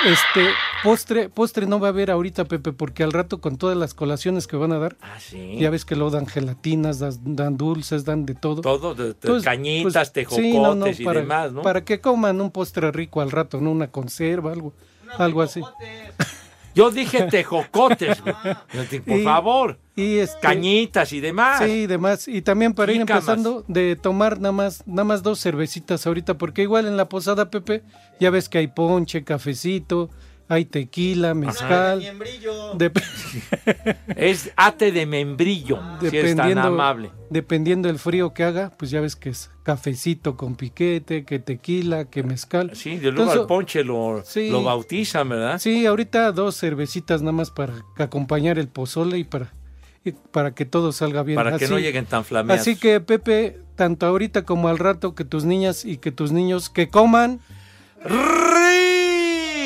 Este 0.05 0.49
postre, 0.83 1.29
postre 1.29 1.65
no 1.65 1.79
va 1.79 1.87
a 1.87 1.91
haber 1.91 2.11
ahorita, 2.11 2.43
Pepe, 2.45 2.73
porque 2.73 3.03
al 3.03 3.13
rato 3.13 3.39
con 3.39 3.57
todas 3.57 3.77
las 3.77 3.93
colaciones 3.93 4.47
que 4.47 4.57
van 4.57 4.73
a 4.73 4.77
dar, 4.79 4.97
Ah, 5.01 5.17
sí. 5.19 5.57
ya 5.59 5.69
ves 5.69 5.85
que 5.85 5.95
lo 5.95 6.09
dan 6.09 6.25
gelatinas, 6.27 6.99
das- 6.99 7.19
dan 7.23 7.55
dulces, 7.55 8.03
dan 8.03 8.25
de 8.25 8.35
todo. 8.35 8.61
Todo, 8.61 8.95
de- 8.95 9.03
de 9.05 9.09
Entonces, 9.11 9.43
cañitas, 9.45 9.93
pues, 9.93 10.11
tejocotes 10.13 10.43
sí, 10.51 10.57
no, 10.59 10.75
no, 10.75 10.87
y 10.89 11.05
para, 11.05 11.21
demás, 11.21 11.53
¿no? 11.53 11.61
Para 11.61 11.85
que 11.85 12.01
coman 12.01 12.41
un 12.41 12.51
postre 12.51 12.91
rico 12.91 13.21
al 13.21 13.31
rato, 13.31 13.61
¿no? 13.61 13.71
Una 13.71 13.91
conserva, 13.91 14.51
algo, 14.51 14.73
algo 15.17 15.41
así. 15.41 15.61
Yo 16.75 16.89
dije 16.91 17.23
tejocotes, 17.29 18.21
güey. 18.21 18.35
Por 19.05 19.19
Y- 19.19 19.23
favor. 19.23 19.79
Y 19.95 20.17
este, 20.17 20.39
Cañitas 20.39 21.13
y 21.13 21.19
demás. 21.19 21.61
Sí, 21.63 21.85
demás. 21.85 22.27
Y 22.27 22.41
también 22.41 22.73
para 22.73 22.91
ir 22.93 23.01
empezando 23.01 23.63
de 23.67 23.95
tomar 23.95 24.39
nada 24.39 24.51
más, 24.51 24.83
nada 24.87 25.03
más 25.03 25.21
dos 25.21 25.39
cervecitas 25.39 26.07
ahorita, 26.07 26.37
porque 26.39 26.63
igual 26.63 26.87
en 26.87 26.97
la 26.97 27.07
posada, 27.09 27.51
Pepe, 27.51 27.83
ya 28.19 28.31
ves 28.31 28.49
que 28.49 28.57
hay 28.57 28.67
ponche, 28.67 29.23
cafecito, 29.23 30.09
hay 30.53 30.65
tequila, 30.65 31.33
mezcal. 31.33 32.01
Dep- 32.77 33.03
Es 34.15 34.51
ate 34.55 34.91
de 34.91 35.05
membrillo, 35.05 35.79
si 35.99 36.05
es 36.07 36.11
tan 36.11 36.21
dependiendo, 36.21 36.61
amable. 36.67 37.11
dependiendo 37.29 37.87
del 37.87 37.99
frío 37.99 38.33
que 38.33 38.43
haga, 38.43 38.71
pues 38.77 38.91
ya 38.91 39.01
ves 39.01 39.15
que 39.15 39.29
es 39.29 39.49
cafecito 39.63 40.37
con 40.37 40.55
piquete, 40.55 41.25
que 41.25 41.39
tequila, 41.39 42.05
que 42.05 42.23
mezcal. 42.23 42.71
Sí, 42.75 42.91
de 42.97 43.11
luego 43.11 43.21
Entonces, 43.31 43.41
al 43.41 43.47
ponche 43.47 43.83
lo, 43.83 44.21
Sí. 44.25 44.49
lo 44.49 44.63
bautizan, 44.63 45.29
¿verdad? 45.29 45.59
Sí, 45.59 45.85
ahorita 45.85 46.31
dos 46.31 46.57
cervecitas 46.59 47.21
nada 47.21 47.31
más 47.33 47.51
para 47.51 47.73
acompañar 47.97 48.59
el 48.59 48.67
pozole 48.67 49.17
y 49.17 49.23
para, 49.23 49.51
y 50.05 50.11
para 50.11 50.53
que 50.53 50.65
todo 50.65 50.91
salga 50.91 51.23
bien. 51.23 51.35
Para 51.35 51.57
que 51.57 51.67
no 51.67 51.79
lleguen 51.79 52.05
tan 52.05 52.23
flameados. 52.25 52.61
Así 52.61 52.75
que 52.75 52.99
Pepe, 52.99 53.59
tanto 53.75 54.05
ahorita 54.05 54.43
como 54.43 54.67
al 54.67 54.77
rato 54.79 55.15
que 55.15 55.25
tus 55.25 55.45
niñas 55.45 55.85
y 55.85 55.97
que 55.97 56.11
tus 56.11 56.31
niños 56.31 56.69
que 56.69 56.89
coman 56.89 57.39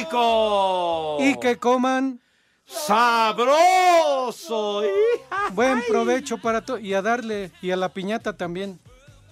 ¡Rico! 0.08 1.18
y 1.20 1.38
que 1.40 1.58
coman 1.58 2.20
¡Sabroso! 2.66 4.04
buen 5.54 5.82
provecho 5.88 6.38
para 6.38 6.62
todo 6.62 6.80
y 6.80 6.94
a 6.94 7.02
darle 7.02 7.52
y 7.62 7.72
a 7.72 7.78
la 7.78 7.90
piñata 7.90 8.36
también. 8.36 8.80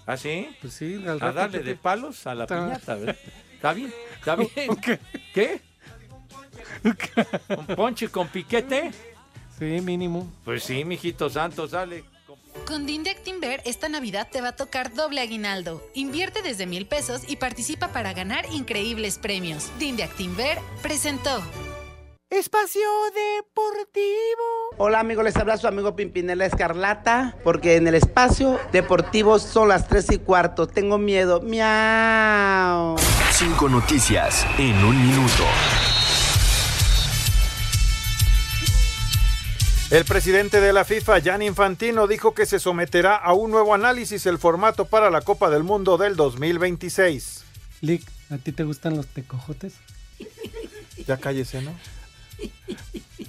¿Ah, 0.05 0.17
sí? 0.17 0.49
Pues 0.61 0.73
sí, 0.73 1.03
al 1.07 1.21
A 1.21 1.32
darle 1.34 1.59
de 1.59 1.76
palos 1.76 2.26
a 2.28 2.36
la 2.36 2.47
piñata, 2.47 2.95
¿verdad? 2.95 3.17
Está 3.53 3.73
bien, 3.73 3.93
está 4.19 4.36
bien. 4.36 4.49
¿Qué? 5.34 5.61
¿Un 7.49 7.65
ponche 7.76 8.07
con 8.09 8.28
piquete? 8.28 8.91
Sí, 9.57 9.82
mínimo. 9.82 10.32
Pues 10.43 10.63
sí, 10.63 10.86
mijito 10.86 11.30
santo, 11.30 11.67
sale. 11.67 12.03
Con 12.66 12.88
Dindectimber 12.88 13.61
esta 13.63 13.89
Navidad 13.89 14.28
te 14.32 14.41
va 14.41 14.49
a 14.49 14.55
tocar 14.55 14.93
doble 14.93 15.22
aguinaldo. 15.22 15.88
Invierte 15.93 16.41
desde 16.41 16.66
mil 16.66 16.88
pesos 16.88 17.22
y 17.28 17.36
participa 17.36 17.89
para 17.89 18.13
ganar 18.13 18.45
increíbles 18.51 19.20
premios. 19.20 19.70
Dindectimber 19.78 20.57
presentó. 20.82 21.43
Espacio 22.32 22.82
Deportivo. 23.13 24.09
Hola 24.78 24.99
amigos, 24.99 25.24
les 25.24 25.36
habla 25.38 25.57
su 25.57 25.68
amigo 25.68 25.95
Pimpinela 25.95 26.47
Escarlata, 26.47 27.38
porque 27.43 27.76
en 27.76 27.88
el 27.88 27.93
espacio 27.93 28.59
deportivo 28.72 29.38
son 29.38 29.68
las 29.70 29.88
3 29.88 30.13
y 30.13 30.18
cuarto. 30.18 30.66
Tengo 30.66 30.97
miedo. 30.97 31.41
Miau. 31.41 32.95
Cinco 33.32 33.70
noticias 33.70 34.45
en 34.57 34.76
un 34.84 35.07
minuto. 35.07 35.43
El 39.96 40.04
presidente 40.04 40.60
de 40.60 40.74
la 40.74 40.84
FIFA, 40.84 41.20
Gianni 41.20 41.46
Infantino, 41.46 42.06
dijo 42.06 42.34
que 42.34 42.46
se 42.46 42.60
someterá 42.60 43.16
a 43.16 43.32
un 43.32 43.50
nuevo 43.50 43.74
análisis 43.74 44.26
el 44.26 44.38
formato 44.38 44.84
para 44.84 45.10
la 45.10 45.22
Copa 45.22 45.50
del 45.50 45.64
Mundo 45.64 45.98
del 45.98 46.18
2026. 46.18 47.46
Lick, 47.80 48.06
¿a 48.30 48.38
ti 48.38 48.52
te 48.52 48.66
gustan 48.66 48.98
los 48.98 49.08
tecojotes? 49.08 49.76
Ya 51.08 51.16
cállese, 51.16 51.62
¿no? 51.62 51.74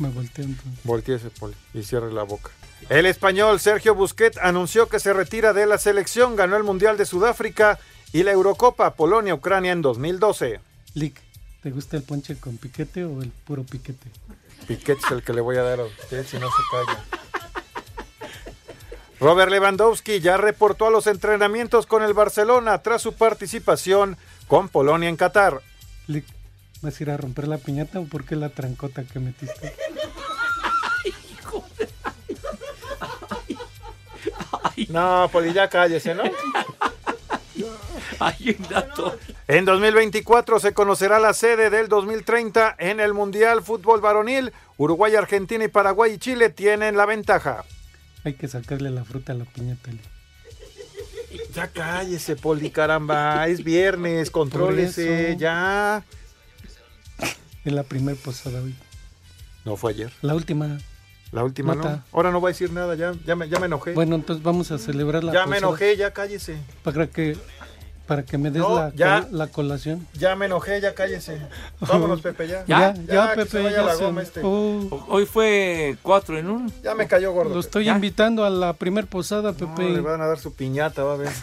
Me 0.00 0.08
volteo 0.08 0.44
entonces. 0.44 0.80
Volteese, 0.82 1.30
Poli, 1.30 1.54
y 1.72 1.84
cierre 1.84 2.12
la 2.12 2.24
boca. 2.24 2.50
El 2.88 3.06
español 3.06 3.60
Sergio 3.60 3.94
Busquets 3.94 4.38
anunció 4.38 4.88
que 4.88 4.98
se 4.98 5.12
retira 5.12 5.52
de 5.52 5.66
la 5.66 5.78
selección, 5.78 6.34
ganó 6.34 6.56
el 6.56 6.64
Mundial 6.64 6.96
de 6.96 7.06
Sudáfrica 7.06 7.78
y 8.12 8.24
la 8.24 8.32
Eurocopa 8.32 8.96
Polonia-Ucrania 8.96 9.70
en 9.70 9.82
2012. 9.82 10.58
Lick, 10.94 11.22
¿te 11.62 11.70
gusta 11.70 11.96
el 11.96 12.02
ponche 12.02 12.34
con 12.34 12.56
piquete 12.56 13.04
o 13.04 13.22
el 13.22 13.30
puro 13.30 13.62
piquete? 13.62 14.10
Piquet 14.66 14.98
es 14.98 15.10
el 15.10 15.22
que 15.22 15.32
le 15.32 15.40
voy 15.40 15.56
a 15.56 15.62
dar 15.62 15.80
a 15.80 15.84
usted 15.84 16.26
si 16.26 16.38
no 16.38 16.48
se 16.48 16.62
calla. 16.70 17.04
Robert 19.18 19.50
Lewandowski 19.50 20.20
ya 20.20 20.36
reportó 20.36 20.86
a 20.86 20.90
los 20.90 21.06
entrenamientos 21.06 21.86
con 21.86 22.02
el 22.02 22.12
Barcelona 22.12 22.82
tras 22.82 23.00
su 23.00 23.14
participación 23.14 24.18
con 24.46 24.68
Polonia 24.68 25.08
en 25.08 25.16
Qatar. 25.16 25.62
¿Le 26.06 26.22
vas 26.82 27.00
a 27.00 27.02
ir 27.02 27.10
a 27.10 27.16
romper 27.16 27.48
la 27.48 27.58
piñata 27.58 27.98
o 27.98 28.04
por 28.04 28.24
qué 28.24 28.36
la 28.36 28.50
trancota 28.50 29.04
que 29.04 29.18
metiste? 29.18 29.74
No, 34.88 35.28
pues 35.32 35.54
ya 35.54 35.68
cállese, 35.68 36.14
¿no? 36.14 36.22
Hay 38.18 38.56
un 38.58 38.68
dato. 38.68 39.18
En 39.48 39.64
2024 39.64 40.58
se 40.58 40.74
conocerá 40.74 41.20
la 41.20 41.32
sede 41.32 41.70
del 41.70 41.86
2030 41.88 42.74
en 42.80 42.98
el 42.98 43.14
Mundial 43.14 43.62
Fútbol 43.62 44.00
Varonil. 44.00 44.52
Uruguay, 44.76 45.14
Argentina 45.14 45.64
y 45.64 45.68
Paraguay 45.68 46.14
y 46.14 46.18
Chile 46.18 46.50
tienen 46.50 46.96
la 46.96 47.06
ventaja. 47.06 47.64
Hay 48.24 48.34
que 48.34 48.48
sacarle 48.48 48.90
la 48.90 49.04
fruta 49.04 49.32
a 49.32 49.36
la 49.36 49.44
piñata. 49.44 49.90
Eli. 49.90 50.00
Ya 51.54 51.68
cállese, 51.68 52.34
Poli, 52.34 52.70
caramba. 52.70 53.46
Es 53.46 53.62
viernes, 53.62 54.32
contrólese, 54.32 55.36
ya. 55.38 56.02
En 57.64 57.76
la 57.76 57.84
primer 57.84 58.16
posada 58.16 58.60
hoy. 58.60 58.74
No 59.64 59.76
fue 59.76 59.92
ayer. 59.92 60.12
La 60.22 60.34
última. 60.34 60.78
La 61.30 61.44
última 61.44 61.74
no. 61.74 62.02
Ahora 62.12 62.30
no 62.32 62.40
voy 62.40 62.50
a 62.50 62.52
decir 62.52 62.72
nada, 62.72 62.94
ya, 62.94 63.12
ya, 63.24 63.36
me, 63.36 63.48
ya 63.48 63.60
me 63.60 63.66
enojé. 63.66 63.92
Bueno, 63.92 64.14
entonces 64.16 64.42
vamos 64.42 64.70
a 64.70 64.78
celebrar 64.78 65.22
la 65.22 65.32
ya 65.32 65.46
me 65.46 65.58
enojé, 65.58 65.96
ya 65.96 66.12
cállese. 66.12 66.56
Para 66.82 67.06
que, 67.08 67.36
para 68.06 68.22
que 68.22 68.38
me 68.38 68.50
des 68.50 68.62
No, 68.62 68.74
la, 68.76 68.92
ya. 68.94 69.22
col- 69.22 69.38
la 69.38 69.46
colación. 69.48 70.06
Ya 70.14 70.36
me 70.36 70.46
enojé, 70.46 70.80
ya 70.80 70.94
cállese. 70.94 71.40
Vámonos, 71.80 72.20
Pepe, 72.20 72.46
ya. 72.48 72.64
Ya, 72.66 72.94
ya, 72.94 73.34
Pepe, 73.34 73.50
se 73.50 73.62
vaya 73.62 73.76
ya 73.76 73.82
la 73.82 73.94
se- 73.96 74.04
goma 74.04 74.22
este. 74.22 74.40
Oh, 74.44 75.04
Hoy 75.08 75.26
fue 75.26 75.96
cuatro 76.02 76.38
en 76.38 76.48
uno. 76.48 76.70
Ya 76.82 76.94
me 76.94 77.06
cayó 77.08 77.32
gordo. 77.32 77.50
lo 77.50 77.56
Pepe. 77.56 77.66
estoy 77.66 77.84
¿Ya? 77.86 77.94
invitando 77.94 78.44
a 78.44 78.50
la 78.50 78.72
primer 78.74 79.06
posada, 79.06 79.52
No, 79.52 79.56
Pepe. 79.56 79.90
le 79.90 80.00
van 80.00 80.20
a 80.20 80.26
dar 80.26 80.38
su 80.38 80.54
piñata, 80.54 81.02
va 81.04 81.14
a 81.14 81.16
ver. 81.16 81.30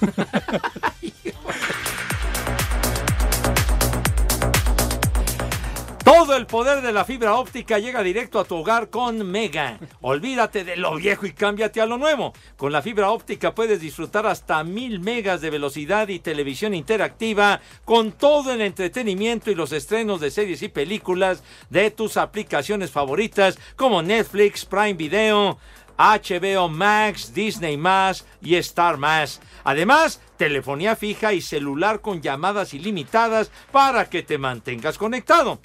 Todo 6.03 6.35
el 6.35 6.47
poder 6.47 6.81
de 6.81 6.91
la 6.91 7.05
fibra 7.05 7.35
óptica 7.35 7.79
llega 7.79 8.03
directo 8.03 8.37
a 8.37 8.43
tu 8.43 8.55
hogar 8.55 8.89
con 8.89 9.25
Mega. 9.25 9.79
Olvídate 10.01 10.65
de 10.65 10.75
lo 10.75 10.95
viejo 10.95 11.25
y 11.25 11.31
cámbiate 11.31 11.79
a 11.79 11.85
lo 11.85 11.97
nuevo. 11.97 12.33
Con 12.57 12.73
la 12.73 12.81
fibra 12.81 13.09
óptica 13.09 13.55
puedes 13.55 13.79
disfrutar 13.79 14.25
hasta 14.25 14.65
mil 14.65 14.99
megas 14.99 15.39
de 15.39 15.49
velocidad 15.49 16.09
y 16.09 16.19
televisión 16.19 16.73
interactiva 16.73 17.61
con 17.85 18.11
todo 18.11 18.51
el 18.51 18.59
entretenimiento 18.59 19.49
y 19.49 19.55
los 19.55 19.71
estrenos 19.71 20.19
de 20.19 20.31
series 20.31 20.61
y 20.61 20.67
películas 20.67 21.41
de 21.69 21.89
tus 21.89 22.17
aplicaciones 22.17 22.91
favoritas 22.91 23.57
como 23.77 24.01
Netflix, 24.01 24.65
Prime 24.65 24.95
Video, 24.95 25.57
HBO 25.97 26.67
Max, 26.67 27.33
Disney 27.33 27.77
Más 27.77 28.25
y 28.41 28.55
Star 28.55 28.97
Más. 28.97 29.39
Además, 29.63 30.19
telefonía 30.35 30.97
fija 30.97 31.31
y 31.31 31.39
celular 31.39 32.01
con 32.01 32.21
llamadas 32.21 32.73
ilimitadas 32.73 33.51
para 33.71 34.09
que 34.09 34.21
te 34.21 34.37
mantengas 34.37 34.97
conectado. 34.97 35.61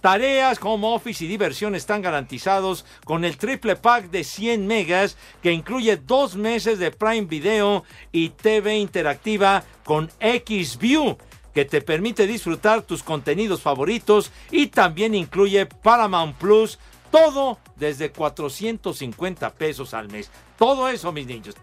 Tareas, 0.00 0.58
home 0.62 0.86
office 0.86 1.24
y 1.24 1.28
diversión 1.28 1.74
están 1.74 2.02
garantizados 2.02 2.84
con 3.04 3.24
el 3.24 3.36
triple 3.36 3.74
pack 3.74 4.10
de 4.10 4.22
100 4.22 4.66
megas 4.66 5.16
que 5.42 5.52
incluye 5.52 5.96
dos 5.96 6.36
meses 6.36 6.78
de 6.78 6.92
Prime 6.92 7.26
Video 7.26 7.84
y 8.12 8.30
TV 8.30 8.78
interactiva 8.78 9.64
con 9.84 10.10
XView 10.20 11.16
que 11.52 11.64
te 11.64 11.80
permite 11.80 12.28
disfrutar 12.28 12.82
tus 12.82 13.02
contenidos 13.02 13.60
favoritos 13.60 14.30
y 14.52 14.68
también 14.68 15.14
incluye 15.14 15.66
Paramount 15.66 16.36
Plus, 16.36 16.78
todo 17.10 17.58
desde 17.74 18.12
450 18.12 19.50
pesos 19.54 19.94
al 19.94 20.08
mes. 20.08 20.30
Todo 20.56 20.88
eso, 20.88 21.10
mis 21.10 21.26
niños. 21.26 21.56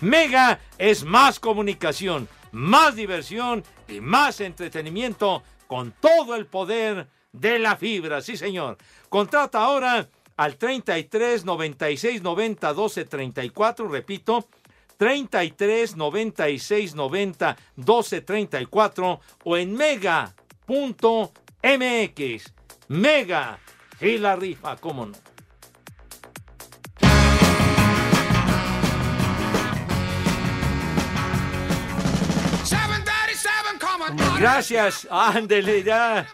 Mega 0.00 0.58
es 0.78 1.04
más 1.04 1.38
comunicación, 1.38 2.28
más 2.50 2.96
diversión 2.96 3.62
y 3.88 4.00
más 4.00 4.40
entretenimiento 4.40 5.42
con 5.66 5.92
todo 6.00 6.34
el 6.34 6.46
poder 6.46 7.08
de 7.32 7.58
la 7.58 7.76
fibra. 7.76 8.20
Sí, 8.20 8.36
señor. 8.36 8.78
Contrata 9.08 9.62
ahora 9.62 10.08
al 10.36 10.56
33 10.56 11.44
96 11.44 12.22
90 12.22 12.72
12 12.72 13.04
34, 13.04 13.88
repito, 13.88 14.48
33 14.96 15.96
96 15.96 16.94
90 16.94 17.56
12 17.76 18.20
34 18.20 19.20
o 19.44 19.56
en 19.56 19.74
mega.mx. 19.74 20.22
Mega. 22.88 23.58
Y 24.00 24.18
la 24.18 24.36
rifa, 24.36 24.76
cómo 24.76 25.06
no. 25.06 25.32
Gracias, 34.38 35.06
ándele 35.10 35.82
ya. 35.84 36.26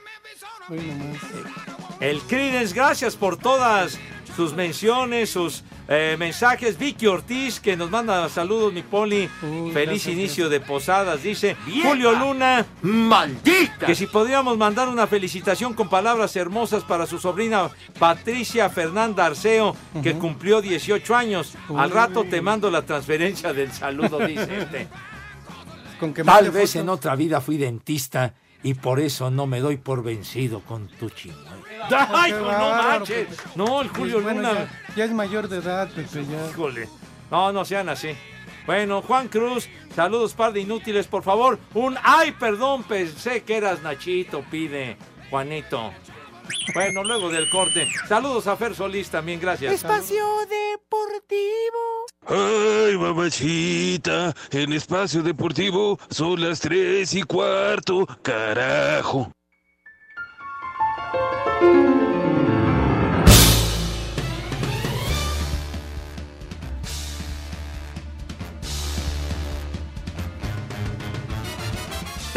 Hoy 0.70 0.78
nomás. 0.78 1.22
El 2.00 2.20
Credence, 2.22 2.74
gracias 2.74 3.16
por 3.16 3.36
todas 3.36 3.98
sus 4.36 4.54
menciones, 4.54 5.30
sus 5.30 5.64
eh, 5.88 6.16
mensajes. 6.18 6.78
Vicky 6.78 7.06
Ortiz, 7.06 7.58
que 7.58 7.76
nos 7.76 7.90
manda 7.90 8.28
saludos, 8.28 8.72
mi 8.72 8.82
poli. 8.82 9.28
Uy, 9.42 9.72
Feliz 9.72 10.04
gracias, 10.04 10.14
inicio 10.14 10.48
de 10.48 10.60
posadas, 10.60 11.22
dice. 11.22 11.56
Julio 11.82 12.12
Luna, 12.12 12.66
¡Maldita! 12.82 13.86
que 13.86 13.94
si 13.94 14.06
podríamos 14.06 14.58
mandar 14.58 14.88
una 14.88 15.06
felicitación 15.06 15.72
con 15.72 15.88
palabras 15.88 16.36
hermosas 16.36 16.84
para 16.84 17.06
su 17.06 17.18
sobrina 17.18 17.70
Patricia 17.98 18.68
Fernanda 18.68 19.26
Arceo, 19.26 19.74
que 20.02 20.14
cumplió 20.14 20.60
18 20.60 21.16
años. 21.16 21.54
Al 21.74 21.90
rato 21.90 22.24
te 22.24 22.40
mando 22.42 22.70
la 22.70 22.82
transferencia 22.82 23.52
del 23.52 23.72
saludo, 23.72 24.18
dice 24.18 24.58
este. 24.58 24.88
Con 25.98 26.14
que 26.14 26.22
Tal 26.22 26.50
vez 26.52 26.72
foto. 26.72 26.82
en 26.82 26.88
otra 26.90 27.16
vida 27.16 27.40
fui 27.40 27.56
dentista 27.56 28.34
y 28.62 28.74
por 28.74 29.00
eso 29.00 29.30
no 29.30 29.46
me 29.46 29.60
doy 29.60 29.76
por 29.76 30.02
vencido 30.02 30.60
con 30.60 30.88
tu 30.88 31.10
chingón. 31.10 31.58
¡Ay, 31.90 32.32
Qué 32.32 32.38
no 32.38 32.44
manches! 32.48 33.26
Pepe. 33.28 33.42
No, 33.54 33.80
el 33.82 33.88
Julio 33.88 34.20
Bueno, 34.20 34.42
Luna. 34.42 34.54
ya, 34.88 34.94
ya 34.96 35.04
es 35.04 35.12
mayor 35.12 35.48
de 35.48 35.58
edad, 35.58 35.88
Pepe, 35.94 36.24
ya. 36.26 36.50
Híjole. 36.50 36.88
No, 37.30 37.52
no 37.52 37.64
sean 37.64 37.88
así. 37.88 38.16
Bueno, 38.66 39.00
Juan 39.02 39.28
Cruz, 39.28 39.68
saludos 39.94 40.34
par 40.34 40.52
de 40.52 40.60
inútiles, 40.60 41.06
por 41.06 41.22
favor. 41.22 41.58
Un 41.74 41.96
ay, 42.02 42.32
perdón, 42.32 42.82
pensé 42.82 43.42
que 43.42 43.56
eras 43.56 43.82
Nachito, 43.82 44.42
pide 44.50 44.96
Juanito. 45.30 45.92
Bueno, 46.74 47.04
luego 47.04 47.30
del 47.30 47.48
corte. 47.48 47.88
Saludos 48.08 48.46
a 48.46 48.56
Fer 48.56 48.74
Solís 48.74 49.08
también, 49.10 49.40
gracias. 49.40 49.72
Espacio 49.72 50.24
Deportivo. 50.48 52.06
Ay, 52.26 52.98
mamachita, 52.98 54.34
en 54.50 54.72
espacio 54.72 55.22
deportivo 55.22 55.98
son 56.10 56.42
las 56.42 56.60
tres 56.60 57.14
y 57.14 57.22
cuarto, 57.22 58.06
carajo. 58.22 59.32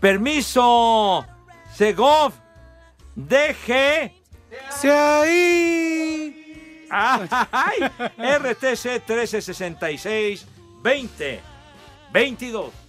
Permiso, 0.00 1.24
Segov, 1.74 2.32
DG. 3.14 4.12
¡Se 4.70 4.90
ahí! 4.90 6.86
Ay, 6.90 7.80
RTC 8.18 9.02
1366 9.08 10.46
20 10.82 11.40
22. 12.12 12.83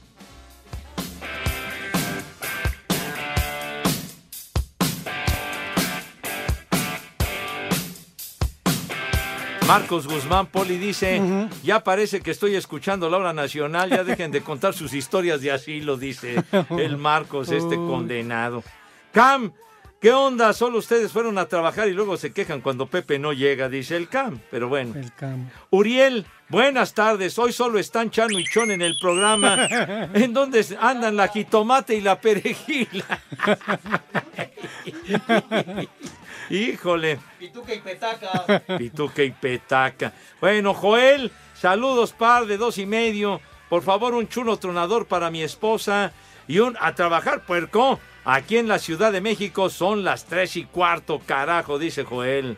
Marcos 9.68 10.07
Guzmán 10.07 10.47
Poli 10.47 10.78
dice, 10.78 11.22
ya 11.63 11.84
parece 11.84 12.22
que 12.22 12.32
estoy 12.32 12.55
escuchando 12.55 13.09
la 13.09 13.18
hora 13.18 13.34
nacional, 13.34 13.89
ya 13.89 14.03
dejen 14.03 14.32
de 14.32 14.41
contar 14.41 14.76
sus 14.76 14.93
historias 14.93 15.41
de 15.41 15.51
asilo, 15.51 15.97
dice 15.97 16.43
el 16.78 16.97
Marcos, 16.97 17.49
este 17.49 17.76
condenado. 17.76 18.63
Cam, 19.11 19.53
¿Qué 19.99 20.11
onda? 20.11 20.53
Solo 20.53 20.78
ustedes 20.78 21.11
fueron 21.11 21.39
a 21.39 21.47
trabajar 21.47 21.88
y 21.88 21.93
luego 21.93 22.16
se 22.16 22.32
quejan 22.32 22.61
cuando 22.61 22.86
Pepe 22.86 23.18
no 23.18 23.34
llega, 23.34 23.70
dice 23.70 23.95
el 23.95 24.07
Cam. 24.07 24.39
Pero 24.51 24.70
bueno. 24.70 24.93
El 24.95 25.11
Cam. 25.13 25.49
Uriel, 25.72 26.28
buenas 26.47 26.93
tardes. 26.93 27.39
Hoy 27.39 27.51
solo 27.51 27.80
están 27.80 28.11
Chano 28.11 28.38
y 28.38 28.43
Chon 28.43 28.70
en 28.70 28.84
el 28.84 28.95
programa. 29.01 29.68
¿En 30.13 30.32
dónde 30.32 30.63
andan 30.80 31.16
la 31.16 31.30
jitomate 31.30 31.95
y 31.95 32.01
la 32.01 32.22
perejila? 32.22 33.20
Híjole. 36.49 37.19
Pituca 37.39 37.73
y 37.73 37.79
petaca. 37.79 38.59
Pituca 38.77 39.23
y 39.23 39.31
petaca. 39.31 40.13
Bueno, 40.39 40.73
Joel, 40.73 41.31
saludos 41.53 42.13
par 42.13 42.45
de 42.45 42.57
dos 42.57 42.77
y 42.77 42.85
medio. 42.85 43.41
Por 43.69 43.81
favor, 43.81 44.13
un 44.13 44.27
chulo 44.27 44.57
tronador 44.57 45.07
para 45.07 45.31
mi 45.31 45.41
esposa 45.41 46.11
y 46.47 46.59
un 46.59 46.77
a 46.79 46.93
trabajar, 46.93 47.45
puerco. 47.45 47.99
Aquí 48.23 48.57
en 48.57 48.67
la 48.67 48.79
Ciudad 48.79 49.11
de 49.11 49.21
México 49.21 49.69
son 49.69 50.03
las 50.03 50.25
tres 50.25 50.55
y 50.55 50.65
cuarto, 50.65 51.21
carajo, 51.25 51.77
dice 51.77 52.03
Joel. 52.03 52.57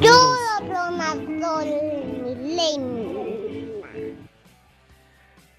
Yo, 0.00 0.34
Ronaldo 0.60 1.60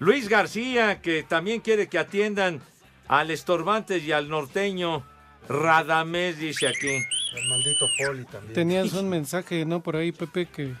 Luis 0.00 0.28
García, 0.28 1.00
que 1.00 1.24
también 1.24 1.60
quiere 1.60 1.88
que 1.88 1.98
atiendan 1.98 2.60
al 3.08 3.30
Estorbantes 3.30 4.02
y 4.04 4.12
al 4.12 4.28
norteño. 4.28 5.04
Radamés 5.48 6.38
dice 6.38 6.68
aquí. 6.68 7.04
El 7.34 7.48
maldito 7.48 7.86
Poli 7.98 8.24
también. 8.24 8.54
Tenías 8.54 8.92
un 8.92 9.08
mensaje, 9.08 9.64
¿no? 9.64 9.82
Por 9.82 9.96
ahí, 9.96 10.12
Pepe, 10.12 10.46
que, 10.46 10.74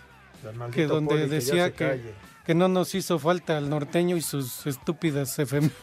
El 0.44 0.54
maldito 0.56 0.76
que 0.76 0.86
donde 0.86 1.08
Poli, 1.14 1.22
que 1.22 1.28
decía 1.28 1.70
que, 1.72 1.88
calle. 1.88 2.14
que 2.46 2.54
no 2.54 2.68
nos 2.68 2.94
hizo 2.94 3.18
falta 3.18 3.58
el 3.58 3.68
norteño 3.68 4.16
y 4.16 4.22
sus 4.22 4.66
estúpidas 4.66 5.38
efemérides. 5.38 5.76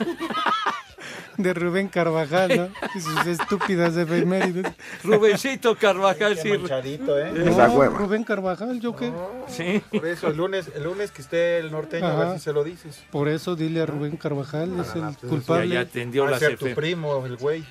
De 1.38 1.54
Rubén 1.54 1.90
Carvajal, 1.90 2.56
¿no? 2.56 2.70
Y 2.96 3.02
sus 3.02 3.26
estúpidas 3.26 3.98
efemérides. 3.98 4.72
Rubencito 5.04 5.76
Carvajal, 5.76 6.38
sí. 6.38 6.50
manchadito, 6.50 7.20
¿eh? 7.20 7.32
No, 7.34 7.52
Esa 7.52 7.70
hueva. 7.70 7.98
Rubén 7.98 8.24
Carvajal, 8.24 8.80
¿yo 8.80 8.96
qué? 8.96 9.12
Sí. 9.50 9.84
Por 9.92 10.08
eso, 10.08 10.30
el 10.30 10.38
lunes, 10.38 10.72
el 10.74 10.84
lunes 10.84 11.12
que 11.12 11.22
esté 11.22 11.58
el 11.58 11.74
norteño, 11.74 12.08
a 12.08 12.16
ver 12.16 12.34
si 12.36 12.44
se 12.46 12.54
lo 12.54 12.64
dices. 12.64 13.04
Por 13.12 13.28
eso 13.28 13.58
dile 13.58 13.82
a 13.82 13.86
Rubén 13.86 14.16
Carvajal, 14.16 14.80
es 14.80 14.96
el 14.96 15.30
culpable. 15.30 15.68
Ya, 15.68 15.74
ya 15.74 15.80
atendió 15.82 16.24
Va 16.24 16.30
a 16.30 16.32
las 16.32 16.40
ser 16.40 16.58
tu 16.58 16.74
primo, 16.74 17.26
el 17.26 17.36
güey. 17.36 17.66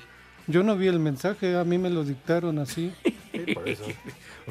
Yo 0.47 0.63
no 0.63 0.75
vi 0.75 0.87
el 0.87 0.99
mensaje, 0.99 1.57
a 1.57 1.63
mí 1.63 1.77
me 1.77 1.89
lo 1.89 2.03
dictaron 2.03 2.59
así. 2.59 2.93
por 3.53 3.67
eso. 3.67 3.83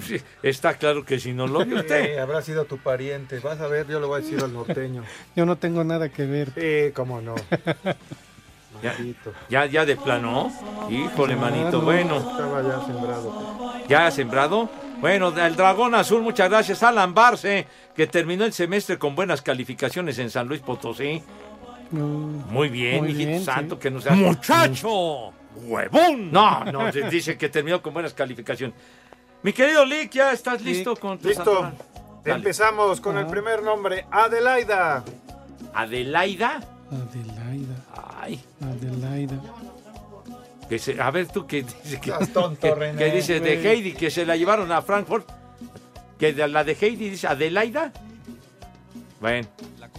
Sí, 0.01 0.17
Está 0.43 0.75
claro 0.75 1.05
que 1.05 1.21
si 1.21 1.33
no 1.33 1.47
lo 1.47 1.65
vio 1.65 1.77
usted. 1.79 2.05
Eh, 2.17 2.21
habrá 2.21 2.43
sido 2.43 2.65
tu 2.65 2.79
pariente. 2.79 3.39
Vas 3.39 3.61
a 3.61 3.69
ver, 3.69 3.87
yo 3.87 4.01
le 4.01 4.07
voy 4.07 4.19
a 4.21 4.25
decir 4.25 4.41
al 4.43 4.53
norteño. 4.53 5.05
Yo 5.37 5.47
no 5.47 5.57
tengo 5.57 5.85
nada 5.85 6.09
que 6.09 6.27
ver. 6.27 6.51
Sí, 6.55 6.93
cómo 6.95 7.21
no. 7.21 7.35
Ya, 8.83 8.95
ya, 9.49 9.67
ya 9.67 9.87
de 9.87 9.97
plano. 9.97 10.53
Híjole, 10.91 11.37
manito. 11.37 11.81
Bueno, 11.81 12.17
Estaba 12.19 12.61
ya 12.63 12.85
sembrado. 12.85 13.73
ya 13.89 14.07
ha 14.07 14.11
sembrado. 14.11 14.69
Bueno, 15.01 15.29
el 15.39 15.57
Dragón 15.57 15.95
Azul, 15.95 16.21
muchas 16.21 16.51
gracias. 16.51 16.83
Alan 16.83 17.15
Barce, 17.15 17.67
que 17.97 18.07
terminó 18.07 18.45
el 18.45 18.53
semestre 18.53 18.99
con 18.99 19.15
buenas 19.15 19.41
calificaciones 19.41 20.19
en 20.19 20.29
San 20.29 20.49
Luis 20.49 20.61
Potosí. 20.61 21.23
Muy 21.93 22.69
bien, 22.69 22.99
Muy 23.05 23.13
hijito 23.13 23.29
bien, 23.31 23.45
santo, 23.45 23.77
sí. 23.77 23.81
que 23.81 23.91
no 23.91 24.01
sea... 24.03 24.13
¡Muchacho! 24.13 25.33
¡Huevón! 25.57 26.33
No, 26.33 26.65
no, 26.65 26.91
dice 26.93 27.37
que 27.39 27.49
terminó 27.49 27.81
con 27.81 27.95
buenas 27.95 28.13
calificaciones. 28.15 28.77
Mi 29.43 29.53
querido 29.53 29.85
Lick, 29.85 30.11
¿ya 30.13 30.33
estás 30.33 30.63
listo 30.63 30.97
con 30.97 31.19
tu 31.19 31.29
Listo. 31.29 31.45
santoral? 31.61 31.75
Empezamos 32.25 33.01
con 33.01 33.19
el 33.19 33.27
primer 33.27 33.63
nombre, 33.63 34.07
Adelaida. 34.11 35.05
¿Adelaida? 35.75 36.61
Adelaida. 36.91 37.75
Ay, 38.21 38.41
Adelaida. 38.63 39.37
que 40.69 40.79
se, 40.79 41.01
a 41.01 41.11
ver 41.11 41.29
tú 41.29 41.47
que 41.47 41.63
dice 41.63 42.01
que, 42.01 42.11
Estás 42.11 42.31
tonto, 42.33 42.61
que- 42.61 42.75
René, 42.75 42.99
que 42.99 43.11
dice 43.11 43.41
de 43.41 43.57
güey. 43.57 43.67
Heidi 43.67 43.93
que 43.93 44.11
se 44.11 44.25
la 44.25 44.37
llevaron 44.37 44.73
a 44.73 44.81
Frankfurt. 44.83 45.29
Que 46.19 46.33
de 46.33 46.49
la 46.49 46.65
de 46.65 46.73
Heidi 46.81 47.11
dice 47.11 47.27
Adelaida. 47.27 47.93
Bueno, 49.21 49.47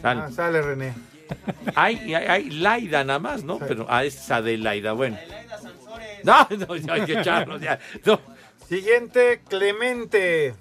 dale. 0.01 0.21
Ah, 0.21 0.31
sale 0.31 0.61
René. 0.61 0.93
Hay, 1.75 2.13
hay, 2.15 2.25
hay 2.27 2.49
Laida 2.51 3.03
nada 3.03 3.19
más, 3.19 3.43
¿no? 3.43 3.59
Pero 3.59 3.85
ah, 3.89 4.03
es 4.03 4.31
Adelaida, 4.31 4.93
bueno. 4.93 5.17
No, 6.23 6.47
no, 6.67 6.75
ya 6.75 6.93
hay 6.93 7.05
que 7.05 7.19
echarlo, 7.19 7.57
ya. 7.59 7.79
No. 8.05 8.19
Siguiente, 8.67 9.41
Clemente. 9.47 10.55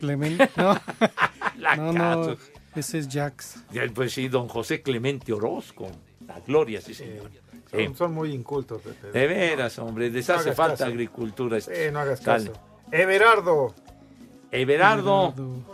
Clemente. 0.00 0.50
No, 0.56 0.76
La 1.58 1.76
no, 1.76 2.36
ese 2.74 2.98
es 2.98 3.08
Jax. 3.10 3.62
Pues 3.94 4.12
sí, 4.12 4.28
don 4.28 4.48
José 4.48 4.82
Clemente 4.82 5.32
Orozco. 5.32 5.88
La 6.26 6.40
gloria, 6.40 6.80
sí, 6.80 6.94
señor. 6.94 7.30
Son, 7.70 7.80
Sí. 7.80 7.94
son 7.96 8.14
muy 8.14 8.32
incultos, 8.32 8.80
Pepe. 8.80 9.10
De 9.12 9.26
veras, 9.26 9.78
hombre, 9.78 10.08
les 10.10 10.26
No 10.28 10.34
hace 10.36 10.52
falta 10.52 10.78
caso. 10.78 10.86
agricultura. 10.86 11.60
Sí, 11.60 11.70
no 11.92 12.00
hagas 12.00 12.22
Dale. 12.24 12.46
caso. 12.50 12.60
Everardo. 12.90 13.74
Everardo. 14.50 15.34
Everardo. 15.34 15.64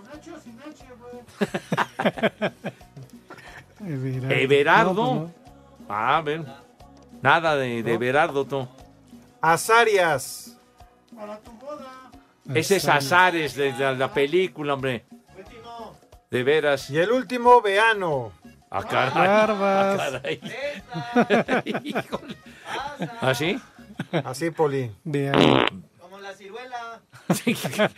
Everardo. 4.30 5.14
No, 5.14 5.20
pues 5.32 5.88
Ah, 5.88 6.22
ven. 6.24 6.46
Nada 7.24 7.56
de, 7.56 7.82
de 7.82 7.94
Everardo, 7.94 8.44
tú. 8.44 8.68
Azarias. 9.40 10.58
Ese 12.54 12.76
es 12.76 12.86
Azares 12.86 13.54
de 13.54 13.72
la, 13.72 13.92
la 13.92 14.12
película, 14.12 14.74
hombre. 14.74 15.06
De 16.30 16.42
veras. 16.42 16.90
Y 16.90 16.98
el 16.98 17.10
último, 17.10 17.62
Veano. 17.62 18.30
Ah, 18.70 18.82
caray. 18.82 19.26
Barbas. 19.26 20.00
Ah, 20.02 21.26
caray. 21.26 21.80
Híjole. 21.84 22.36
¿Ah, 23.22 23.34
sí? 23.34 23.58
Así, 24.22 24.50
Poli. 24.50 24.90
Vean. 25.04 25.82
Como 25.98 26.18
la 26.18 26.34
ciruela. 26.34 27.00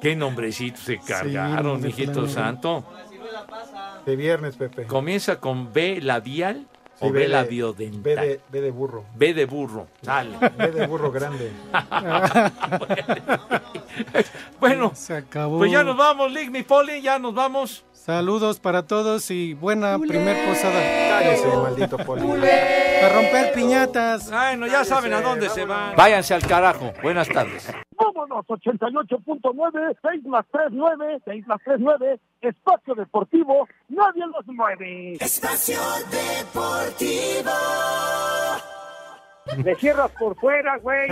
Qué 0.00 0.16
nombrecitos 0.16 0.80
se 0.80 0.98
cargaron, 0.98 1.82
mijito 1.82 2.12
plano. 2.12 2.28
santo. 2.28 2.90
La 2.94 3.06
ciruela 3.06 3.46
pasa. 3.46 4.00
De 4.06 4.16
viernes, 4.16 4.56
Pepe. 4.56 4.86
¿Comienza 4.86 5.40
con 5.40 5.74
B 5.74 6.00
labial 6.00 6.66
o 7.00 7.06
Sí, 7.06 7.12
B 7.12 7.20
de- 7.20 7.28
labiodental? 7.28 8.02
B 8.02 8.16
de, 8.16 8.40
B 8.50 8.60
de 8.60 8.70
burro. 8.70 9.04
B 9.16 9.34
de 9.34 9.44
burro. 9.46 9.88
Sale. 10.02 10.36
B 10.56 10.70
de 10.70 10.86
burro 10.86 11.10
grande. 11.10 11.50
bueno, 14.60 14.92
Se 14.94 15.16
acabó. 15.16 15.58
pues 15.58 15.72
ya 15.72 15.82
nos 15.82 15.96
vamos, 15.96 16.30
Lick, 16.32 16.50
mi 16.50 16.62
poli, 16.62 17.00
ya 17.02 17.18
nos 17.18 17.34
vamos. 17.34 17.84
Saludos 18.00 18.60
para 18.60 18.86
todos 18.86 19.30
y 19.30 19.52
buena 19.52 19.98
primer 19.98 20.46
posada. 20.46 20.80
Cállese, 21.10 21.46
maldito 21.48 21.98
Poli. 21.98 22.22
A 22.22 23.08
romper 23.10 23.52
piñatas. 23.52 24.30
Bueno, 24.30 24.66
ya 24.66 24.86
saben 24.86 25.12
a 25.12 25.20
dónde 25.20 25.50
se 25.50 25.66
van. 25.66 25.94
Váyanse 25.96 26.32
al 26.32 26.40
carajo. 26.46 26.94
Buenas 27.02 27.28
tardes. 27.28 27.70
Vámonos, 27.98 28.46
88.9, 28.46 29.96
6 30.00 30.24
más 30.24 30.46
3, 30.50 30.68
9, 30.70 31.20
6 31.26 31.46
más 31.46 31.60
3, 31.62 31.76
9, 31.78 32.18
Espacio 32.40 32.94
Deportivo, 32.94 33.68
nadie 33.90 34.24
los 34.26 34.46
mueve. 34.46 35.18
Espacio 35.20 35.78
Deportivo. 36.10 37.50
Le 39.62 39.74
cierras 39.76 40.10
por 40.12 40.34
fuera, 40.36 40.78
güey. 40.78 41.10